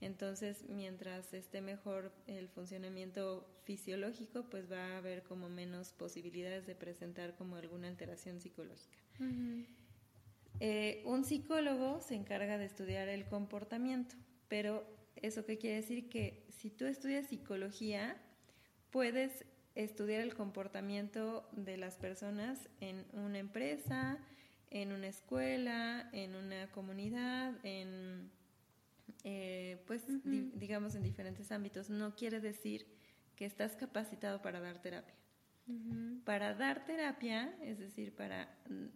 Entonces, 0.00 0.64
mientras 0.68 1.32
esté 1.32 1.60
mejor 1.60 2.12
el 2.26 2.48
funcionamiento 2.48 3.46
fisiológico, 3.64 4.44
pues 4.50 4.70
va 4.70 4.94
a 4.94 4.98
haber 4.98 5.22
como 5.22 5.48
menos 5.48 5.92
posibilidades 5.92 6.66
de 6.66 6.74
presentar 6.74 7.34
como 7.36 7.56
alguna 7.56 7.88
alteración 7.88 8.40
psicológica. 8.40 8.98
Eh, 10.60 11.02
un 11.06 11.24
psicólogo 11.24 12.00
se 12.00 12.14
encarga 12.14 12.58
de 12.58 12.66
estudiar 12.66 13.08
el 13.08 13.26
comportamiento, 13.26 14.14
pero 14.48 14.84
eso 15.16 15.44
qué 15.44 15.58
quiere 15.58 15.76
decir 15.76 16.08
que 16.08 16.46
si 16.50 16.70
tú 16.70 16.86
estudias 16.86 17.26
psicología, 17.26 18.16
puedes 18.90 19.44
estudiar 19.74 20.20
el 20.20 20.34
comportamiento 20.34 21.48
de 21.52 21.76
las 21.76 21.96
personas 21.96 22.68
en 22.80 23.06
una 23.12 23.38
empresa, 23.38 24.18
en 24.70 24.92
una 24.92 25.08
escuela, 25.08 26.08
en 26.12 26.34
una 26.34 26.70
comunidad, 26.70 27.54
en 27.64 28.30
eh, 29.24 29.82
pues 29.86 30.02
digamos 30.54 30.94
en 30.94 31.02
diferentes 31.02 31.52
ámbitos, 31.52 31.90
no 31.90 32.14
quiere 32.14 32.40
decir 32.40 32.86
que 33.36 33.44
estás 33.44 33.76
capacitado 33.76 34.42
para 34.42 34.60
dar 34.60 34.80
terapia. 34.80 35.14
Para 36.24 36.54
dar 36.54 36.84
terapia, 36.84 37.54
es 37.62 37.78
decir, 37.78 38.14
para 38.14 38.48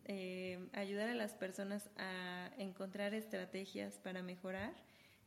eh, 0.04 0.68
ayudar 0.72 1.08
a 1.08 1.14
las 1.14 1.34
personas 1.34 1.88
a 1.96 2.50
encontrar 2.58 3.14
estrategias 3.14 3.98
para 3.98 4.22
mejorar, 4.22 4.74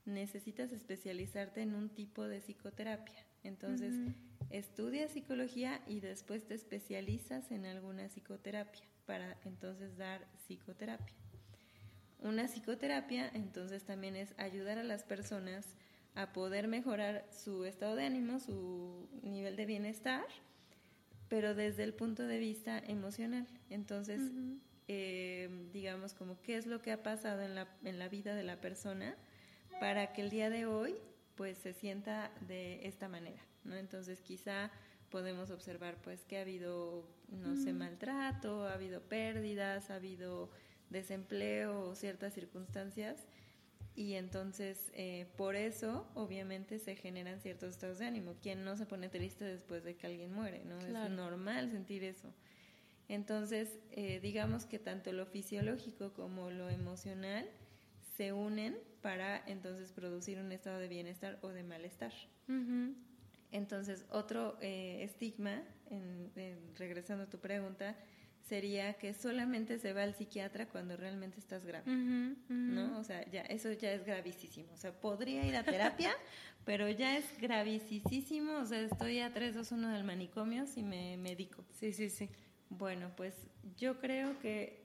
necesitas 0.05 0.71
especializarte 0.71 1.61
en 1.61 1.73
un 1.75 1.89
tipo 1.89 2.27
de 2.27 2.41
psicoterapia. 2.41 3.25
Entonces, 3.43 3.95
estudias 4.49 5.11
psicología 5.11 5.81
y 5.87 6.01
después 6.01 6.45
te 6.45 6.55
especializas 6.55 7.51
en 7.51 7.65
alguna 7.65 8.09
psicoterapia 8.09 8.83
para 9.05 9.37
entonces 9.45 9.97
dar 9.97 10.27
psicoterapia. 10.45 11.15
Una 12.21 12.47
psicoterapia 12.47 13.29
entonces 13.33 13.83
también 13.83 14.15
es 14.15 14.33
ayudar 14.37 14.77
a 14.77 14.83
las 14.83 15.03
personas 15.03 15.65
a 16.15 16.33
poder 16.33 16.67
mejorar 16.67 17.25
su 17.31 17.65
estado 17.65 17.95
de 17.95 18.05
ánimo, 18.05 18.39
su 18.39 19.07
nivel 19.23 19.55
de 19.55 19.65
bienestar, 19.65 20.25
pero 21.29 21.55
desde 21.55 21.83
el 21.83 21.93
punto 21.93 22.23
de 22.23 22.39
vista 22.39 22.79
emocional. 22.79 23.47
Entonces, 23.69 24.21
eh, 24.87 25.49
digamos, 25.71 26.13
como 26.13 26.41
qué 26.41 26.57
es 26.57 26.65
lo 26.65 26.81
que 26.81 26.91
ha 26.91 27.03
pasado 27.03 27.41
en 27.41 27.55
la, 27.55 27.69
en 27.83 27.99
la 27.99 28.09
vida 28.09 28.35
de 28.35 28.43
la 28.43 28.59
persona 28.59 29.15
para 29.79 30.11
que 30.11 30.21
el 30.21 30.29
día 30.29 30.49
de 30.49 30.65
hoy 30.65 30.95
pues 31.35 31.57
se 31.57 31.71
sienta 31.71 32.31
de 32.41 32.85
esta 32.85 33.07
manera, 33.07 33.41
¿no? 33.63 33.75
Entonces 33.75 34.19
quizá 34.19 34.71
podemos 35.09 35.51
observar 35.51 35.95
pues 36.01 36.25
que 36.25 36.37
ha 36.37 36.41
habido, 36.41 37.07
no 37.29 37.55
sé, 37.55 37.71
maltrato, 37.71 38.67
ha 38.67 38.73
habido 38.73 39.01
pérdidas, 39.01 39.89
ha 39.89 39.95
habido 39.95 40.49
desempleo 40.89 41.81
o 41.81 41.95
ciertas 41.95 42.33
circunstancias 42.33 43.25
y 43.99 44.13
entonces 44.13 44.91
eh, 44.93 45.27
por 45.35 45.57
eso 45.57 46.07
obviamente 46.13 46.79
se 46.79 46.95
generan 46.95 47.41
ciertos 47.41 47.71
estados 47.71 47.99
de 47.99 48.05
ánimo. 48.05 48.35
¿Quién 48.41 48.63
no 48.63 48.77
se 48.77 48.85
pone 48.85 49.09
triste 49.09 49.43
después 49.43 49.83
de 49.83 49.97
que 49.97 50.07
alguien 50.07 50.33
muere? 50.33 50.63
¿no? 50.63 50.79
Es 50.79 51.09
normal 51.11 51.69
sentir 51.69 52.05
eso. 52.05 52.33
Entonces, 53.09 53.77
eh, 53.91 54.21
digamos 54.21 54.65
que 54.65 54.79
tanto 54.79 55.11
lo 55.11 55.25
fisiológico 55.25 56.13
como 56.13 56.49
lo 56.49 56.69
emocional 56.69 57.45
se 58.15 58.31
unen 58.31 58.77
para 59.01 59.43
entonces 59.47 59.91
producir 59.91 60.39
un 60.39 60.53
estado 60.53 60.79
de 60.79 60.87
bienestar 60.87 61.37
o 61.41 61.49
de 61.49 61.63
malestar. 61.63 62.13
Entonces, 63.51 64.05
otro 64.11 64.57
eh, 64.61 65.03
estigma, 65.03 65.61
regresando 66.77 67.25
a 67.25 67.29
tu 67.29 67.39
pregunta, 67.39 67.97
sería 68.49 68.93
que 68.95 69.13
solamente 69.13 69.77
se 69.77 69.93
va 69.93 70.01
al 70.01 70.15
psiquiatra 70.15 70.67
cuando 70.67 70.97
realmente 70.97 71.39
estás 71.39 71.63
grave, 71.65 71.85
¿no? 72.49 72.97
O 72.99 73.03
sea, 73.03 73.23
ya 73.29 73.41
eso 73.41 73.71
ya 73.73 73.93
es 73.93 74.03
gravísimo. 74.03 74.73
O 74.73 74.77
sea, 74.77 74.91
podría 74.91 75.45
ir 75.45 75.55
a 75.55 75.63
terapia, 75.63 76.11
pero 76.65 76.89
ya 76.89 77.15
es 77.15 77.25
gravísimo. 77.39 78.53
O 78.53 78.65
sea, 78.65 78.81
estoy 78.81 79.19
a 79.19 79.31
3, 79.31 79.53
2, 79.53 79.71
1 79.71 79.89
del 79.89 80.03
manicomio 80.03 80.65
si 80.65 80.81
me 80.81 81.15
medico. 81.17 81.63
Sí, 81.79 81.93
sí, 81.93 82.09
sí. 82.09 82.27
Bueno, 82.69 83.11
pues 83.15 83.35
yo 83.77 83.99
creo 83.99 84.39
que 84.39 84.81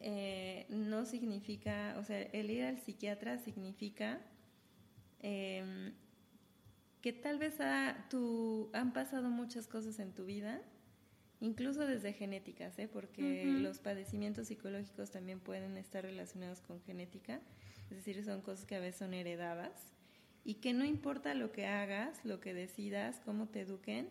eh, 0.00 0.66
no 0.68 1.06
significa, 1.06 1.96
o 1.98 2.04
sea, 2.04 2.20
el 2.20 2.50
ir 2.50 2.64
al 2.64 2.78
psiquiatra 2.78 3.38
significa 3.38 4.20
em, 5.20 5.94
que 7.00 7.14
tal 7.14 7.38
vez 7.38 7.54
tu, 8.10 8.70
han 8.74 8.92
pasado 8.92 9.30
muchas 9.30 9.66
cosas 9.66 9.98
en 9.98 10.12
tu 10.12 10.26
vida 10.26 10.60
incluso 11.40 11.86
desde 11.86 12.12
genéticas, 12.12 12.78
¿eh? 12.78 12.88
porque 12.88 13.44
los 13.44 13.78
padecimientos 13.78 14.48
psicológicos 14.48 15.10
también 15.10 15.40
pueden 15.40 15.76
estar 15.76 16.04
relacionados 16.04 16.60
con 16.60 16.80
genética, 16.82 17.40
es 17.90 17.96
decir, 17.96 18.24
son 18.24 18.42
cosas 18.42 18.66
que 18.66 18.76
a 18.76 18.80
veces 18.80 18.98
son 18.98 19.14
heredadas 19.14 19.72
y 20.44 20.54
que 20.54 20.72
no 20.72 20.84
importa 20.84 21.34
lo 21.34 21.52
que 21.52 21.66
hagas, 21.66 22.24
lo 22.24 22.40
que 22.40 22.54
decidas, 22.54 23.20
cómo 23.24 23.48
te 23.48 23.60
eduquen, 23.60 24.08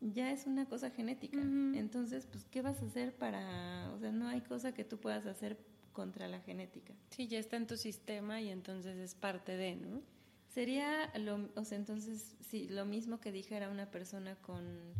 ya 0.00 0.30
es 0.30 0.46
una 0.46 0.66
cosa 0.66 0.90
genética. 0.90 1.40
Entonces, 1.40 2.26
pues, 2.26 2.44
¿qué 2.44 2.62
vas 2.62 2.80
a 2.82 2.86
hacer 2.86 3.14
para, 3.14 3.90
o 3.92 3.98
sea, 3.98 4.12
no 4.12 4.28
hay 4.28 4.40
cosa 4.40 4.72
que 4.72 4.84
tú 4.84 4.98
puedas 4.98 5.26
hacer 5.26 5.58
contra 5.92 6.28
la 6.28 6.40
genética? 6.40 6.94
Sí, 7.10 7.26
ya 7.26 7.38
está 7.38 7.56
en 7.56 7.66
tu 7.66 7.76
sistema 7.76 8.40
y 8.40 8.50
entonces 8.50 8.96
es 8.98 9.14
parte 9.14 9.56
de, 9.56 9.76
¿no? 9.76 10.02
Sería, 10.48 11.12
lo, 11.18 11.50
o 11.56 11.64
sea, 11.64 11.76
entonces, 11.76 12.36
sí, 12.40 12.68
lo 12.68 12.84
mismo 12.84 13.20
que 13.20 13.32
dijera 13.32 13.68
una 13.68 13.90
persona 13.90 14.36
con 14.36 14.94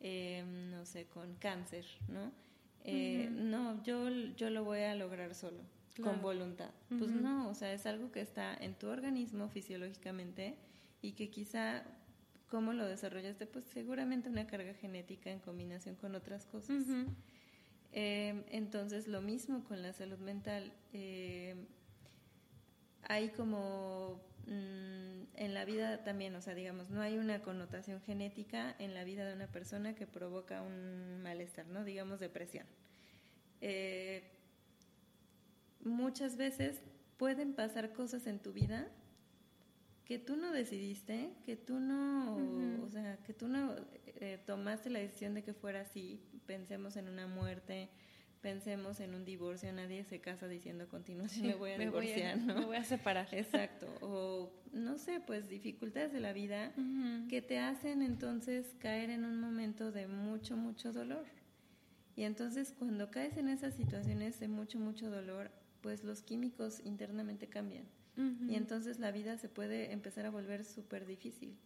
eh, 0.00 0.44
no 0.70 0.84
sé, 0.86 1.06
con 1.06 1.34
cáncer, 1.36 1.84
¿no? 2.08 2.32
Eh, 2.84 3.28
no, 3.30 3.82
yo, 3.82 4.08
yo 4.36 4.50
lo 4.50 4.64
voy 4.64 4.80
a 4.80 4.94
lograr 4.94 5.34
solo, 5.34 5.60
con 6.02 6.22
voluntad. 6.22 6.70
Pues 6.88 7.10
no, 7.10 7.48
o 7.48 7.54
sea, 7.54 7.72
es 7.72 7.84
algo 7.86 8.10
que 8.12 8.20
está 8.20 8.54
en 8.54 8.74
tu 8.74 8.88
organismo 8.88 9.48
fisiológicamente 9.48 10.56
y 11.02 11.12
que 11.12 11.28
quizá, 11.28 11.82
¿cómo 12.48 12.72
lo 12.72 12.86
desarrollaste? 12.86 13.46
Pues 13.46 13.64
seguramente 13.66 14.28
una 14.28 14.46
carga 14.46 14.72
genética 14.74 15.30
en 15.30 15.40
combinación 15.40 15.96
con 15.96 16.14
otras 16.14 16.46
cosas. 16.46 16.84
Eh, 17.92 18.44
entonces, 18.50 19.08
lo 19.08 19.20
mismo 19.20 19.64
con 19.64 19.82
la 19.82 19.92
salud 19.92 20.18
mental. 20.18 20.72
hay 23.02 23.28
como 23.36 24.20
Mm, 24.48 25.24
en 25.34 25.52
la 25.52 25.66
vida 25.66 26.02
también, 26.04 26.34
o 26.34 26.40
sea, 26.40 26.54
digamos, 26.54 26.88
no 26.88 27.02
hay 27.02 27.18
una 27.18 27.42
connotación 27.42 28.00
genética 28.00 28.74
en 28.78 28.94
la 28.94 29.04
vida 29.04 29.26
de 29.26 29.34
una 29.34 29.46
persona 29.46 29.94
que 29.94 30.06
provoca 30.06 30.62
un 30.62 31.22
malestar, 31.22 31.66
¿no? 31.66 31.84
Digamos 31.84 32.18
depresión. 32.18 32.66
Eh, 33.60 34.22
muchas 35.84 36.36
veces 36.38 36.82
pueden 37.18 37.52
pasar 37.52 37.92
cosas 37.92 38.26
en 38.26 38.38
tu 38.38 38.52
vida 38.52 38.88
que 40.06 40.18
tú 40.18 40.36
no 40.36 40.50
decidiste, 40.52 41.34
que 41.44 41.56
tú 41.56 41.78
no, 41.78 42.36
o 42.82 42.88
sea, 42.88 43.18
que 43.18 43.34
tú 43.34 43.48
no 43.48 43.74
eh, 44.06 44.42
tomaste 44.46 44.88
la 44.88 45.00
decisión 45.00 45.34
de 45.34 45.42
que 45.42 45.52
fuera 45.52 45.82
así. 45.82 46.22
Pensemos 46.46 46.96
en 46.96 47.08
una 47.08 47.26
muerte, 47.26 47.90
pensemos 48.40 49.00
en 49.00 49.14
un 49.14 49.24
divorcio, 49.24 49.72
nadie 49.72 50.04
se 50.04 50.20
casa 50.20 50.48
diciendo 50.48 50.84
a 50.84 50.86
continuación 50.86 51.46
me 51.46 51.54
voy 51.54 51.72
a 51.72 51.78
divorciar, 51.78 52.38
¿no? 52.38 52.54
Me 52.54 52.64
voy 52.66 52.76
a 52.76 52.84
separar. 52.84 53.28
Exacto. 53.32 53.86
O 54.00 54.52
no 54.72 54.98
sé, 54.98 55.20
pues 55.20 55.48
dificultades 55.48 56.12
de 56.12 56.20
la 56.20 56.32
vida 56.32 56.72
que 57.28 57.42
te 57.42 57.58
hacen 57.58 58.02
entonces 58.02 58.74
caer 58.78 59.10
en 59.10 59.24
un 59.24 59.40
momento 59.40 59.92
de 59.92 60.06
mucho, 60.06 60.56
mucho 60.56 60.92
dolor. 60.92 61.24
Y 62.16 62.24
entonces 62.24 62.74
cuando 62.76 63.10
caes 63.10 63.36
en 63.36 63.48
esas 63.48 63.74
situaciones 63.74 64.40
de 64.40 64.48
mucho, 64.48 64.78
mucho 64.78 65.10
dolor, 65.10 65.50
pues 65.80 66.04
los 66.04 66.22
químicos 66.22 66.80
internamente 66.84 67.48
cambian. 67.48 67.84
Y 68.48 68.56
entonces 68.56 68.98
la 68.98 69.12
vida 69.12 69.38
se 69.38 69.48
puede 69.48 69.92
empezar 69.92 70.26
a 70.26 70.30
volver 70.30 70.64
súper 70.64 71.06
difícil. 71.06 71.56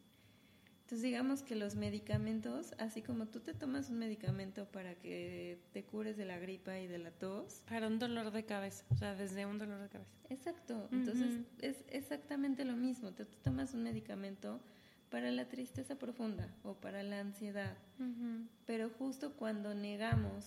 Entonces 0.92 1.04
digamos 1.04 1.42
que 1.42 1.56
los 1.56 1.74
medicamentos, 1.74 2.74
así 2.76 3.00
como 3.00 3.24
tú 3.24 3.40
te 3.40 3.54
tomas 3.54 3.88
un 3.88 3.98
medicamento 3.98 4.66
para 4.66 4.94
que 4.94 5.58
te 5.72 5.84
cures 5.84 6.18
de 6.18 6.26
la 6.26 6.38
gripa 6.38 6.80
y 6.80 6.86
de 6.86 6.98
la 6.98 7.10
tos. 7.10 7.62
Para 7.66 7.86
un 7.86 7.98
dolor 7.98 8.30
de 8.30 8.44
cabeza, 8.44 8.84
o 8.90 8.96
sea, 8.96 9.14
desde 9.14 9.46
un 9.46 9.56
dolor 9.56 9.80
de 9.80 9.88
cabeza. 9.88 10.10
Exacto, 10.28 10.90
entonces 10.92 11.40
es 11.60 11.82
exactamente 11.88 12.66
lo 12.66 12.76
mismo, 12.76 13.10
te, 13.12 13.24
tomas 13.24 13.72
un 13.72 13.84
medicamento 13.84 14.60
para 15.08 15.30
la 15.30 15.48
tristeza 15.48 15.98
profunda 15.98 16.54
o 16.62 16.74
para 16.74 17.02
la 17.02 17.20
ansiedad, 17.20 17.74
pero 18.66 18.90
justo 18.90 19.32
cuando 19.32 19.74
negamos 19.74 20.44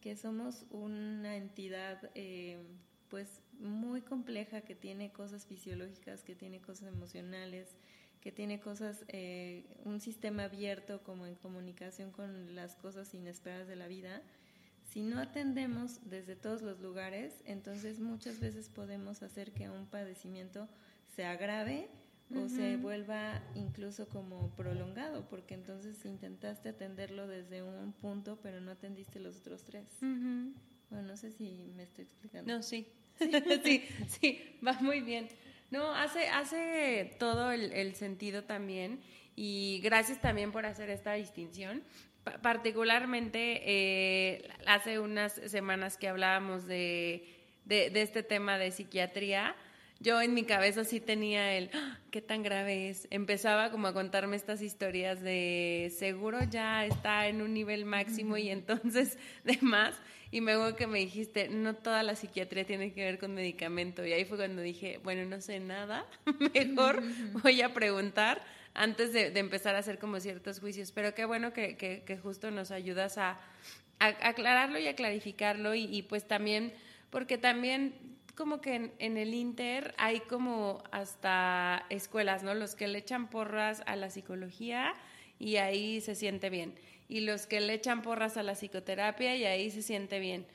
que 0.00 0.14
somos 0.14 0.64
una 0.70 1.34
entidad 1.34 2.08
eh, 2.14 2.62
pues 3.08 3.42
muy 3.58 4.02
compleja 4.02 4.60
que 4.60 4.76
tiene 4.76 5.10
cosas 5.10 5.44
fisiológicas, 5.44 6.22
que 6.22 6.36
tiene 6.36 6.60
cosas 6.60 6.86
emocionales, 6.86 7.74
que 8.20 8.32
tiene 8.32 8.60
cosas, 8.60 9.04
eh, 9.08 9.64
un 9.84 10.00
sistema 10.00 10.44
abierto 10.44 11.02
como 11.02 11.26
en 11.26 11.34
comunicación 11.34 12.10
con 12.10 12.54
las 12.54 12.76
cosas 12.76 13.14
inesperadas 13.14 13.68
de 13.68 13.76
la 13.76 13.88
vida, 13.88 14.22
si 14.84 15.02
no 15.02 15.20
atendemos 15.20 16.00
desde 16.08 16.34
todos 16.34 16.62
los 16.62 16.80
lugares, 16.80 17.42
entonces 17.44 18.00
muchas 18.00 18.40
veces 18.40 18.70
podemos 18.70 19.22
hacer 19.22 19.52
que 19.52 19.68
un 19.68 19.86
padecimiento 19.86 20.68
se 21.14 21.24
agrave 21.24 21.88
o 22.34 22.48
se 22.48 22.76
vuelva 22.76 23.42
incluso 23.54 24.08
como 24.08 24.50
prolongado, 24.54 25.28
porque 25.28 25.54
entonces 25.54 26.04
intentaste 26.04 26.70
atenderlo 26.70 27.26
desde 27.26 27.62
un 27.62 27.92
punto, 27.92 28.38
pero 28.42 28.60
no 28.60 28.70
atendiste 28.70 29.18
los 29.20 29.38
otros 29.38 29.64
tres. 29.64 29.86
Bueno, 30.00 31.06
no 31.06 31.16
sé 31.16 31.32
si 31.32 31.72
me 31.76 31.82
estoy 31.82 32.04
explicando. 32.04 32.52
No, 32.52 32.62
sí. 32.62 32.86
sí, 33.18 33.82
sí, 34.08 34.40
va 34.66 34.74
muy 34.80 35.00
bien. 35.00 35.28
No, 35.70 35.94
hace, 35.94 36.28
hace 36.28 37.16
todo 37.18 37.52
el, 37.52 37.94
sentido 37.94 38.44
también 38.44 39.00
y 39.36 39.80
gracias 39.82 40.20
también 40.20 40.50
por 40.50 40.64
hacer 40.64 40.88
esta 40.90 41.12
distinción. 41.14 41.82
particularmente 42.42 43.62
eh, 43.64 44.48
hace 44.66 44.98
unas 44.98 45.32
semanas 45.32 45.96
que 45.96 46.08
hablábamos 46.08 46.66
de, 46.66 47.38
de, 47.64 47.90
este 48.02 48.22
tema 48.22 48.58
de 48.58 48.70
psiquiatría, 48.70 49.54
yo 50.00 50.20
en 50.20 50.32
mi 50.32 50.44
cabeza 50.44 50.84
sí 50.84 51.00
tenía 51.00 51.54
el, 51.54 51.70
¡Ah! 51.74 51.98
¿qué 52.10 52.22
tan 52.22 52.42
grave 52.42 52.88
es? 52.88 53.08
Empezaba 53.10 53.70
como 53.70 53.88
a 53.88 53.92
contarme 53.92 54.36
estas 54.36 54.62
historias 54.62 55.20
de 55.20 55.92
seguro 55.96 56.38
ya 56.48 56.86
está 56.86 57.26
en 57.26 57.42
un 57.42 57.52
nivel 57.52 57.84
máximo 57.84 58.36
y 58.36 58.48
entonces 58.48 59.18
demás. 59.44 59.94
Y 60.30 60.40
me 60.40 60.52
acuerdo 60.52 60.76
que 60.76 60.86
me 60.86 60.98
dijiste, 60.98 61.48
no 61.48 61.74
toda 61.74 62.02
la 62.02 62.14
psiquiatría 62.14 62.64
tiene 62.64 62.92
que 62.92 63.02
ver 63.02 63.18
con 63.18 63.34
medicamento. 63.34 64.04
Y 64.04 64.12
ahí 64.12 64.24
fue 64.24 64.36
cuando 64.36 64.60
dije, 64.62 65.00
bueno, 65.02 65.24
no 65.24 65.40
sé 65.40 65.58
nada, 65.58 66.06
mejor 66.54 67.02
voy 67.42 67.62
a 67.62 67.72
preguntar 67.72 68.42
antes 68.74 69.12
de, 69.12 69.36
empezar 69.38 69.74
a 69.74 69.78
hacer 69.78 69.98
como 69.98 70.20
ciertos 70.20 70.60
juicios. 70.60 70.92
Pero 70.92 71.14
qué 71.14 71.24
bueno 71.24 71.52
que, 71.52 71.76
que, 71.76 72.18
justo 72.18 72.50
nos 72.50 72.70
ayudas 72.70 73.16
a, 73.18 73.40
aclararlo 73.98 74.78
y 74.78 74.86
a 74.86 74.94
clarificarlo. 74.94 75.74
Y, 75.74 75.84
y, 75.84 76.02
pues 76.02 76.28
también, 76.28 76.74
porque 77.10 77.38
también 77.38 78.17
como 78.38 78.62
que 78.62 78.76
en, 78.76 78.92
en, 79.00 79.18
el 79.18 79.34
Inter 79.34 79.94
hay 79.98 80.20
como 80.20 80.82
hasta 80.92 81.84
escuelas, 81.90 82.44
¿no? 82.44 82.54
Los 82.54 82.76
que 82.76 82.88
le 82.88 83.00
echan 83.00 83.28
porras 83.28 83.82
a 83.84 83.96
la 83.96 84.08
psicología 84.08 84.94
y 85.38 85.56
ahí 85.56 86.00
se 86.00 86.14
siente 86.14 86.48
bien 86.48 86.74
y 87.08 87.20
los 87.20 87.46
que 87.46 87.60
le 87.60 87.74
echan 87.74 88.02
porras 88.02 88.36
a 88.36 88.42
la 88.42 88.54
psicoterapia 88.54 89.34
y 89.34 89.44
ahí 89.44 89.70
se 89.70 89.82
siente 89.82 90.20
bien. 90.20 90.46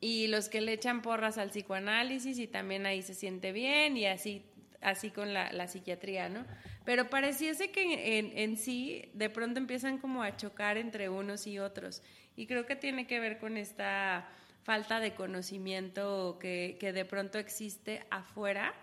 Y 0.00 0.28
los 0.28 0.48
que 0.48 0.60
le 0.60 0.72
echan 0.72 1.02
porras 1.02 1.38
al 1.38 1.50
psicoanálisis 1.50 2.38
y 2.38 2.46
también 2.46 2.86
ahí 2.86 3.02
se 3.02 3.14
siente 3.14 3.52
bien 3.52 3.96
y 3.96 4.06
así, 4.06 4.42
así 4.80 5.10
con 5.10 5.34
la, 5.34 5.68
psiquiatría, 5.68 6.28
¿no? 6.28 6.46
Pero 6.84 7.10
pareciese 7.10 7.70
que 7.70 8.18
en, 8.18 8.36
en, 8.38 8.56
sí 8.56 9.10
de 9.12 9.28
pronto 9.28 9.58
empiezan 9.60 9.98
como 9.98 10.22
a 10.22 10.36
chocar 10.36 10.78
entre 10.78 11.08
unos 11.08 11.46
y 11.46 11.58
otros. 11.58 12.02
Y 12.36 12.46
creo 12.46 12.64
que 12.64 12.76
tiene 12.76 13.06
que 13.06 13.20
ver 13.20 13.38
con 13.38 13.56
esta 13.56 14.28
falta 14.68 15.00
de 15.00 15.14
conocimiento 15.14 16.36
que, 16.38 16.76
que 16.78 16.92
de 16.92 17.06
pronto 17.06 17.38
existe 17.38 18.04
afuera 18.10 18.74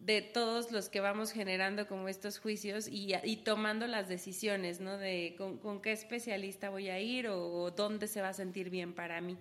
de 0.00 0.20
todos 0.20 0.70
los 0.70 0.90
que 0.90 1.00
vamos 1.00 1.32
generando 1.32 1.88
como 1.88 2.08
estos 2.08 2.38
juicios 2.38 2.88
y, 2.88 3.14
y 3.24 3.36
tomando 3.38 3.86
las 3.86 4.10
decisiones, 4.10 4.80
¿no? 4.80 4.98
De 4.98 5.34
con, 5.38 5.80
qué 5.80 5.92
especialista 5.92 6.68
voy 6.68 6.90
a 6.90 7.00
ir 7.00 7.28
o, 7.28 7.70
dónde 7.70 8.06
se 8.06 8.20
va 8.20 8.28
a 8.28 8.32
sentir 8.34 8.68
bien 8.68 8.92
para 8.92 9.22
mí. 9.22 9.38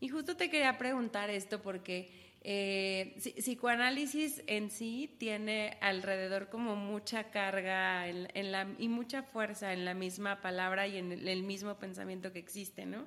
Y 0.00 0.08
justo 0.08 0.36
te 0.36 0.50
quería 0.50 0.76
preguntar 0.76 1.30
esto 1.30 1.62
porque 1.62 2.10
eh, 2.42 3.14
psicoanálisis 3.16 4.42
en 4.48 4.72
sí 4.72 5.14
tiene 5.18 5.78
alrededor 5.82 6.48
como 6.48 6.74
mucha 6.74 7.30
carga 7.30 8.08
en, 8.08 8.50
la, 8.50 8.66
y 8.76 8.88
mucha 8.88 9.22
fuerza 9.22 9.72
en 9.72 9.84
la 9.84 9.94
misma 9.94 10.40
palabra 10.40 10.88
y 10.88 10.96
en 10.96 11.12
el 11.12 11.44
mismo 11.44 11.76
pensamiento 11.76 12.32
que 12.32 12.40
existe, 12.40 12.86
¿no? 12.86 13.06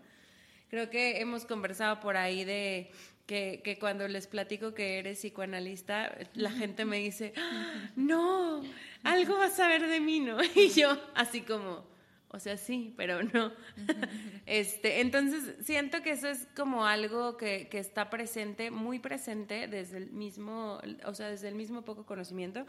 Creo 0.74 0.90
que 0.90 1.22
hemos 1.22 1.46
conversado 1.46 2.00
por 2.00 2.18
ahí 2.18 2.46
de 2.46 2.90
que, 3.28 3.62
que, 3.64 3.78
cuando 3.78 4.08
les 4.08 4.26
platico 4.26 4.74
que 4.74 4.98
eres 4.98 5.20
psicoanalista, 5.20 6.18
la 6.34 6.50
gente 6.50 6.84
me 6.84 6.98
dice, 6.98 7.32
¡Ah, 7.38 7.92
no, 7.96 8.64
algo 9.04 9.38
vas 9.38 9.60
a 9.60 9.68
ver 9.68 9.88
de 9.88 10.00
mí, 10.00 10.20
¿no? 10.20 10.38
Y 10.56 10.70
yo 10.70 11.00
así 11.14 11.42
como, 11.42 11.86
o 12.30 12.40
sea, 12.40 12.58
sí, 12.58 12.92
pero 12.98 13.22
no. 13.22 13.54
este, 14.48 15.02
entonces, 15.02 15.54
siento 15.64 16.02
que 16.02 16.10
eso 16.10 16.28
es 16.28 16.48
como 16.56 16.88
algo 16.88 17.38
que, 17.38 17.68
que, 17.70 17.78
está 17.78 18.10
presente, 18.10 18.72
muy 18.72 18.98
presente 18.98 19.68
desde 19.68 19.98
el 19.98 20.10
mismo, 20.10 20.82
o 21.06 21.14
sea, 21.14 21.30
desde 21.30 21.50
el 21.50 21.54
mismo 21.54 21.84
poco 21.84 22.08
conocimiento. 22.08 22.66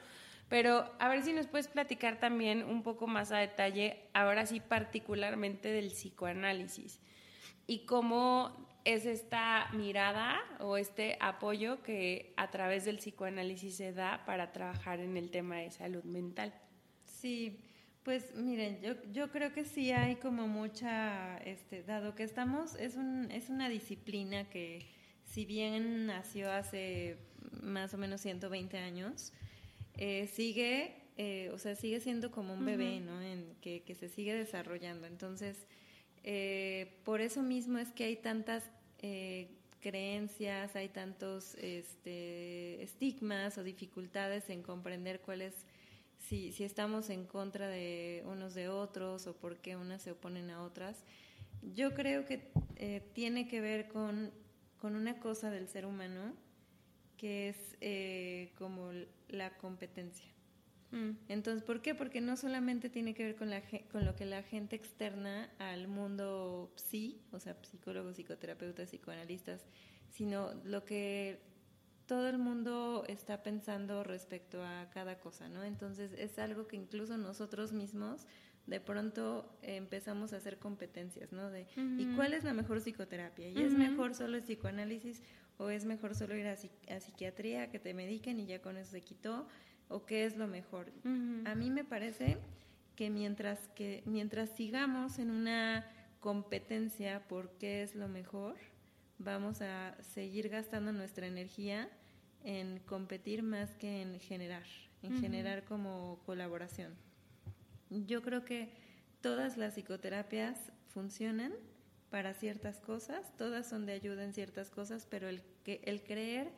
Pero 0.50 0.92
a 0.98 1.08
ver 1.08 1.22
si 1.22 1.32
nos 1.32 1.46
puedes 1.46 1.68
platicar 1.68 2.20
también 2.20 2.64
un 2.64 2.82
poco 2.82 3.06
más 3.06 3.32
a 3.32 3.38
detalle, 3.38 4.02
ahora 4.12 4.44
sí 4.44 4.60
particularmente 4.60 5.70
del 5.70 5.86
psicoanálisis 5.86 7.00
y 7.66 7.86
cómo 7.86 8.64
es 8.84 9.06
esta 9.06 9.70
mirada 9.72 10.40
o 10.60 10.76
este 10.76 11.16
apoyo 11.20 11.82
que 11.82 12.34
a 12.36 12.50
través 12.50 12.84
del 12.84 12.98
psicoanálisis 12.98 13.76
se 13.76 13.92
da 13.92 14.24
para 14.26 14.52
trabajar 14.52 15.00
en 15.00 15.16
el 15.16 15.30
tema 15.30 15.56
de 15.56 15.70
salud 15.70 16.04
mental. 16.04 16.52
Sí, 17.04 17.60
pues 18.02 18.34
miren, 18.34 18.82
yo, 18.82 18.94
yo 19.12 19.30
creo 19.30 19.52
que 19.52 19.64
sí 19.64 19.90
hay 19.90 20.16
como 20.16 20.46
mucha, 20.46 21.38
este, 21.38 21.82
dado 21.82 22.14
que 22.14 22.22
estamos, 22.22 22.74
es, 22.74 22.96
un, 22.96 23.30
es 23.30 23.48
una 23.48 23.70
disciplina 23.70 24.50
que 24.50 24.86
si 25.24 25.46
bien 25.46 26.06
nació 26.06 26.52
hace 26.52 27.16
más 27.62 27.94
o 27.94 27.98
menos 27.98 28.20
120 28.20 28.76
años, 28.76 29.32
eh, 29.96 30.26
sigue, 30.26 30.94
eh, 31.16 31.50
o 31.54 31.58
sea, 31.58 31.74
sigue 31.76 32.00
siendo 32.00 32.30
como 32.30 32.52
un 32.52 32.66
bebé, 32.66 33.00
¿no? 33.00 33.22
En, 33.22 33.54
que, 33.62 33.82
que 33.82 33.94
se 33.94 34.10
sigue 34.10 34.34
desarrollando. 34.34 35.06
Entonces, 35.06 35.66
eh, 36.24 37.00
por 37.04 37.20
eso 37.20 37.42
mismo 37.42 37.76
es 37.78 37.92
que 37.92 38.04
hay 38.04 38.16
tantas 38.16 38.64
eh, 39.00 39.50
creencias, 39.80 40.74
hay 40.74 40.88
tantos 40.88 41.54
este, 41.56 42.82
estigmas 42.82 43.58
o 43.58 43.62
dificultades 43.62 44.48
en 44.48 44.62
comprender 44.62 45.20
cuál 45.20 45.42
es, 45.42 45.54
si, 46.18 46.52
si 46.52 46.64
estamos 46.64 47.10
en 47.10 47.26
contra 47.26 47.68
de 47.68 48.22
unos 48.26 48.54
de 48.54 48.68
otros 48.68 49.26
o 49.26 49.36
por 49.36 49.58
qué 49.58 49.76
unas 49.76 50.00
se 50.00 50.12
oponen 50.12 50.48
a 50.50 50.62
otras. 50.62 51.04
Yo 51.74 51.92
creo 51.92 52.24
que 52.24 52.50
eh, 52.76 53.02
tiene 53.12 53.46
que 53.46 53.60
ver 53.60 53.88
con, 53.88 54.32
con, 54.80 54.96
una 54.96 55.20
cosa 55.20 55.50
del 55.50 55.68
ser 55.68 55.84
humano 55.84 56.34
que 57.18 57.50
es 57.50 58.54
como 58.56 58.90
la 59.28 59.56
competencia. 59.58 60.33
Mm. 60.94 61.18
Entonces, 61.28 61.62
¿por 61.62 61.82
qué? 61.82 61.94
Porque 61.94 62.20
no 62.20 62.36
solamente 62.36 62.88
tiene 62.88 63.14
que 63.14 63.24
ver 63.24 63.36
con, 63.36 63.50
la, 63.50 63.62
con 63.90 64.04
lo 64.04 64.14
que 64.14 64.24
la 64.24 64.42
gente 64.42 64.76
externa 64.76 65.50
al 65.58 65.88
mundo 65.88 66.72
psi, 66.76 67.20
o 67.32 67.40
sea, 67.40 67.56
psicólogos, 67.62 68.16
psicoterapeutas, 68.16 68.88
psicoanalistas, 68.90 69.66
sino 70.10 70.54
lo 70.64 70.84
que 70.84 71.40
todo 72.06 72.28
el 72.28 72.38
mundo 72.38 73.04
está 73.08 73.42
pensando 73.42 74.04
respecto 74.04 74.62
a 74.62 74.88
cada 74.90 75.18
cosa, 75.18 75.48
¿no? 75.48 75.64
Entonces, 75.64 76.12
es 76.16 76.38
algo 76.38 76.68
que 76.68 76.76
incluso 76.76 77.16
nosotros 77.16 77.72
mismos 77.72 78.26
de 78.66 78.80
pronto 78.80 79.58
empezamos 79.62 80.32
a 80.32 80.36
hacer 80.36 80.58
competencias, 80.58 81.32
¿no? 81.32 81.50
De, 81.50 81.66
¿y 81.76 82.06
cuál 82.14 82.34
es 82.34 82.44
la 82.44 82.54
mejor 82.54 82.80
psicoterapia? 82.80 83.50
¿Y 83.50 83.62
es 83.62 83.72
mejor 83.72 84.14
solo 84.14 84.36
el 84.36 84.42
psicoanálisis 84.42 85.22
o 85.58 85.70
es 85.70 85.84
mejor 85.84 86.14
solo 86.14 86.36
ir 86.36 86.46
a, 86.46 86.52
a, 86.52 87.00
psiquiatría, 87.00 87.70
que 87.70 87.78
te 87.78 87.94
mediquen 87.94 88.40
y 88.40 88.46
ya 88.46 88.62
con 88.62 88.76
eso 88.76 88.92
se 88.92 89.02
quitó? 89.02 89.48
O 89.88 90.04
qué 90.06 90.24
es 90.24 90.36
lo 90.36 90.46
mejor. 90.46 90.92
A 91.44 91.54
mí 91.54 91.70
me 91.70 91.84
parece 91.84 92.38
que 92.96 93.10
mientras 93.10 93.68
que 93.68 94.02
mientras 94.06 94.50
sigamos 94.50 95.18
en 95.18 95.30
una 95.30 95.86
competencia 96.20 97.26
por 97.28 97.50
qué 97.58 97.82
es 97.82 97.94
lo 97.94 98.08
mejor, 98.08 98.56
vamos 99.18 99.60
a 99.60 99.96
seguir 100.02 100.48
gastando 100.48 100.92
nuestra 100.92 101.26
energía 101.26 101.88
en 102.44 102.78
competir 102.80 103.42
más 103.42 103.74
que 103.74 104.02
en 104.02 104.20
generar, 104.20 104.64
en 105.02 105.20
generar 105.20 105.64
como 105.64 106.20
colaboración. 106.24 106.94
Yo 107.90 108.22
creo 108.22 108.44
que 108.44 108.70
todas 109.20 109.56
las 109.56 109.74
psicoterapias 109.74 110.58
funcionan 110.88 111.52
para 112.10 112.34
ciertas 112.34 112.80
cosas, 112.80 113.36
todas 113.36 113.68
son 113.68 113.86
de 113.86 113.92
ayuda 113.92 114.24
en 114.24 114.32
ciertas 114.32 114.70
cosas, 114.70 115.06
pero 115.10 115.28
el 115.28 115.42
que 115.64 115.80
el 115.84 116.02
creer 116.02 116.52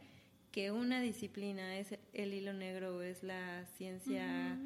que 0.56 0.70
una 0.70 1.02
disciplina 1.02 1.76
es 1.76 1.98
el 2.14 2.32
hilo 2.32 2.54
negro 2.54 2.96
o 2.96 3.02
es 3.02 3.22
la 3.22 3.66
ciencia 3.76 4.58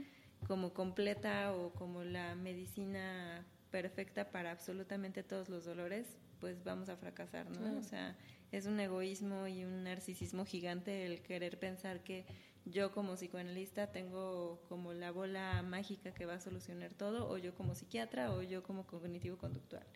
como 0.46 0.72
completa 0.72 1.52
o 1.52 1.72
como 1.72 2.04
la 2.04 2.36
medicina 2.36 3.44
perfecta 3.72 4.30
para 4.30 4.52
absolutamente 4.52 5.24
todos 5.24 5.48
los 5.48 5.64
dolores, 5.64 6.06
pues 6.38 6.62
vamos 6.62 6.88
a 6.90 6.96
fracasar, 6.96 7.50
¿no? 7.50 7.76
O 7.76 7.82
sea, 7.82 8.16
es 8.52 8.66
un 8.66 8.78
egoísmo 8.78 9.48
y 9.48 9.64
un 9.64 9.82
narcisismo 9.82 10.44
gigante 10.44 11.06
el 11.06 11.22
querer 11.22 11.58
pensar 11.58 12.04
que 12.04 12.24
yo 12.64 12.92
como 12.92 13.16
psicoanalista 13.16 13.90
tengo 13.90 14.62
como 14.68 14.92
la 14.92 15.10
bola 15.10 15.60
mágica 15.64 16.14
que 16.14 16.24
va 16.24 16.34
a 16.34 16.40
solucionar 16.40 16.94
todo, 16.94 17.28
o 17.28 17.36
yo 17.36 17.52
como 17.56 17.74
psiquiatra, 17.74 18.32
o 18.32 18.42
yo 18.42 18.62
como 18.62 18.86
cognitivo 18.86 19.38
conductual. 19.38 19.88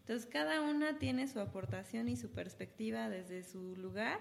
Entonces, 0.00 0.28
cada 0.30 0.60
una 0.60 0.98
tiene 0.98 1.26
su 1.26 1.40
aportación 1.40 2.10
y 2.10 2.16
su 2.16 2.32
perspectiva 2.32 3.08
desde 3.08 3.44
su 3.44 3.76
lugar 3.76 4.20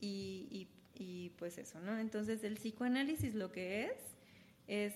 y, 0.00 0.68
y, 0.94 1.30
pues 1.38 1.58
eso, 1.58 1.80
¿no? 1.80 1.98
Entonces 1.98 2.42
el 2.44 2.54
psicoanálisis 2.54 3.34
lo 3.34 3.52
que 3.52 3.84
es 3.84 3.92
es 4.66 4.94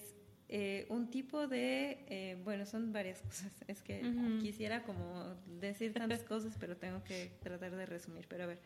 eh, 0.49 0.87
un 0.91 1.09
tipo 1.09 1.47
de, 1.47 2.05
eh, 2.09 2.37
bueno, 2.45 2.67
son 2.67 2.93
varias 2.93 3.23
cosas, 3.23 3.53
es 3.69 3.83
que 3.83 4.03
quisiera 4.41 4.83
como 4.83 5.35
decir 5.61 5.95
tantas 5.95 6.25
cosas, 6.25 6.57
pero 6.59 6.77
tengo 6.77 7.03
que 7.05 7.33
tratar 7.43 7.75
de 7.75 7.87
resumir, 7.87 8.27
pero 8.29 8.45
a 8.45 8.47
ver, 8.47 8.59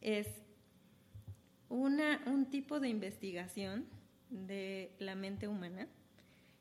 es 0.00 0.26
una, 1.68 2.22
un 2.26 2.50
tipo 2.50 2.80
de 2.80 2.88
investigación 2.88 3.86
de 4.30 4.94
la 4.98 5.14
mente 5.14 5.46
humana, 5.46 5.86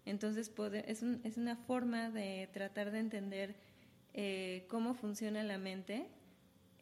entonces 0.05 0.51
es, 0.85 1.01
un, 1.01 1.21
es 1.23 1.37
una 1.37 1.55
forma 1.55 2.09
de 2.11 2.49
tratar 2.53 2.91
de 2.91 2.99
entender 2.99 3.55
eh, 4.13 4.65
cómo 4.67 4.93
funciona 4.93 5.43
la 5.43 5.57
mente 5.57 6.07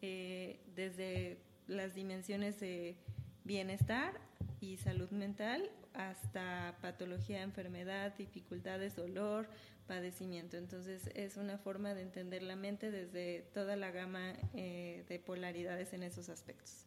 desde 0.00 1.38
las 1.70 1.94
dimensiones 1.94 2.60
de 2.60 2.96
bienestar 3.44 4.20
y 4.60 4.76
salud 4.76 5.10
mental 5.10 5.70
hasta 5.94 6.76
patología, 6.82 7.42
enfermedad, 7.42 8.14
dificultades, 8.16 8.96
dolor, 8.96 9.48
padecimiento. 9.86 10.56
Entonces 10.56 11.10
es 11.14 11.36
una 11.36 11.58
forma 11.58 11.94
de 11.94 12.02
entender 12.02 12.42
la 12.42 12.56
mente 12.56 12.90
desde 12.90 13.42
toda 13.54 13.76
la 13.76 13.90
gama 13.90 14.34
eh, 14.54 15.04
de 15.08 15.18
polaridades 15.18 15.92
en 15.92 16.02
esos 16.02 16.28
aspectos. 16.28 16.86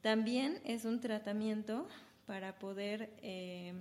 También 0.00 0.60
es 0.64 0.84
un 0.84 1.00
tratamiento 1.00 1.88
para 2.26 2.58
poder 2.58 3.10
eh, 3.22 3.74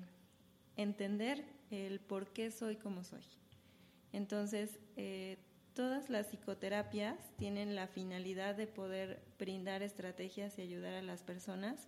entender 0.76 1.45
el 1.72 2.00
por 2.00 2.34
qué 2.34 2.52
soy 2.52 2.76
como 2.76 3.04
soy. 3.04 3.24
Entonces, 4.12 4.80
eh, 4.97 5.38
Todas 5.80 6.09
las 6.09 6.27
psicoterapias 6.27 7.15
tienen 7.38 7.73
la 7.73 7.88
finalidad 7.88 8.53
de 8.53 8.67
poder 8.67 9.21
brindar 9.39 9.82
estrategias 9.82 10.59
y 10.59 10.61
ayudar 10.61 10.93
a 10.93 11.01
las 11.01 11.23
personas 11.23 11.88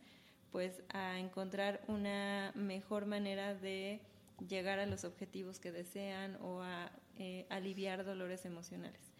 pues 0.49 0.81
a 0.93 1.19
encontrar 1.19 1.83
una 1.89 2.53
mejor 2.55 3.05
manera 3.05 3.53
de 3.53 3.99
llegar 4.47 4.79
a 4.79 4.85
los 4.85 5.03
objetivos 5.03 5.59
que 5.59 5.73
desean 5.73 6.37
o 6.37 6.61
a 6.61 6.89
eh, 7.17 7.45
aliviar 7.49 8.05
dolores 8.05 8.45
emocionales. 8.45 9.11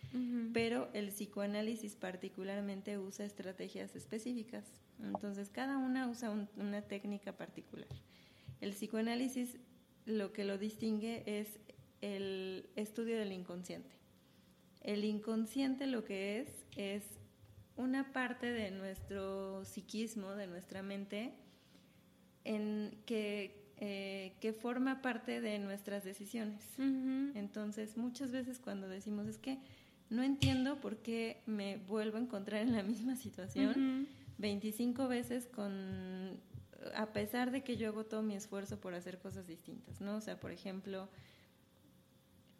Pero 0.54 0.88
el 0.94 1.10
psicoanálisis 1.10 1.98
particularmente 1.98 2.98
usa 2.98 3.26
estrategias 3.26 3.94
específicas. 3.98 4.64
Entonces, 5.04 5.50
cada 5.50 5.80
una 5.80 6.08
usa 6.08 6.32
una 6.56 6.82
técnica 6.82 7.34
particular. 7.34 7.90
El 8.62 8.72
psicoanálisis 8.72 9.58
lo 10.06 10.32
que 10.32 10.46
lo 10.46 10.58
distingue 10.58 11.24
es 11.26 11.60
el 12.00 12.70
estudio 12.78 13.18
del 13.18 13.34
inconsciente. 13.34 14.01
El 14.82 15.06
inconsciente 15.06 15.88
lo 15.88 16.04
que 16.04 16.40
es 16.40 16.50
es 16.76 17.04
una 17.76 18.12
parte 18.12 18.52
de 18.52 18.72
nuestro 18.72 19.64
psiquismo, 19.66 20.36
de 20.36 20.48
nuestra 20.48 20.82
mente, 20.84 21.34
en 22.44 22.98
que, 23.06 23.72
eh, 23.78 24.34
que 24.40 24.54
forma 24.54 25.02
parte 25.02 25.42
de 25.42 25.60
nuestras 25.60 26.04
decisiones. 26.04 26.64
Entonces, 26.78 27.98
muchas 27.98 28.32
veces 28.32 28.60
cuando 28.60 28.88
decimos 28.88 29.28
es 29.28 29.38
que 29.38 29.60
no 30.10 30.24
entiendo 30.24 30.80
por 30.82 30.98
qué 30.98 31.42
me 31.46 31.78
vuelvo 31.78 32.18
a 32.18 32.22
encontrar 32.22 32.62
en 32.62 32.74
la 32.74 32.84
misma 32.84 33.16
situación 33.16 34.08
25 34.38 35.08
veces 35.08 35.48
con 35.48 36.40
a 36.96 37.14
pesar 37.14 37.52
de 37.52 37.64
que 37.64 37.78
yo 37.78 37.90
hago 37.90 38.06
todo 38.06 38.22
mi 38.22 38.36
esfuerzo 38.36 38.80
por 38.80 38.94
hacer 38.96 39.20
cosas 39.20 39.48
distintas, 39.48 40.02
¿no? 40.02 40.16
O 40.16 40.22
sea, 40.22 40.40
por 40.40 40.52
ejemplo, 40.52 41.10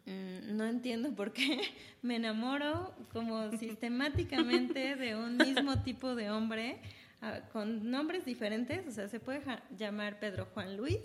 no 0.06 0.66
entiendo 0.66 1.14
por 1.14 1.32
qué 1.32 1.60
me 2.02 2.16
enamoro 2.16 2.94
como 3.12 3.50
sistemáticamente 3.58 4.96
de 4.96 5.16
un 5.16 5.36
mismo 5.36 5.82
tipo 5.82 6.14
de 6.14 6.30
hombre 6.30 6.80
ah, 7.20 7.40
con 7.52 7.90
nombres 7.90 8.24
diferentes, 8.24 8.86
o 8.86 8.90
sea, 8.90 9.08
se 9.08 9.20
puede 9.20 9.42
llamar 9.76 10.18
Pedro 10.18 10.46
Juan 10.46 10.76
Luis, 10.76 11.00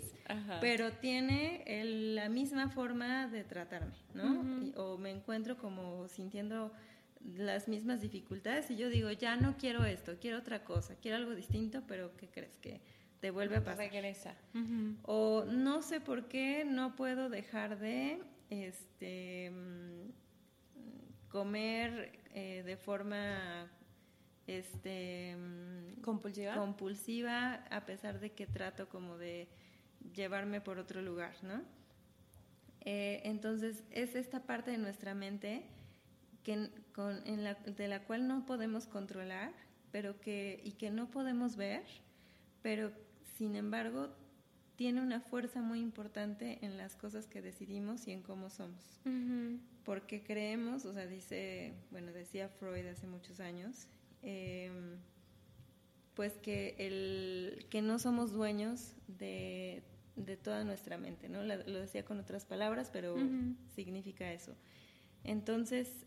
pero 0.60 0.92
tiene 0.92 1.64
la 2.14 2.28
misma 2.28 2.70
forma 2.70 3.28
de 3.28 3.44
tratarme, 3.44 3.94
¿no? 4.14 4.72
o 4.76 4.98
me 4.98 5.10
encuentro 5.10 5.56
como 5.56 6.08
sintiendo 6.08 6.72
las 7.36 7.68
mismas 7.68 8.00
dificultades 8.00 8.70
y 8.70 8.76
yo 8.76 8.88
digo, 8.88 9.10
ya 9.10 9.36
no 9.36 9.56
quiero 9.58 9.84
esto, 9.84 10.16
quiero 10.20 10.38
otra 10.38 10.64
cosa, 10.64 10.96
quiero 10.96 11.16
algo 11.16 11.34
distinto, 11.34 11.82
pero 11.86 12.16
¿qué 12.16 12.28
crees 12.28 12.56
que 12.58 12.80
te 13.20 13.30
vuelve 13.30 13.56
a 13.56 13.64
pasar? 13.64 13.90
Regresa. 13.90 14.34
O 15.02 15.44
no 15.44 15.82
sé 15.82 16.00
por 16.00 16.28
qué 16.28 16.64
no 16.64 16.94
puedo 16.94 17.28
dejar 17.28 17.78
de 17.78 18.20
este 18.50 19.50
mm, 19.50 20.10
comer 21.28 22.20
eh, 22.34 22.62
de 22.64 22.76
forma 22.76 23.70
este 24.46 25.36
mm, 25.36 26.00
compulsiva 26.00 26.54
compulsiva 26.54 27.54
a 27.70 27.84
pesar 27.84 28.20
de 28.20 28.32
que 28.32 28.46
trato 28.46 28.88
como 28.88 29.18
de 29.18 29.48
llevarme 30.14 30.60
por 30.60 30.78
otro 30.78 31.02
lugar, 31.02 31.34
¿no? 31.42 31.62
Eh, 32.80 33.20
entonces 33.24 33.84
es 33.90 34.14
esta 34.14 34.46
parte 34.46 34.70
de 34.70 34.78
nuestra 34.78 35.12
mente 35.12 35.66
que, 36.42 36.70
con, 36.94 37.26
en 37.26 37.44
la, 37.44 37.54
de 37.54 37.88
la 37.88 38.04
cual 38.04 38.26
no 38.26 38.46
podemos 38.46 38.86
controlar 38.86 39.52
pero 39.90 40.20
que, 40.20 40.60
y 40.64 40.72
que 40.72 40.90
no 40.90 41.10
podemos 41.10 41.56
ver, 41.56 41.84
pero 42.62 42.92
sin 43.36 43.56
embargo 43.56 44.10
tiene 44.78 45.02
una 45.02 45.20
fuerza 45.20 45.60
muy 45.60 45.80
importante 45.80 46.64
en 46.64 46.76
las 46.76 46.94
cosas 46.94 47.26
que 47.26 47.42
decidimos 47.42 48.06
y 48.06 48.12
en 48.12 48.22
cómo 48.22 48.48
somos. 48.48 49.00
Porque 49.84 50.22
creemos, 50.22 50.84
o 50.84 50.94
sea, 50.94 51.08
dice, 51.08 51.74
bueno, 51.90 52.12
decía 52.12 52.48
Freud 52.48 52.86
hace 52.86 53.08
muchos 53.08 53.40
años, 53.40 53.88
em, 54.22 54.98
pues 56.14 56.38
que, 56.38 56.76
el, 56.78 57.66
que 57.70 57.82
no 57.82 57.98
somos 57.98 58.30
dueños 58.30 58.94
de, 59.08 59.82
de 60.14 60.36
toda 60.36 60.62
nuestra 60.62 60.96
mente, 60.96 61.28
¿no? 61.28 61.42
lo 61.42 61.80
decía 61.80 62.04
con 62.04 62.20
otras 62.20 62.44
palabras, 62.44 62.88
pero 62.92 63.16
significa 63.74 64.32
eso. 64.32 64.54
Entonces, 65.24 66.06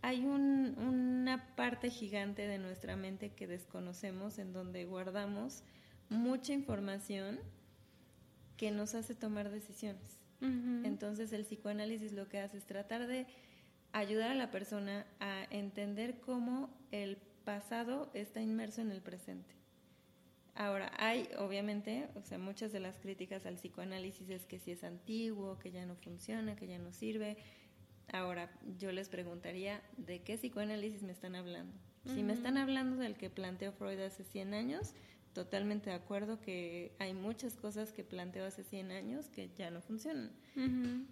hay 0.00 0.24
una 0.24 1.54
parte 1.56 1.90
gigante 1.90 2.46
de 2.48 2.56
nuestra 2.56 2.96
mente 2.96 3.34
que 3.34 3.46
desconocemos 3.46 4.38
en 4.38 4.54
donde 4.54 4.86
guardamos 4.86 5.62
mucha 6.08 6.54
información 6.54 7.38
que 8.62 8.70
nos 8.70 8.94
hace 8.94 9.16
tomar 9.16 9.50
decisiones. 9.50 10.20
Entonces 10.40 11.32
el 11.32 11.42
psicoanálisis 11.42 12.12
lo 12.12 12.28
que 12.28 12.38
hace 12.38 12.58
es 12.58 12.64
tratar 12.64 13.08
de 13.08 13.26
ayudar 13.90 14.30
a 14.30 14.36
la 14.36 14.52
persona 14.52 15.04
a 15.18 15.48
entender 15.50 16.20
cómo 16.20 16.70
el 16.92 17.16
pasado 17.44 18.08
está 18.14 18.40
inmerso 18.40 18.80
en 18.80 18.92
el 18.92 19.02
presente. 19.02 19.56
Ahora, 20.54 20.92
hay 20.96 21.28
obviamente, 21.40 22.08
o 22.14 22.22
sea, 22.22 22.38
muchas 22.38 22.70
de 22.70 22.78
las 22.78 23.00
críticas 23.00 23.46
al 23.46 23.56
psicoanálisis 23.56 24.30
es 24.30 24.46
que 24.46 24.60
si 24.60 24.70
es 24.70 24.84
antiguo, 24.84 25.58
que 25.58 25.72
ya 25.72 25.84
no 25.84 25.96
funciona, 25.96 26.54
que 26.54 26.68
ya 26.68 26.78
no 26.78 26.92
sirve, 26.92 27.38
Ahora, 28.12 28.50
yo 28.78 28.92
les 28.92 29.08
preguntaría, 29.08 29.80
¿de 29.96 30.20
qué 30.20 30.36
psicoanálisis 30.36 31.02
me 31.02 31.12
están 31.12 31.34
hablando? 31.34 31.74
Si 32.04 32.22
me 32.22 32.32
están 32.32 32.58
hablando 32.58 32.96
del 32.96 33.16
que 33.16 33.30
planteó 33.30 33.72
Freud 33.72 34.00
hace 34.00 34.24
100 34.24 34.54
años, 34.54 34.92
totalmente 35.32 35.90
de 35.90 35.96
acuerdo 35.96 36.40
que 36.40 36.94
hay 36.98 37.14
muchas 37.14 37.56
cosas 37.56 37.92
que 37.92 38.04
planteó 38.04 38.44
hace 38.44 38.64
100 38.64 38.90
años 38.90 39.28
que 39.28 39.50
ya 39.56 39.70
no 39.70 39.80
funcionan. 39.80 40.30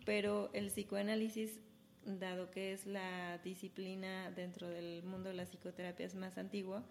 Pero 0.05 0.51
el 0.53 0.69
psicoanálisis, 0.69 1.61
dado 2.05 2.51
que 2.51 2.73
es 2.73 2.87
la 2.87 3.39
disciplina 3.39 4.31
dentro 4.31 4.69
del 4.69 5.03
mundo 5.03 5.29
de 5.29 5.37
la 5.37 5.45
psicoterapia 5.45 6.07
es 6.07 6.15
más 6.15 6.39
antigua, 6.39 6.85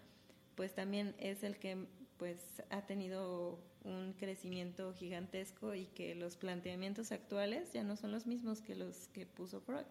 pues 0.56 0.74
también 0.74 1.16
es 1.20 1.44
el 1.44 1.58
que 1.58 1.88
pues 2.18 2.62
ha 2.70 2.86
tenido 2.86 3.64
un 3.84 4.14
crecimiento 4.14 4.94
gigantesco 4.94 5.74
y 5.74 5.86
que 5.86 6.16
los 6.16 6.36
planteamientos 6.36 7.12
actuales 7.14 7.72
ya 7.72 7.84
no 7.84 7.96
son 7.96 8.12
los 8.12 8.28
mismos 8.28 8.62
que 8.62 8.76
los 8.76 9.08
que 9.10 9.26
puso 9.26 9.62
Freud. 9.62 9.86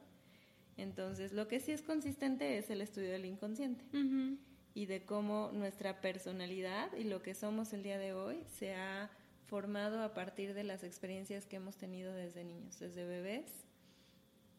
Entonces, 0.77 1.33
lo 1.33 1.49
que 1.49 1.59
sí 1.59 1.73
es 1.73 1.83
consistente 1.83 2.59
es 2.59 2.71
el 2.71 2.83
estudio 2.83 3.11
del 3.11 3.25
inconsciente 3.25 3.85
y 4.75 4.87
de 4.87 5.05
cómo 5.05 5.51
nuestra 5.53 6.01
personalidad 6.01 6.93
y 6.97 7.05
lo 7.05 7.23
que 7.23 7.35
somos 7.35 7.73
el 7.73 7.83
día 7.83 7.99
de 7.99 8.13
hoy 8.13 8.45
se 8.59 8.75
ha 8.75 9.11
formado 9.47 10.03
a 10.03 10.15
partir 10.15 10.55
de 10.55 10.65
las 10.65 10.85
experiencias 10.85 11.47
que 11.47 11.57
hemos 11.57 11.77
tenido 11.77 12.13
desde 12.13 12.45
niños, 12.45 12.79
desde 12.79 13.05
bebés. 13.05 13.47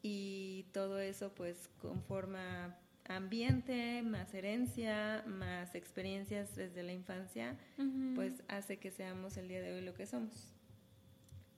Y 0.02 0.66
todo 0.72 0.98
eso 0.98 1.32
pues 1.34 1.68
conforma 1.80 2.76
ambiente, 3.04 4.02
más 4.02 4.32
herencia, 4.34 5.24
más 5.26 5.74
experiencias 5.74 6.54
desde 6.56 6.82
la 6.82 6.92
infancia, 6.92 7.56
pues 8.14 8.42
hace 8.48 8.78
que 8.78 8.90
seamos 8.90 9.36
el 9.36 9.48
día 9.48 9.60
de 9.60 9.74
hoy 9.74 9.80
lo 9.82 9.94
que 9.94 10.06
somos. 10.06 10.52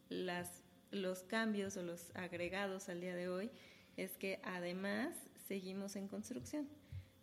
Las, 0.08 0.62
los 0.90 1.22
cambios 1.22 1.76
o 1.76 1.82
los 1.82 2.14
agregados 2.14 2.88
al 2.88 3.00
día 3.00 3.14
de 3.14 3.28
hoy 3.28 3.50
es 3.96 4.16
que 4.16 4.40
además 4.44 5.14
seguimos 5.46 5.96
en 5.96 6.08
construcción. 6.08 6.68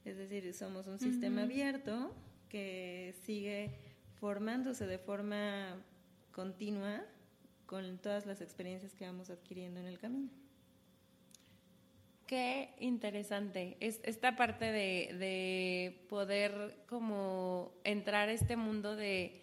Es 0.05 0.17
decir, 0.17 0.53
somos 0.53 0.87
un 0.87 0.99
sistema 0.99 1.43
abierto 1.43 2.13
que 2.47 3.13
sigue 3.25 3.71
formándose 4.19 4.87
de 4.87 4.97
forma 4.97 5.75
continua 6.31 7.03
con 7.65 7.99
todas 7.99 8.25
las 8.25 8.41
experiencias 8.41 8.95
que 8.95 9.05
vamos 9.05 9.29
adquiriendo 9.29 9.79
en 9.79 9.85
el 9.85 9.99
camino. 9.99 10.29
Qué 12.25 12.75
interesante. 12.79 13.75
Es 13.79 13.99
esta 14.03 14.35
parte 14.35 14.65
de, 14.65 16.05
poder 16.09 16.77
como 16.87 17.73
entrar 17.83 18.29
a 18.29 18.33
este 18.33 18.55
mundo 18.55 18.95
de, 18.95 19.41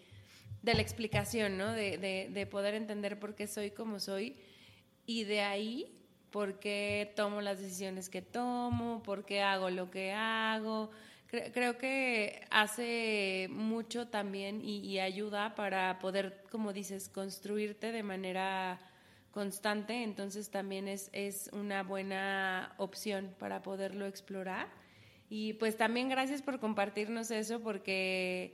la 0.63 0.81
explicación, 0.81 1.57
¿no? 1.57 1.73
De, 1.73 1.97
de, 1.97 2.45
poder 2.45 2.75
entender 2.75 3.19
por 3.19 3.35
qué 3.35 3.47
soy 3.47 3.71
como 3.71 3.99
soy 3.99 4.37
y 5.05 5.25
de 5.25 5.41
ahí 5.41 5.97
por 6.31 6.59
qué 6.59 7.11
tomo 7.15 7.41
las 7.41 7.59
decisiones 7.59 8.09
que 8.09 8.21
tomo, 8.21 9.01
por 9.03 9.25
qué 9.25 9.41
hago 9.41 9.69
lo 9.69 9.89
que 9.89 10.11
hago. 10.11 10.89
Creo, 11.27 11.77
que 11.77 12.45
hace 12.51 13.49
mucho 13.51 14.07
también 14.07 14.61
y, 14.63 14.99
ayuda 14.99 15.55
para 15.55 15.99
poder, 15.99 16.43
como 16.51 16.71
dices, 16.71 17.09
construirte 17.09 17.91
de 17.91 18.01
manera 18.01 18.79
constante, 19.31 20.03
entonces 20.03 20.49
también 20.49 20.87
es, 20.87 21.09
es 21.11 21.49
una 21.51 21.83
buena 21.83 22.73
opción 22.77 23.35
para 23.39 23.61
poderlo 23.61 24.05
explorar. 24.05 24.69
Y 25.29 25.53
pues 25.53 25.75
también 25.75 26.07
gracias 26.07 26.41
por 26.41 26.61
compartirnos 26.61 27.29
eso 27.31 27.59
porque 27.59 28.53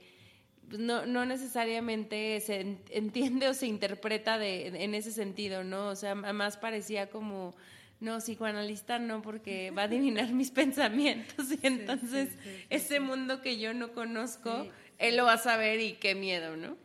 no, 0.70 1.06
no 1.06 1.26
necesariamente 1.26 2.40
se 2.40 2.78
entiende 2.90 3.48
o 3.48 3.54
se 3.54 3.66
interpreta 3.66 4.38
de, 4.38 4.68
en 4.84 4.94
ese 4.94 5.12
sentido, 5.12 5.64
¿no? 5.64 5.88
O 5.88 5.96
sea, 5.96 6.14
más 6.14 6.56
parecía 6.56 7.10
como, 7.10 7.54
no, 8.00 8.18
psicoanalista 8.18 8.98
no, 8.98 9.22
porque 9.22 9.70
va 9.70 9.82
a 9.82 9.84
adivinar 9.86 10.32
mis 10.32 10.50
pensamientos 10.52 11.46
y 11.52 11.66
entonces 11.66 12.30
ese 12.70 13.00
mundo 13.00 13.40
que 13.40 13.58
yo 13.58 13.74
no 13.74 13.92
conozco, 13.92 14.66
él 14.98 15.16
lo 15.16 15.24
va 15.24 15.34
a 15.34 15.38
saber 15.38 15.80
y 15.80 15.94
qué 15.94 16.14
miedo, 16.14 16.56
¿no? 16.56 16.76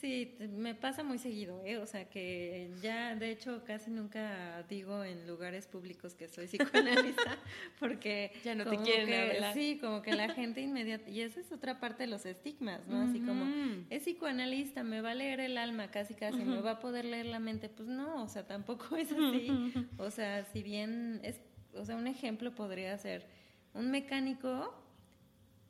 Sí, 0.00 0.34
me 0.56 0.74
pasa 0.74 1.02
muy 1.04 1.18
seguido, 1.18 1.62
¿eh? 1.62 1.76
O 1.76 1.84
sea, 1.84 2.08
que 2.08 2.70
ya, 2.80 3.14
de 3.14 3.30
hecho, 3.30 3.62
casi 3.64 3.90
nunca 3.90 4.62
digo 4.66 5.04
en 5.04 5.26
lugares 5.26 5.66
públicos 5.66 6.14
que 6.14 6.26
soy 6.26 6.46
psicoanalista, 6.48 7.36
porque... 7.78 8.32
ya 8.42 8.54
no 8.54 8.64
te 8.64 8.78
quieren 8.78 9.12
hablar. 9.12 9.52
Sí, 9.52 9.76
como 9.78 10.00
que 10.00 10.14
la 10.14 10.30
gente 10.32 10.62
inmediata... 10.62 11.10
Y 11.10 11.20
esa 11.20 11.40
es 11.40 11.52
otra 11.52 11.80
parte 11.80 12.04
de 12.04 12.06
los 12.06 12.24
estigmas, 12.24 12.86
¿no? 12.86 13.02
Así 13.02 13.20
como, 13.20 13.44
es 13.90 14.04
psicoanalista, 14.04 14.82
me 14.84 15.02
va 15.02 15.10
a 15.10 15.14
leer 15.14 15.40
el 15.40 15.58
alma 15.58 15.90
casi 15.90 16.14
casi, 16.14 16.44
me 16.44 16.62
va 16.62 16.72
a 16.72 16.80
poder 16.80 17.04
leer 17.04 17.26
la 17.26 17.38
mente. 17.38 17.68
Pues 17.68 17.86
no, 17.86 18.22
o 18.22 18.28
sea, 18.28 18.46
tampoco 18.46 18.96
es 18.96 19.12
así. 19.12 19.50
O 19.98 20.10
sea, 20.10 20.44
si 20.46 20.62
bien 20.62 21.20
es... 21.22 21.42
O 21.74 21.84
sea, 21.84 21.96
un 21.96 22.06
ejemplo 22.06 22.54
podría 22.54 22.96
ser, 22.96 23.26
un 23.74 23.90
mecánico 23.90 24.74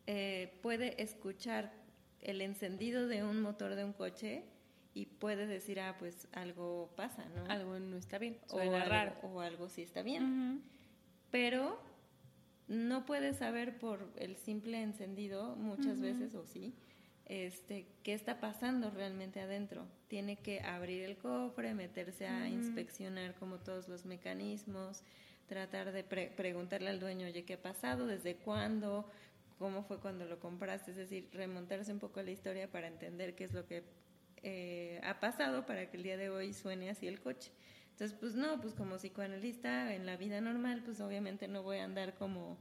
eh, 0.07 0.59
puede 0.63 1.03
escuchar 1.03 1.80
el 2.23 2.41
encendido 2.41 3.07
de 3.07 3.25
un 3.25 3.41
motor 3.41 3.75
de 3.75 3.85
un 3.85 3.93
coche 3.93 4.45
y 4.93 5.07
puedes 5.07 5.49
decir, 5.49 5.81
ah, 5.81 5.97
pues 5.99 6.29
algo 6.33 6.93
pasa, 6.97 7.25
¿no? 7.35 7.45
Algo 7.51 7.79
no 7.79 7.97
está 7.97 8.19
bien, 8.19 8.39
suena 8.47 8.85
o 8.85 8.89
raro. 8.89 9.15
o 9.23 9.41
algo 9.41 9.69
sí 9.69 9.83
está 9.83 10.03
bien. 10.03 10.63
Pero 11.31 11.81
no 12.67 13.07
puedes 13.07 13.37
saber 13.37 13.79
por 13.79 14.13
el 14.17 14.37
simple 14.37 14.83
encendido 14.83 15.55
muchas 15.57 16.01
veces, 16.01 16.35
o 16.35 16.45
sí, 16.45 16.75
este, 17.27 17.87
qué 18.03 18.15
está 18.15 18.41
pasando 18.41 18.91
realmente 18.91 19.41
adentro. 19.41 19.87
Tiene 20.09 20.37
que 20.37 20.61
abrir 20.61 21.03
el 21.03 21.17
cofre, 21.17 21.75
meterse 21.75 22.27
a 22.27 22.49
inspeccionar 22.49 23.35
como 23.35 23.59
todos 23.59 23.89
los 23.89 24.05
mecanismos, 24.05 25.05
tratar 25.47 25.93
de 25.93 26.03
preguntarle 26.05 26.91
al 26.91 27.01
dueño, 27.01 27.27
oye, 27.27 27.45
¿qué 27.45 27.55
ha 27.55 27.63
pasado? 27.63 28.07
¿Desde 28.07 28.37
cuándo? 28.37 29.09
¿Cómo 29.61 29.83
fue 29.83 30.01
cuando 30.01 30.25
lo 30.25 30.41
compraste? 30.41 30.93
Es 30.93 30.97
decir, 30.97 31.29
remontarse 31.35 31.93
un 31.93 31.99
poco 31.99 32.19
a 32.19 32.23
la 32.23 32.31
historia 32.31 32.71
para 32.71 32.87
entender 32.87 33.35
qué 33.35 33.45
es 33.45 33.53
lo 33.53 33.67
que 33.67 33.85
eh, 34.43 34.99
ha 35.05 35.21
pasado 35.21 35.67
para 35.67 35.91
que 35.91 35.99
el 35.99 36.03
día 36.03 36.17
de 36.17 36.31
hoy 36.31 36.55
suene 36.55 36.89
así 36.89 37.07
el 37.07 37.21
coche. 37.21 37.53
Entonces, 37.91 38.17
pues 38.19 38.35
no, 38.35 38.59
pues 38.59 38.73
como 38.73 38.97
psicoanalista 38.97 39.95
en 39.95 40.07
la 40.07 40.17
vida 40.17 40.41
normal, 40.41 40.81
pues 40.83 40.99
obviamente 41.03 41.47
no 41.47 41.63
voy 41.63 41.77
a 41.77 41.85
andar 41.85 42.15
como, 42.15 42.57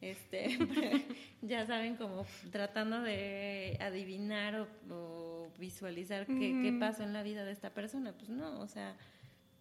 este, 0.00 0.56
ya 1.42 1.66
saben, 1.66 1.96
como 1.96 2.24
tratando 2.50 3.02
de 3.02 3.76
adivinar 3.82 4.66
o, 4.88 5.52
visualizar 5.58 6.24
qué, 6.24 6.60
qué 6.62 6.76
pasó 6.80 7.02
en 7.02 7.12
la 7.12 7.22
vida 7.22 7.44
de 7.44 7.52
esta 7.52 7.74
persona. 7.74 8.14
Pues 8.16 8.30
no, 8.30 8.58
o 8.60 8.68
sea, 8.68 8.96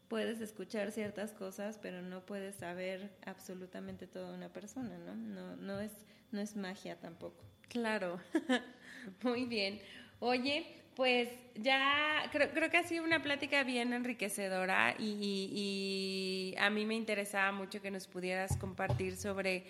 puedes 0.07 0.39
escuchar 0.39 0.93
ciertas 0.93 1.33
cosas, 1.33 1.77
pero 1.81 2.01
no 2.01 2.25
puedes 2.25 2.55
saber 2.55 3.11
absolutamente 3.25 4.07
toda 4.07 4.33
una 4.33 4.47
persona, 4.53 4.97
¿no? 4.99 5.15
No, 5.15 5.57
no 5.57 5.81
es, 5.81 5.91
no 6.31 6.41
es 6.41 6.55
magia 6.55 6.99
tampoco. 6.99 7.43
Claro, 7.69 8.19
muy 9.23 9.45
bien. 9.45 9.81
Oye, 10.19 10.65
pues 10.95 11.29
ya 11.55 12.27
creo, 12.31 12.49
creo 12.51 12.69
que 12.69 12.77
ha 12.77 12.83
sido 12.83 13.03
una 13.03 13.21
plática 13.21 13.63
bien 13.63 13.93
enriquecedora 13.93 14.95
y, 14.97 16.55
a 16.59 16.69
mí 16.69 16.85
me 16.85 16.95
interesaba 16.95 17.51
mucho 17.51 17.81
que 17.81 17.91
nos 17.91 18.07
pudieras 18.07 18.57
compartir 18.57 19.15
sobre, 19.15 19.65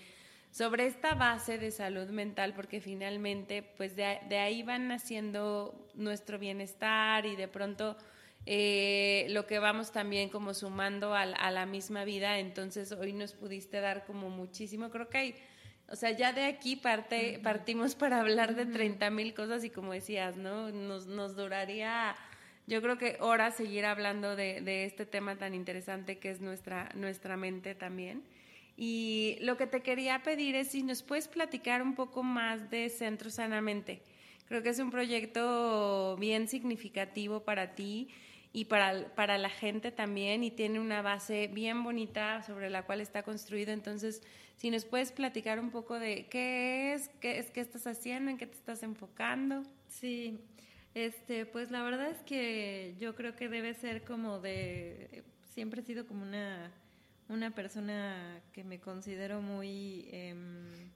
sobre 0.51 0.85
esta 0.85 1.15
base 1.15 1.57
de 1.57 1.71
salud 1.71 2.09
mental, 2.09 2.53
porque 2.53 2.79
finalmente 2.79 3.61
pues 3.61 3.95
de, 3.95 4.19
de 4.29 4.37
ahí 4.37 4.63
van 4.63 4.87
naciendo 4.87 5.89
nuestro 5.95 6.39
bienestar 6.39 7.25
y 7.25 7.35
de 7.35 7.47
pronto 7.47 7.97
eh, 8.49 9.27
lo 9.31 9.45
que 9.45 9.59
vamos 9.59 9.91
también 9.91 10.29
como 10.29 10.53
sumando 10.53 11.13
a, 11.13 11.25
la 11.25 11.65
misma 11.65 12.05
vida. 12.05 12.39
Entonces 12.39 12.93
hoy 12.93 13.11
nos 13.11 13.33
pudiste 13.33 13.81
dar 13.81 14.05
como 14.05 14.29
muchísimo. 14.29 14.89
Creo 14.89 15.09
que 15.09 15.17
hay, 15.17 15.35
o 15.89 15.95
sea, 15.95 16.11
ya 16.11 16.33
de 16.33 16.45
aquí 16.45 16.75
parte, 16.75 17.39
partimos 17.41 17.95
para 17.95 18.19
hablar 18.19 18.55
de 18.55 18.65
30 18.65 19.09
mil 19.09 19.33
cosas 19.33 19.63
y 19.63 19.69
como 19.69 19.93
decías, 19.93 20.35
¿no? 20.35 20.69
Nos, 20.71 21.07
nos 21.07 21.35
duraría, 21.35 22.15
yo 22.67 22.81
creo 22.81 22.97
que 22.97 23.17
horas 23.21 23.55
seguir 23.55 23.85
hablando 23.85 24.35
de, 24.35 24.61
de 24.61 24.85
este 24.85 25.05
tema 25.05 25.37
tan 25.37 25.53
interesante 25.53 26.17
que 26.17 26.29
es 26.29 26.41
nuestra, 26.41 26.89
nuestra 26.95 27.37
mente 27.37 27.73
también. 27.73 28.23
Y 28.75 29.37
lo 29.41 29.57
que 29.57 29.65
te 29.65 29.81
quería 29.81 30.21
pedir 30.23 30.55
es 30.55 30.69
si 30.69 30.83
nos 30.83 31.01
puedes 31.03 31.27
platicar 31.27 31.81
un 31.81 31.95
poco 31.95 32.21
más 32.21 32.69
de 32.69 32.89
Centro 32.89 33.29
Sanamente. 33.29 34.01
Creo 34.47 34.61
que 34.61 34.69
es 34.69 34.79
un 34.79 34.91
proyecto 34.91 36.15
bien 36.17 36.47
significativo 36.47 37.41
para 37.41 37.75
ti 37.75 38.09
y 38.53 38.65
para, 38.65 39.13
para 39.15 39.37
la 39.37 39.49
gente 39.49 39.91
también 39.91 40.43
y 40.43 40.51
tiene 40.51 40.79
una 40.79 41.01
base 41.01 41.47
bien 41.47 41.83
bonita 41.83 42.41
sobre 42.43 42.69
la 42.69 42.83
cual 42.83 43.01
está 43.01 43.23
construido. 43.23 43.71
Entonces, 43.71 44.21
si 44.55 44.71
nos 44.71 44.85
puedes 44.85 45.11
platicar 45.11 45.59
un 45.59 45.69
poco 45.69 45.99
de 45.99 46.27
qué 46.27 46.93
es, 46.93 47.09
qué 47.21 47.39
es, 47.39 47.51
qué 47.51 47.61
estás 47.61 47.85
haciendo, 47.87 48.31
en 48.31 48.37
qué 48.37 48.47
te 48.47 48.55
estás 48.55 48.81
enfocando. 48.83 49.63
Sí, 49.87 50.39
este, 50.93 51.45
pues 51.45 51.69
la 51.69 51.83
verdad 51.83 52.09
es 52.09 52.17
que 52.23 52.95
yo 52.99 53.15
creo 53.15 53.35
que 53.35 53.49
debe 53.49 53.75
ser 53.75 54.03
como 54.03 54.39
de, 54.39 55.23
siempre 55.53 55.81
he 55.81 55.83
sido 55.83 56.07
como 56.07 56.23
una, 56.23 56.71
una 57.29 57.51
persona 57.51 58.41
que 58.51 58.63
me 58.63 58.79
considero 58.79 59.41
muy, 59.41 60.09
em, 60.11 60.89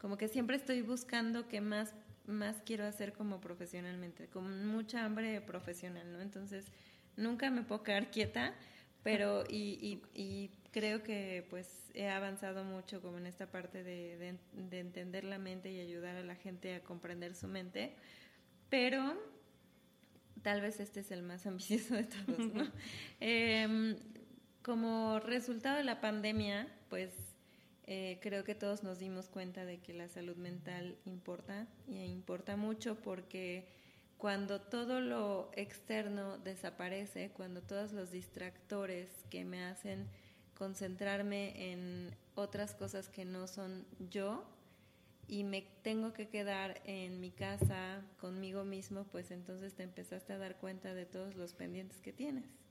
como 0.00 0.16
que 0.16 0.28
siempre 0.28 0.56
estoy 0.56 0.80
buscando 0.80 1.46
qué 1.46 1.60
más 1.60 1.94
más 2.26 2.62
quiero 2.64 2.84
hacer 2.84 3.12
como 3.12 3.40
profesionalmente, 3.40 4.28
con 4.28 4.66
mucha 4.66 5.04
hambre 5.04 5.40
profesional, 5.40 6.12
¿no? 6.12 6.20
Entonces, 6.20 6.66
nunca 7.16 7.50
me 7.50 7.62
puedo 7.62 7.82
quedar 7.82 8.10
quieta, 8.10 8.54
pero 9.02 9.44
y, 9.48 10.00
y, 10.14 10.50
creo 10.72 11.04
que 11.04 11.46
pues 11.50 11.90
he 11.94 12.08
avanzado 12.08 12.64
mucho 12.64 13.00
como 13.00 13.18
en 13.18 13.26
esta 13.26 13.46
parte 13.46 13.84
de, 13.84 14.36
de, 14.52 14.80
entender 14.80 15.22
la 15.22 15.38
mente 15.38 15.70
y 15.70 15.78
ayudar 15.78 16.16
a 16.16 16.24
la 16.24 16.34
gente 16.34 16.74
a 16.74 16.80
comprender 16.82 17.36
su 17.36 17.46
mente, 17.46 17.94
pero 18.70 19.16
tal 20.42 20.60
vez 20.60 20.80
este 20.80 21.00
es 21.00 21.12
el 21.12 21.22
más 21.22 21.46
ambicioso 21.46 21.94
de 21.94 22.04
todos, 22.04 22.52
¿no? 22.52 22.72
Em, 23.20 23.96
como 24.62 25.20
resultado 25.20 25.76
de 25.76 25.84
la 25.84 26.00
pandemia, 26.00 26.66
pues 26.88 27.33
eh, 27.86 28.18
creo 28.22 28.44
que 28.44 28.54
todos 28.54 28.82
nos 28.82 28.98
dimos 28.98 29.28
cuenta 29.28 29.66
de 29.66 29.78
que 29.78 29.92
la 29.92 30.08
salud 30.08 30.36
mental 30.36 30.96
importa 31.04 31.66
y 31.86 32.04
importa 32.04 32.56
mucho 32.56 32.96
porque 32.96 33.66
cuando 34.16 34.60
todo 34.60 35.00
lo 35.00 35.50
externo 35.54 36.38
desaparece, 36.38 37.30
cuando 37.30 37.60
todos 37.60 37.92
los 37.92 38.10
distractores 38.10 39.10
que 39.28 39.44
me 39.44 39.64
hacen 39.64 40.08
concentrarme 40.56 41.72
en 41.72 42.16
otras 42.34 42.74
cosas 42.74 43.10
que 43.10 43.26
no 43.26 43.46
son 43.46 43.84
yo 44.10 44.44
y 45.28 45.44
me 45.44 45.62
tengo 45.82 46.14
que 46.14 46.28
quedar 46.28 46.80
en 46.86 47.20
mi 47.20 47.32
casa 47.32 48.02
conmigo 48.18 48.64
mismo, 48.64 49.04
pues 49.04 49.30
entonces 49.30 49.74
te 49.74 49.82
empezaste 49.82 50.32
a 50.32 50.38
dar 50.38 50.56
cuenta 50.56 50.94
de 50.94 51.04
todos 51.04 51.34
los 51.34 51.52
pendientes 51.52 52.00
que 52.00 52.14
tienes 52.14 52.63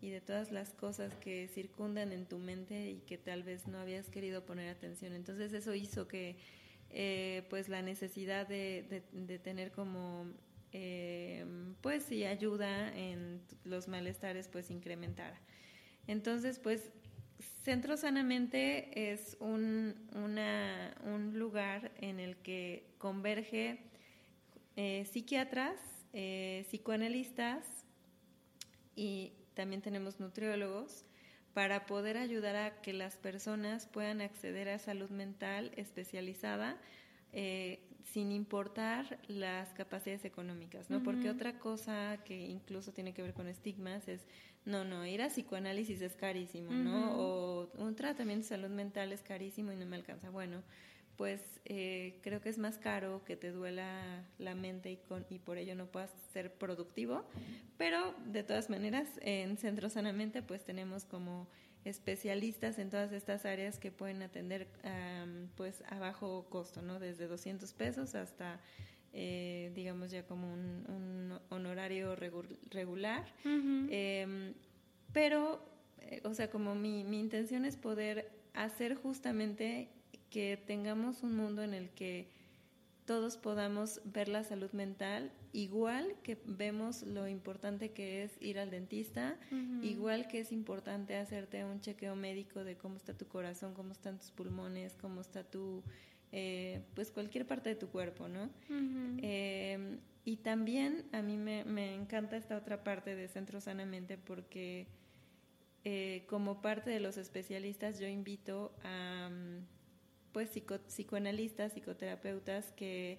y 0.00 0.10
de 0.10 0.20
todas 0.20 0.52
las 0.52 0.72
cosas 0.74 1.14
que 1.16 1.48
circundan 1.48 2.12
en 2.12 2.26
tu 2.26 2.38
mente 2.38 2.90
y 2.90 3.00
que 3.00 3.18
tal 3.18 3.42
vez 3.42 3.66
no 3.66 3.78
habías 3.78 4.08
querido 4.08 4.44
poner 4.44 4.68
atención. 4.68 5.12
Entonces 5.14 5.52
eso 5.52 5.74
hizo 5.74 6.06
que 6.06 6.36
eh, 6.90 7.44
pues 7.50 7.68
la 7.68 7.82
necesidad 7.82 8.46
de, 8.46 9.02
de 9.12 9.38
tener 9.38 9.72
como 9.72 10.26
eh, 10.72 11.44
pues 11.80 12.04
sí 12.04 12.24
ayuda 12.24 12.96
en 12.96 13.40
los 13.64 13.88
malestares 13.88 14.48
pues 14.48 14.70
incrementara. 14.70 15.40
Entonces 16.06 16.58
pues 16.58 16.90
Centro 17.64 17.96
Sanamente 17.96 19.12
es 19.12 19.36
un, 19.40 19.94
un 20.14 21.38
lugar 21.38 21.92
en 22.00 22.18
el 22.18 22.36
que 22.36 22.86
converge 22.98 23.80
eh, 24.76 25.04
psiquiatras, 25.10 25.78
eh, 26.12 26.64
psicoanalistas 26.68 27.66
y 28.96 29.32
también 29.58 29.82
tenemos 29.82 30.20
nutriólogos 30.20 31.04
para 31.52 31.84
poder 31.84 32.16
ayudar 32.16 32.54
a 32.54 32.80
que 32.80 32.92
las 32.92 33.16
personas 33.16 33.86
puedan 33.86 34.20
acceder 34.20 34.68
a 34.68 34.78
salud 34.78 35.10
mental 35.10 35.72
especializada 35.74 36.76
eh, 37.32 37.80
sin 38.04 38.30
importar 38.30 39.18
las 39.26 39.74
capacidades 39.74 40.24
económicas, 40.24 40.90
¿no? 40.90 41.02
Porque 41.02 41.28
otra 41.28 41.58
cosa 41.58 42.20
que 42.24 42.38
incluso 42.38 42.92
tiene 42.92 43.14
que 43.14 43.22
ver 43.22 43.34
con 43.34 43.48
estigmas 43.48 44.06
es, 44.06 44.28
no, 44.64 44.84
no, 44.84 45.04
ir 45.04 45.22
a 45.22 45.26
psicoanálisis 45.26 46.02
es 46.02 46.14
carísimo, 46.14 46.70
¿no? 46.70 47.18
O 47.18 47.68
un 47.78 47.96
tratamiento 47.96 48.44
de 48.44 48.48
salud 48.50 48.70
mental 48.70 49.10
es 49.10 49.22
carísimo 49.22 49.72
y 49.72 49.76
no 49.76 49.86
me 49.86 49.96
alcanza. 49.96 50.30
Bueno, 50.30 50.62
pues 51.18 51.42
eh, 51.64 52.20
creo 52.22 52.40
que 52.40 52.48
es 52.48 52.58
más 52.58 52.78
caro 52.78 53.22
que 53.24 53.36
te 53.36 53.50
duela 53.50 54.24
la 54.38 54.54
mente 54.54 54.92
y, 54.92 54.96
con, 54.96 55.26
y 55.28 55.40
por 55.40 55.58
ello 55.58 55.74
no 55.74 55.86
puedas 55.86 56.10
ser 56.32 56.54
productivo, 56.54 57.24
pero 57.76 58.14
de 58.24 58.44
todas 58.44 58.70
maneras 58.70 59.08
en 59.20 59.58
Centro 59.58 59.90
Sanamente 59.90 60.42
pues 60.42 60.64
tenemos 60.64 61.04
como 61.04 61.48
especialistas 61.84 62.78
en 62.78 62.88
todas 62.88 63.10
estas 63.12 63.44
áreas 63.44 63.80
que 63.80 63.90
pueden 63.90 64.22
atender 64.22 64.68
pues 65.56 65.82
a 65.88 65.98
bajo 65.98 66.46
costo, 66.50 66.82
¿no? 66.82 67.00
Desde 67.00 67.26
200 67.26 67.72
pesos 67.72 68.14
hasta 68.14 68.60
eh, 69.12 69.72
digamos 69.74 70.12
ya 70.12 70.22
como 70.22 70.52
un, 70.52 71.36
honorario 71.50 72.14
regular. 72.70 73.26
Em, 73.44 74.54
pero, 75.12 75.60
eh, 76.00 76.20
o 76.24 76.34
sea, 76.34 76.50
como 76.50 76.74
mi, 76.74 77.02
mi 77.02 77.18
intención 77.18 77.64
es 77.64 77.76
poder 77.76 78.30
hacer 78.54 78.94
justamente 78.94 79.88
que 80.30 80.56
tengamos 80.56 81.22
un 81.22 81.36
mundo 81.36 81.62
en 81.62 81.74
el 81.74 81.90
que 81.90 82.28
todos 83.04 83.36
podamos 83.38 84.00
ver 84.04 84.28
la 84.28 84.44
salud 84.44 84.70
mental 84.72 85.32
igual 85.52 86.14
que 86.22 86.38
vemos 86.44 87.02
lo 87.02 87.26
importante 87.28 87.90
que 87.90 88.22
es 88.22 88.36
ir 88.40 88.58
al 88.58 88.70
dentista, 88.70 89.36
igual 89.82 90.28
que 90.28 90.40
es 90.40 90.52
importante 90.52 91.16
hacerte 91.16 91.64
un 91.64 91.80
chequeo 91.80 92.14
médico 92.16 92.64
de 92.64 92.76
cómo 92.76 92.96
está 92.96 93.16
tu 93.16 93.26
corazón, 93.26 93.74
cómo 93.74 93.92
están 93.92 94.18
tus 94.18 94.30
pulmones, 94.30 94.96
cómo 95.00 95.20
está 95.20 95.44
tu, 95.44 95.82
eh, 96.32 96.82
pues 96.94 97.10
cualquier 97.10 97.46
parte 97.46 97.70
de 97.70 97.76
tu 97.76 97.88
cuerpo, 97.88 98.28
¿no? 98.28 98.50
Em, 98.68 99.98
y 100.24 100.36
también 100.36 101.06
a 101.12 101.22
mí 101.22 101.36
me, 101.38 101.64
me, 101.64 101.94
encanta 101.94 102.36
esta 102.36 102.56
otra 102.56 102.84
parte 102.84 103.16
de 103.16 103.28
Centro 103.28 103.60
Sanamente 103.60 104.18
porque 104.18 104.86
eh, 105.84 106.24
como 106.28 106.60
parte 106.60 106.90
de 106.90 107.00
los 107.00 107.16
especialistas 107.16 107.98
yo 107.98 108.06
invito 108.06 108.74
a 108.84 109.30
pues 110.32 110.50
psicoanalistas, 110.86 111.72
psicoterapeutas 111.72 112.72
que 112.72 113.18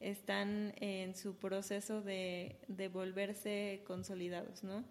están 0.00 0.74
en 0.76 1.14
su 1.14 1.36
proceso 1.36 2.02
de, 2.02 2.56
de 2.68 2.88
volverse 2.88 3.82
consolidados, 3.86 4.62
¿no? 4.62 4.84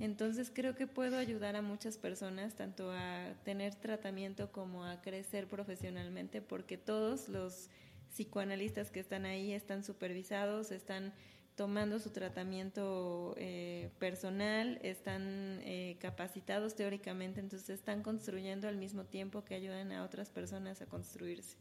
Entonces 0.00 0.50
creo 0.52 0.74
que 0.74 0.86
puedo 0.86 1.18
ayudar 1.18 1.56
a 1.56 1.62
muchas 1.62 1.98
personas 1.98 2.54
tanto 2.54 2.90
a 2.90 3.34
tener 3.44 3.74
tratamiento 3.74 4.50
como 4.52 4.84
a 4.84 5.02
crecer 5.02 5.46
profesionalmente 5.46 6.40
porque 6.40 6.78
todos 6.78 7.28
los 7.28 7.68
psicoanalistas 8.10 8.90
que 8.90 9.00
están 9.00 9.26
ahí 9.26 9.52
están 9.52 9.84
supervisados, 9.84 10.70
están 10.70 11.12
tomando 11.56 11.98
su 11.98 12.10
tratamiento 12.10 13.34
eh, 13.38 13.90
personal, 13.98 14.78
están 14.82 15.60
eh, 15.64 15.96
capacitados 16.00 16.76
teóricamente, 16.76 17.40
entonces 17.40 17.70
están 17.70 18.02
construyendo 18.02 18.68
al 18.68 18.76
mismo 18.76 19.04
tiempo 19.04 19.42
que 19.42 19.54
ayudan 19.54 19.90
a 19.92 20.04
otras 20.04 20.30
personas 20.30 20.82
a 20.82 20.86
construirse. 20.86 21.56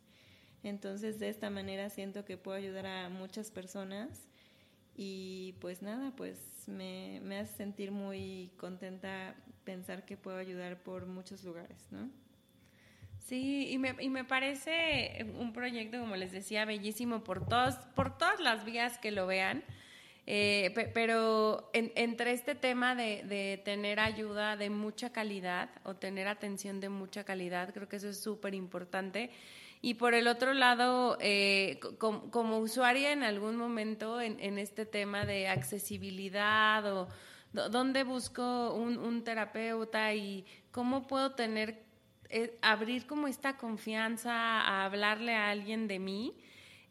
Entonces, 0.64 1.18
de 1.20 1.30
esta 1.30 1.50
manera 1.50 1.90
siento 1.90 2.26
que 2.26 2.38
puedo 2.38 2.58
ayudar 2.58 2.86
a 2.86 3.10
muchas 3.10 3.52
personas 3.52 4.28
y 4.98 5.56
pues 5.62 5.82
nada, 5.82 6.14
pues 6.16 6.68
me, 6.68 7.22
me 7.24 7.38
hace 7.38 7.56
sentir 7.56 7.92
muy 7.92 8.52
contenta 8.58 9.36
pensar 9.64 10.06
que 10.06 10.18
puedo 10.18 10.38
ayudar 10.38 10.84
por 10.84 11.06
muchos 11.06 11.44
lugares, 11.44 11.88
¿no? 11.92 12.10
Sí, 13.20 13.70
y 13.72 13.78
me, 13.78 13.96
y 14.00 14.10
me 14.10 14.24
parece 14.24 15.26
un 15.40 15.52
proyecto, 15.52 16.00
como 16.00 16.16
les 16.16 16.32
decía, 16.32 16.66
bellísimo 16.66 17.24
por, 17.24 17.48
todos, 17.48 17.76
por 17.96 18.18
todas 18.18 18.40
las 18.40 18.66
vías 18.66 19.00
que 19.00 19.12
lo 19.12 19.26
vean. 19.26 19.64
Eh, 20.28 20.74
pero 20.94 21.70
entre 21.74 22.32
este 22.32 22.56
tema 22.56 22.96
de, 22.96 23.62
tener 23.64 24.00
ayuda 24.00 24.58
de 24.58 24.72
mucha 24.72 25.12
calidad 25.12 25.70
o 25.84 25.96
tener 25.96 26.28
atención 26.28 26.80
de 26.80 26.90
mucha 26.90 27.24
calidad, 27.24 27.72
creo 27.74 27.88
que 27.88 27.98
eso 27.98 28.10
es 28.10 28.20
súper 28.20 28.56
importante. 28.56 29.30
Y 29.82 29.96
por 29.96 30.16
el 30.16 30.28
otro 30.28 30.54
lado, 30.54 31.18
eh, 31.22 31.80
como, 32.00 32.58
usuaria 32.58 33.12
en 33.12 33.22
algún 33.22 33.56
momento 33.56 34.20
en, 34.20 34.58
este 34.58 34.88
tema 34.88 35.26
de 35.26 35.48
accesibilidad 35.48 36.92
o 36.92 37.08
dónde 37.54 38.04
busco 38.04 38.74
un, 38.74 39.24
terapeuta 39.24 40.12
y 40.16 40.44
cómo 40.72 41.06
puedo 41.06 41.34
tener, 41.36 41.84
eh, 42.30 42.58
abrir 42.64 43.06
como 43.06 43.28
esta 43.28 43.58
confianza 43.58 44.34
a 44.34 44.86
hablarle 44.86 45.36
a 45.36 45.52
alguien 45.52 45.88
de 45.88 46.00
mí. 46.00 46.36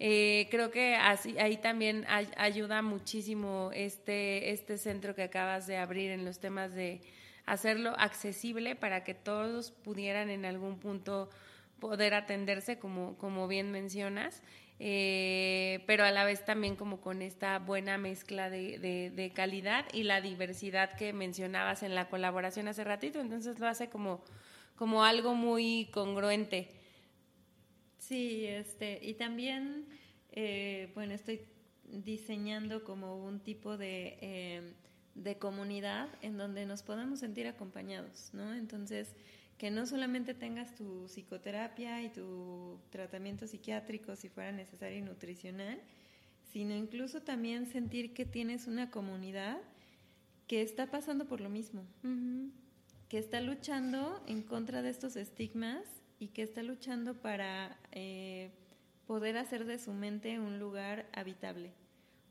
Eh, 0.01 0.49
creo 0.51 0.70
que 0.70 0.97
así, 0.97 1.38
ahí 1.38 1.57
también 1.57 2.05
ayuda 2.36 2.82
muchísimo 2.82 3.70
este, 3.72 4.51
este 4.51 4.76
centro 4.76 5.14
que 5.14 5.22
acabas 5.22 5.66
de 5.66 5.76
abrir 5.76 6.11
en 6.11 6.24
los 6.24 6.40
temas 6.40 6.74
de 6.74 7.01
hacerlo 7.47 7.95
accesible 7.99 8.74
para 8.74 9.05
que 9.05 9.14
todos 9.14 9.70
pudieran 9.70 10.30
en 10.30 10.45
algún 10.45 10.78
punto 10.78 11.30
poder 11.78 12.14
atenderse, 12.14 12.78
como, 12.78 13.16
como 13.18 13.47
bien 13.47 13.70
mencionas, 13.70 14.42
eh, 14.80 15.84
pero 15.86 16.05
a 16.05 16.11
la 16.11 16.24
vez 16.24 16.45
también 16.45 16.76
como 16.76 17.01
con 17.01 17.22
esta 17.22 17.59
buena 17.59 17.99
mezcla 17.99 18.51
de, 18.51 18.78
de, 19.14 19.30
calidad 19.32 19.84
y 19.92 20.03
la 20.03 20.20
diversidad 20.20 20.97
que 20.97 21.12
mencionabas 21.12 21.82
en 21.82 21.95
la 21.95 22.09
colaboración 22.09 22.68
hace 22.68 22.84
ratito, 22.84 23.20
entonces 23.20 23.59
lo 23.59 23.68
hace 23.68 23.88
como, 23.88 24.24
como 24.76 25.05
algo 25.05 25.34
muy 25.34 25.90
congruente. 25.92 26.68
Sí, 28.09 28.44
este, 28.44 28.98
y 29.02 29.14
también, 29.14 29.86
eh, 30.32 30.90
bueno, 30.94 31.14
estoy 31.14 31.40
diseñando 31.84 32.84
como 32.84 33.24
un 33.24 33.40
tipo 33.40 33.78
de, 33.78 34.18
eh, 34.20 34.74
de 35.14 35.38
comunidad 35.38 36.11
en 36.20 36.36
donde 36.36 36.66
nos 36.66 36.82
podamos 36.82 37.20
sentir 37.20 37.46
acompañados, 37.46 38.28
¿no? 38.34 38.52
Entonces, 38.52 39.14
que 39.57 39.70
no 39.70 39.86
solamente 39.86 40.34
tengas 40.34 40.74
tu 40.74 41.07
psicoterapia 41.09 42.02
y 42.02 42.11
tu 42.11 42.78
tratamiento 42.90 43.46
psiquiátrico 43.46 44.16
si 44.16 44.28
fuera 44.28 44.52
necesario 44.52 44.98
y 44.98 45.02
nutricional, 45.02 45.80
sino 46.52 46.74
incluso 46.74 47.22
también 47.22 47.64
sentir 47.66 48.12
que 48.12 48.26
tienes 48.26 48.66
una 48.66 48.90
comunidad 48.90 49.62
que 50.46 50.61
está 50.61 50.90
pasando 50.90 51.26
por 51.26 51.40
lo 51.40 51.48
mismo, 51.48 51.86
que 53.09 53.16
está 53.16 53.40
luchando 53.40 54.22
en 54.26 54.42
contra 54.42 54.82
de 54.82 54.90
estos 54.90 55.16
estigmas 55.16 56.03
y 56.18 56.28
que 56.28 56.42
está 56.42 56.62
luchando 56.62 57.14
para 57.14 57.78
eh, 57.92 58.50
poder 59.06 59.36
hacer 59.36 59.64
de 59.64 59.78
su 59.78 59.92
mente 59.92 60.38
un 60.38 60.58
lugar 60.58 61.06
habitable, 61.12 61.72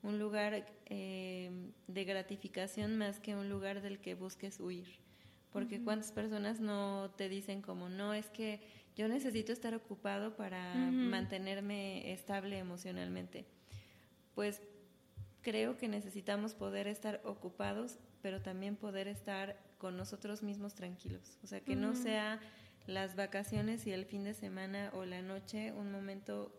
un 0.02 0.20
lugar 0.20 0.66
eh, 0.86 1.52
de 1.88 2.04
gratificación 2.04 2.98
más 2.98 3.20
que 3.20 3.36
un 3.36 3.50
lugar 3.50 3.82
del 3.82 4.00
que 4.00 4.16
busques 4.16 4.60
huir 4.60 5.04
porque 5.54 5.80
cuántas 5.80 6.12
personas 6.12 6.60
no 6.60 7.12
te 7.16 7.30
dicen 7.30 7.62
como, 7.62 7.88
no, 7.88 8.14
es 8.14 8.30
que 8.32 8.60
yo 8.96 9.08
necesito 9.08 9.54
estar 9.54 9.74
ocupado 9.76 10.36
para 10.36 10.74
mantenerme 10.74 12.12
estable 12.12 12.58
emocionalmente. 12.58 13.46
Pues 14.34 14.62
creo 15.42 15.78
que 15.78 15.88
necesitamos 15.88 16.56
poder 16.56 16.88
estar 16.88 17.22
ocupados, 17.24 18.00
pero 18.24 18.42
también 18.42 18.76
poder 18.76 19.08
estar 19.08 19.56
con 19.78 19.96
nosotros 19.96 20.42
mismos 20.42 20.74
tranquilos. 20.74 21.38
O 21.44 21.48
sea, 21.48 21.62
que 21.62 21.76
no 21.76 21.96
sea 21.96 22.40
las 22.88 23.16
vacaciones 23.16 23.88
y 23.88 23.92
el 23.92 24.06
fin 24.06 24.24
de 24.24 24.34
semana 24.34 24.92
o 24.94 25.06
la 25.06 25.22
noche 25.22 25.72
un 25.72 25.92
momento 25.92 26.52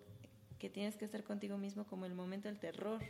que 0.59 0.70
tienes 0.70 0.97
que 0.97 1.05
estar 1.05 1.22
contigo 1.25 1.59
mismo 1.59 1.85
como 1.87 2.07
el 2.07 2.14
momento 2.14 2.49
del 2.49 2.59
terror, 2.59 3.03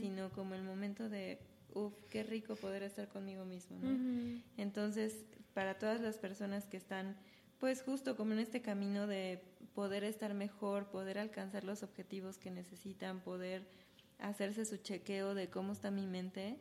sino 0.00 0.30
como 0.30 0.54
el 0.54 0.62
momento 0.62 1.08
de 1.08 1.38
Uf, 1.74 1.92
qué 2.10 2.22
rico 2.22 2.56
poder 2.56 2.82
estar 2.82 3.08
conmigo 3.08 3.44
mismo, 3.44 3.78
¿no? 3.78 4.40
Entonces, 4.56 5.24
para 5.54 5.78
todas 5.78 6.00
las 6.00 6.16
personas 6.16 6.66
que 6.66 6.76
están, 6.76 7.16
pues 7.58 7.82
justo 7.82 8.16
como 8.16 8.32
en 8.32 8.38
este 8.38 8.62
camino 8.62 9.06
de 9.06 9.42
poder 9.74 10.02
estar 10.02 10.32
mejor, 10.34 10.86
poder 10.90 11.18
alcanzar 11.18 11.64
los 11.64 11.82
objetivos 11.82 12.38
que 12.38 12.50
necesitan, 12.50 13.20
poder 13.20 13.68
hacerse 14.18 14.64
su 14.64 14.78
chequeo 14.78 15.34
de 15.34 15.50
cómo 15.50 15.72
está 15.72 15.90
mi 15.90 16.06
mente, 16.06 16.56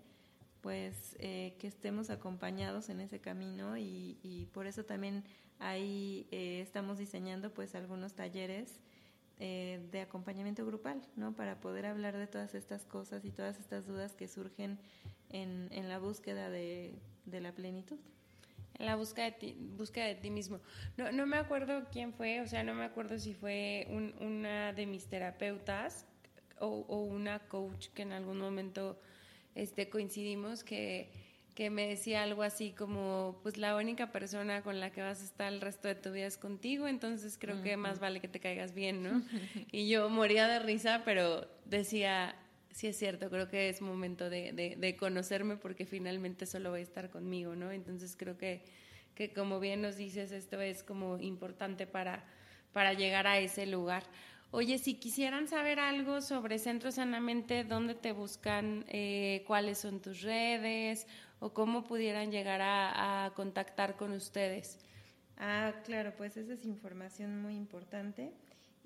pues 0.61 1.15
eh, 1.19 1.55
que 1.57 1.67
estemos 1.67 2.09
acompañados 2.09 2.89
en 2.89 2.99
ese 2.99 3.19
camino 3.19 3.77
y, 3.77 4.19
y 4.21 4.47
por 4.47 4.67
eso 4.67 4.83
también 4.83 5.23
ahí 5.59 6.27
eh, 6.31 6.61
estamos 6.61 6.97
diseñando 6.97 7.53
pues 7.53 7.75
algunos 7.75 8.13
talleres 8.13 8.79
eh, 9.39 9.79
de 9.91 10.01
acompañamiento 10.01 10.65
grupal, 10.65 11.01
¿no? 11.15 11.35
Para 11.35 11.59
poder 11.59 11.85
hablar 11.85 12.17
de 12.17 12.25
todas 12.25 12.55
estas 12.55 12.85
cosas 12.85 13.23
y 13.23 13.31
todas 13.31 13.59
estas 13.59 13.85
dudas 13.85 14.15
que 14.15 14.27
surgen 14.27 14.79
en, 15.29 15.67
en 15.71 15.89
la 15.89 15.99
búsqueda 15.99 16.49
de, 16.49 16.95
de, 17.25 17.39
la 17.39 17.51
plenitud. 17.51 17.97
En 18.79 18.87
la 18.87 18.95
búsqueda 18.95 19.25
de 19.25 19.31
ti, 19.33 19.55
búsqueda 19.77 20.05
de 20.05 20.15
ti 20.15 20.31
mismo. 20.31 20.59
No, 20.97 21.11
no 21.11 21.27
me 21.27 21.37
acuerdo 21.37 21.85
quién 21.91 22.13
fue, 22.13 22.41
o 22.41 22.47
sea, 22.47 22.63
no 22.63 22.73
me 22.73 22.83
acuerdo 22.83 23.19
si 23.19 23.35
fue 23.35 23.87
una 24.19 24.73
de 24.73 24.87
mis 24.87 25.05
terapeutas 25.05 26.07
o, 26.59 26.85
o, 26.87 27.03
una 27.03 27.39
coach 27.47 27.89
que 27.89 28.01
en 28.01 28.13
algún 28.13 28.39
momento 28.39 28.99
este, 29.53 29.89
coincidimos 29.89 30.63
que 30.63 31.11
que 31.57 31.71
me 31.71 31.87
decía 31.87 32.21
algo 32.21 32.43
así 32.43 32.71
como, 32.71 33.39
pues 33.41 33.57
la 33.57 33.75
única 33.75 34.11
persona 34.11 34.61
con 34.61 34.79
la 34.79 34.91
que 34.91 35.01
vas 35.01 35.21
a 35.21 35.23
estar 35.23 35.51
el 35.51 35.59
resto 35.59 35.87
de 35.87 35.95
tu 35.95 36.11
vida 36.11 36.27
es 36.27 36.37
contigo, 36.37 36.87
entonces 36.87 37.35
creo 37.39 37.63
que 37.63 37.75
más 37.77 37.99
vale 37.99 38.19
que 38.19 38.27
te 38.27 38.39
caigas 38.39 38.75
bien, 38.75 39.01
¿no? 39.01 39.23
y 39.71 39.89
yo 39.89 40.07
moría 40.07 40.47
de 40.47 40.59
risa, 40.59 41.01
pero 41.03 41.47
decía, 41.65 42.35
sí 42.69 42.85
es 42.85 42.99
cierto, 42.99 43.31
creo 43.31 43.49
que 43.49 43.69
es 43.69 43.81
momento 43.81 44.29
de, 44.29 44.75
de, 44.77 44.95
conocerme 44.97 45.57
porque 45.57 45.87
finalmente 45.87 46.45
solo 46.45 46.69
voy 46.69 46.81
a 46.81 46.83
estar 46.83 47.09
conmigo, 47.09 47.55
¿no? 47.55 47.71
Entonces 47.71 48.15
creo 48.15 48.37
que, 48.37 48.61
que 49.15 49.33
como 49.33 49.59
bien 49.59 49.81
nos 49.81 49.97
dices, 49.97 50.31
esto 50.31 50.61
es 50.61 50.83
como 50.83 51.17
importante 51.17 51.87
para, 51.87 52.23
para 52.71 52.93
llegar 52.93 53.25
a 53.25 53.39
ese 53.39 53.65
lugar. 53.65 54.03
Oye, 54.51 54.77
si 54.77 54.95
quisieran 54.95 55.47
saber 55.47 55.79
algo 55.79 56.21
sobre 56.21 56.57
Centro 56.57 56.91
Sanamente, 56.91 57.63
¿dónde 57.63 57.95
te 57.95 58.13
buscan? 58.13 58.85
Eh, 58.87 59.43
¿Cuáles 59.45 59.79
son 59.79 60.01
tus 60.01 60.21
redes? 60.21 61.05
o 61.39 61.53
cómo 61.53 61.83
pudieran 61.83 62.31
llegar 62.31 62.61
a, 62.61 63.31
contactar 63.35 63.97
con 63.97 64.13
ustedes. 64.13 64.79
Ah, 65.37 65.73
claro, 65.85 66.13
pues 66.17 66.37
esa 66.37 66.53
es 66.53 66.65
información 66.65 67.39
muy 67.41 67.55
importante. 67.55 68.31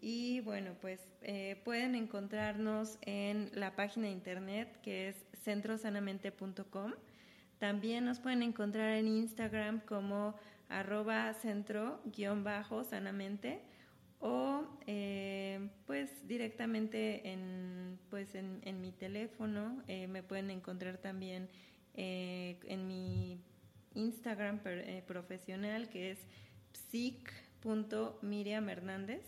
Y 0.02 0.42
bueno, 0.42 0.72
pues 0.82 1.00
eh, 1.22 1.62
pueden 1.64 1.96
encontrarnos 1.96 2.98
en 3.02 3.50
la 3.54 3.76
página 3.76 4.08
de 4.08 4.14
internet 4.14 4.80
que 4.82 5.10
es 5.10 5.26
centrosanamente.com. 5.44 6.94
También 7.60 8.06
nos 8.06 8.20
pueden 8.20 8.42
encontrar 8.42 8.94
en 8.94 9.08
Instagram 9.08 9.82
como 9.82 10.34
arroba 10.70 11.32
centro-sanamente 11.36 13.62
o 14.22 14.64
eh, 14.86 15.70
pues 15.88 16.28
directamente 16.28 17.28
en, 17.32 18.00
pues 18.10 18.36
en, 18.36 18.82
mi 18.82 18.92
teléfono. 18.92 19.84
Eh, 19.88 20.08
me 20.08 20.24
pueden 20.24 20.52
encontrar 20.52 20.98
también 20.98 21.50
eh, 21.96 22.60
en 22.68 22.88
mi 22.88 23.42
Instagram 23.96 24.62
eh, 24.66 25.04
profesional 25.06 25.90
que 25.90 26.12
es 26.12 26.20
psic.miriam 26.92 28.70
Hernández 28.70 29.24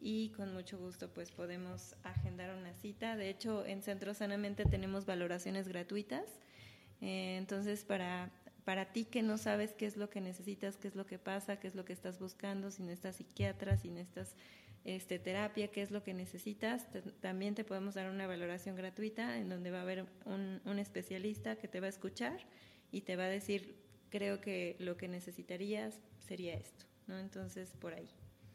y 0.00 0.30
con 0.30 0.54
mucho 0.54 0.78
gusto 0.78 1.12
pues 1.12 1.32
podemos 1.32 1.96
agendar 2.04 2.56
una 2.56 2.72
cita. 2.74 3.16
De 3.16 3.28
hecho, 3.30 3.66
en 3.66 3.82
Centro 3.82 4.14
Sanamente 4.14 4.64
tenemos 4.64 5.04
valoraciones 5.04 5.66
gratuitas. 5.66 6.24
Entonces, 7.00 7.84
para, 7.84 8.30
para 8.68 8.84
ti 8.84 9.06
que 9.06 9.22
no 9.22 9.38
sabes 9.38 9.72
qué 9.72 9.86
es 9.86 9.96
lo 9.96 10.10
que 10.10 10.20
necesitas, 10.20 10.76
qué 10.76 10.88
es 10.88 10.94
lo 10.94 11.06
que 11.06 11.18
pasa, 11.18 11.58
qué 11.58 11.68
es 11.68 11.74
lo 11.74 11.86
que 11.86 11.94
estás 11.94 12.18
buscando, 12.18 12.70
si 12.70 12.82
necesitas 12.82 13.16
psiquiatra, 13.16 13.78
si 13.78 13.88
necesitas 13.88 14.34
este, 14.84 15.18
terapia, 15.18 15.68
qué 15.68 15.80
es 15.80 15.90
lo 15.90 16.02
que 16.02 16.12
necesitas. 16.12 16.86
también 17.20 17.54
te 17.54 17.64
podemos 17.64 17.94
dar 17.94 18.10
una 18.10 18.26
valoración 18.26 18.76
gratuita 18.76 19.38
en 19.38 19.48
donde 19.48 19.70
va 19.70 19.78
a 19.78 19.82
haber 19.84 20.04
un, 20.26 20.78
especialista 20.78 21.56
que 21.56 21.66
te 21.66 21.80
va 21.80 21.86
a 21.86 21.88
escuchar 21.88 22.40
y 22.92 23.00
te 23.00 23.16
va 23.16 23.24
a 23.24 23.28
decir, 23.28 23.74
creo 24.10 24.42
que 24.42 24.76
lo 24.80 24.98
que 24.98 25.08
necesitarías 25.08 25.98
sería 26.18 26.52
esto, 26.52 26.84
¿no? 27.06 27.18
Entonces, 27.18 27.74
por 27.80 27.94
ahí. 27.94 28.10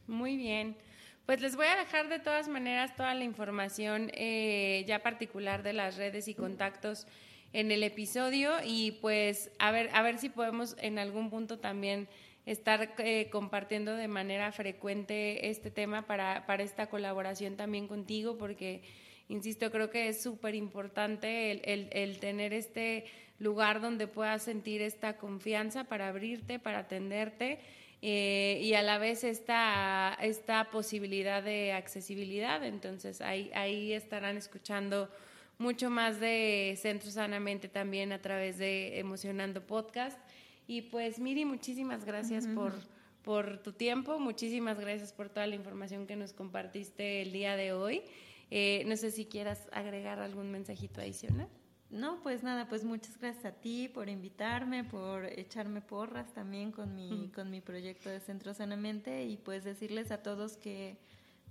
Muy 0.05 0.37
bien. 0.37 0.77
Pues 1.25 1.41
les 1.41 1.55
voy 1.55 1.65
a 1.65 1.75
dejar 1.75 2.07
de 2.07 2.19
todas 2.19 2.47
maneras 2.47 2.95
toda 2.95 3.15
la 3.15 3.23
información 3.23 4.11
eh, 4.13 4.85
ya 4.87 5.01
particular 5.01 5.63
de 5.63 5.73
las 5.73 5.97
redes 5.97 6.27
y 6.27 6.35
contactos 6.35 7.07
en 7.53 7.71
el 7.71 7.83
episodio 7.83 8.55
y 8.65 8.93
pues 8.93 9.51
a 9.59 9.71
ver, 9.71 9.89
a 9.93 10.01
ver 10.01 10.17
si 10.17 10.29
podemos 10.29 10.75
en 10.79 10.99
algún 10.99 11.29
punto 11.29 11.59
también 11.59 12.07
estar 12.45 12.93
eh, 12.97 13.29
compartiendo 13.31 13.95
de 13.95 14.07
manera 14.07 14.51
frecuente 14.51 15.49
este 15.49 15.71
tema 15.71 16.05
para, 16.05 16.45
para 16.45 16.63
esta 16.63 16.87
colaboración 16.87 17.55
también 17.55 17.87
contigo, 17.87 18.37
porque, 18.37 18.81
insisto, 19.29 19.71
creo 19.71 19.89
que 19.89 20.09
es 20.09 20.21
súper 20.21 20.55
importante 20.55 21.51
el, 21.51 21.61
el, 21.63 21.89
el, 21.91 22.19
tener 22.19 22.53
este 22.53 23.05
lugar 23.39 23.79
donde 23.79 24.07
puedas 24.07 24.43
sentir 24.43 24.81
esta 24.81 25.17
confianza 25.17 25.85
para 25.85 26.09
abrirte, 26.09 26.59
para 26.59 26.79
atenderte 26.79 27.59
eh, 28.01 28.59
y 28.61 28.73
a 28.73 28.81
la 28.81 28.97
vez 28.97 29.23
esta, 29.23 30.17
esta 30.21 30.69
posibilidad 30.69 31.41
de 31.41 31.71
accesibilidad. 31.71 32.63
Entonces 32.65 33.21
ahí, 33.21 33.49
ahí 33.53 33.93
estarán 33.93 34.35
escuchando 34.35 35.09
mucho 35.57 35.89
más 35.89 36.19
de 36.19 36.77
Centro 36.81 37.11
Sanamente 37.11 37.67
también 37.67 38.11
a 38.11 38.21
través 38.21 38.57
de 38.57 38.99
Emocionando 38.99 39.65
Podcast. 39.65 40.19
Y 40.67 40.83
pues 40.83 41.19
Miri, 41.19 41.45
muchísimas 41.45 42.05
gracias 42.05 42.47
por, 42.47 42.73
por 43.21 43.61
tu 43.61 43.73
tiempo, 43.73 44.19
muchísimas 44.19 44.79
gracias 44.79 45.11
por 45.11 45.29
toda 45.29 45.47
la 45.47 45.55
información 45.55 46.07
que 46.07 46.15
nos 46.15 46.33
compartiste 46.33 47.21
el 47.21 47.31
día 47.31 47.55
de 47.55 47.73
hoy. 47.73 48.01
Eh, 48.49 48.83
no 48.85 48.95
sé 48.97 49.11
si 49.11 49.25
quieras 49.25 49.67
agregar 49.71 50.19
algún 50.19 50.51
mensajito 50.51 51.01
adicional. 51.01 51.49
No, 51.89 52.21
pues 52.23 52.41
nada, 52.41 52.67
pues 52.67 52.83
muchas 52.83 53.19
gracias 53.19 53.45
a 53.45 53.51
ti 53.51 53.87
por 53.87 54.09
invitarme, 54.09 54.83
por 54.83 55.25
echarme 55.25 55.79
porras 55.79 56.33
también 56.33 56.71
con 56.71 56.95
mi, 56.95 57.29
con 57.35 57.51
mi 57.51 57.61
proyecto 57.61 58.09
de 58.09 58.19
Centro 58.19 58.53
Sanamente 58.55 59.25
y 59.25 59.37
pues 59.37 59.63
decirles 59.63 60.11
a 60.11 60.23
todos 60.23 60.57
que 60.57 60.97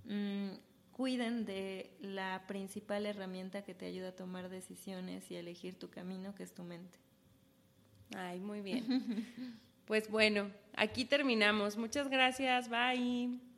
mmm, 0.04 0.50
cuiden 1.02 1.44
de 1.44 1.90
la 2.00 2.44
principal 2.46 3.06
herramienta 3.06 3.64
que 3.64 3.74
te 3.74 3.86
ayuda 3.86 4.10
a 4.10 4.12
tomar 4.14 4.48
decisiones 4.48 5.28
y 5.32 5.34
a 5.34 5.40
elegir 5.40 5.76
tu 5.76 5.90
camino, 5.90 6.32
que 6.36 6.44
es 6.44 6.54
tu 6.54 6.62
mente. 6.62 6.96
Ay, 8.14 8.38
muy 8.38 8.60
bien. 8.60 9.26
pues 9.84 10.08
bueno, 10.08 10.52
aquí 10.76 11.04
terminamos. 11.04 11.76
Muchas 11.76 12.08
gracias, 12.08 12.68
bye. 12.68 13.51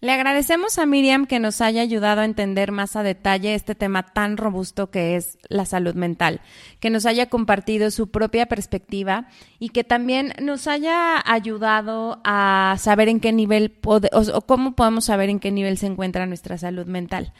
Le 0.00 0.12
agradecemos 0.12 0.78
a 0.78 0.84
Miriam 0.84 1.26
que 1.26 1.38
nos 1.38 1.62
haya 1.62 1.80
ayudado 1.80 2.20
a 2.20 2.26
entender 2.26 2.70
más 2.70 2.96
a 2.96 3.02
detalle 3.02 3.54
este 3.54 3.74
tema 3.74 4.02
tan 4.02 4.36
robusto 4.36 4.90
que 4.90 5.16
es 5.16 5.38
la 5.48 5.64
salud 5.64 5.94
mental, 5.94 6.42
que 6.80 6.90
nos 6.90 7.06
haya 7.06 7.26
compartido 7.30 7.90
su 7.90 8.10
propia 8.10 8.44
perspectiva 8.46 9.28
y 9.58 9.70
que 9.70 9.84
también 9.84 10.34
nos 10.40 10.66
haya 10.66 11.22
ayudado 11.24 12.20
a 12.24 12.76
saber 12.78 13.08
en 13.08 13.20
qué 13.20 13.32
nivel 13.32 13.74
o, 13.84 14.00
cómo 14.42 14.76
podemos 14.76 15.06
saber 15.06 15.30
en 15.30 15.40
qué 15.40 15.50
nivel 15.50 15.78
se 15.78 15.86
encuentra 15.86 16.26
nuestra 16.26 16.58
salud 16.58 16.86
mental. 16.86 17.32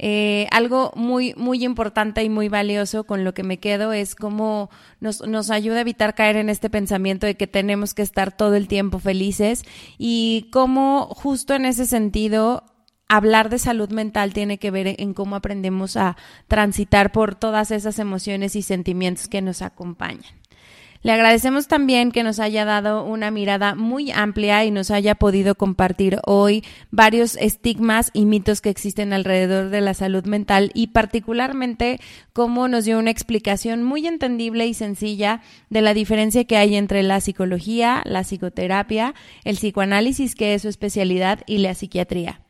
Eh, 0.00 0.46
algo 0.52 0.92
muy, 0.94 1.34
muy 1.36 1.64
importante 1.64 2.22
y 2.22 2.28
muy 2.28 2.48
valioso 2.48 3.04
con 3.04 3.24
lo 3.24 3.34
que 3.34 3.42
me 3.42 3.58
quedo 3.58 3.92
es 3.92 4.14
cómo 4.14 4.70
nos, 5.00 5.26
nos 5.26 5.50
ayuda 5.50 5.78
a 5.78 5.80
evitar 5.80 6.14
caer 6.14 6.36
en 6.36 6.50
este 6.50 6.70
pensamiento 6.70 7.26
de 7.26 7.36
que 7.36 7.48
tenemos 7.48 7.94
que 7.94 8.02
estar 8.02 8.36
todo 8.36 8.54
el 8.54 8.68
tiempo 8.68 9.00
felices 9.00 9.64
y 9.98 10.48
cómo 10.52 11.06
justo 11.06 11.54
en 11.54 11.64
ese 11.64 11.84
sentido 11.84 12.62
hablar 13.08 13.48
de 13.48 13.58
salud 13.58 13.90
mental 13.90 14.32
tiene 14.32 14.58
que 14.58 14.70
ver 14.70 14.94
en 14.98 15.14
cómo 15.14 15.34
aprendemos 15.34 15.96
a 15.96 16.16
transitar 16.46 17.10
por 17.10 17.34
todas 17.34 17.70
esas 17.70 17.98
emociones 17.98 18.54
y 18.54 18.62
sentimientos 18.62 19.26
que 19.28 19.42
nos 19.42 19.62
acompañan. 19.62 20.37
Le 21.02 21.12
agradecemos 21.12 21.68
también 21.68 22.10
que 22.10 22.24
nos 22.24 22.40
haya 22.40 22.64
dado 22.64 23.04
una 23.04 23.30
mirada 23.30 23.76
muy 23.76 24.10
amplia 24.10 24.64
y 24.64 24.72
nos 24.72 24.90
haya 24.90 25.14
podido 25.14 25.54
compartir 25.54 26.18
hoy 26.26 26.64
varios 26.90 27.36
estigmas 27.36 28.10
y 28.12 28.24
mitos 28.24 28.60
que 28.60 28.70
existen 28.70 29.12
alrededor 29.12 29.70
de 29.70 29.80
la 29.80 29.94
salud 29.94 30.24
mental 30.24 30.72
y 30.74 30.88
particularmente 30.88 32.00
cómo 32.32 32.66
nos 32.66 32.84
dio 32.84 32.98
una 32.98 33.12
explicación 33.12 33.84
muy 33.84 34.08
entendible 34.08 34.66
y 34.66 34.74
sencilla 34.74 35.40
de 35.70 35.82
la 35.82 35.94
diferencia 35.94 36.44
que 36.44 36.56
hay 36.56 36.74
entre 36.74 37.04
la 37.04 37.20
psicología, 37.20 38.02
la 38.04 38.24
psicoterapia, 38.24 39.14
el 39.44 39.56
psicoanálisis, 39.56 40.34
que 40.34 40.54
es 40.54 40.62
su 40.62 40.68
especialidad, 40.68 41.40
y 41.46 41.58
la 41.58 41.74
psiquiatría. 41.74 42.40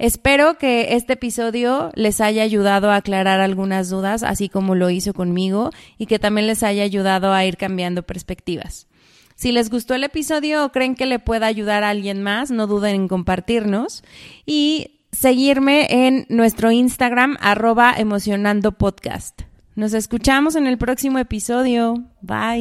Espero 0.00 0.56
que 0.56 0.94
este 0.94 1.12
episodio 1.12 1.90
les 1.94 2.22
haya 2.22 2.42
ayudado 2.42 2.90
a 2.90 2.96
aclarar 2.96 3.42
algunas 3.42 3.90
dudas, 3.90 4.22
así 4.22 4.48
como 4.48 4.74
lo 4.74 4.88
hizo 4.88 5.12
conmigo, 5.12 5.72
y 5.98 6.06
que 6.06 6.18
también 6.18 6.46
les 6.46 6.62
haya 6.62 6.84
ayudado 6.84 7.34
a 7.34 7.44
ir 7.44 7.58
cambiando 7.58 8.02
perspectivas. 8.02 8.86
Si 9.34 9.52
les 9.52 9.68
gustó 9.68 9.92
el 9.92 10.02
episodio 10.02 10.64
o 10.64 10.72
creen 10.72 10.94
que 10.94 11.04
le 11.04 11.18
pueda 11.18 11.44
ayudar 11.44 11.84
a 11.84 11.90
alguien 11.90 12.22
más, 12.22 12.50
no 12.50 12.66
duden 12.66 12.94
en 12.94 13.08
compartirnos 13.08 14.02
y 14.46 15.02
seguirme 15.12 16.06
en 16.06 16.24
nuestro 16.30 16.70
Instagram 16.70 17.36
arroba 17.38 17.92
emocionando 17.94 18.72
podcast. 18.72 19.42
Nos 19.74 19.92
escuchamos 19.92 20.56
en 20.56 20.66
el 20.66 20.78
próximo 20.78 21.18
episodio. 21.18 22.06
Bye. 22.22 22.58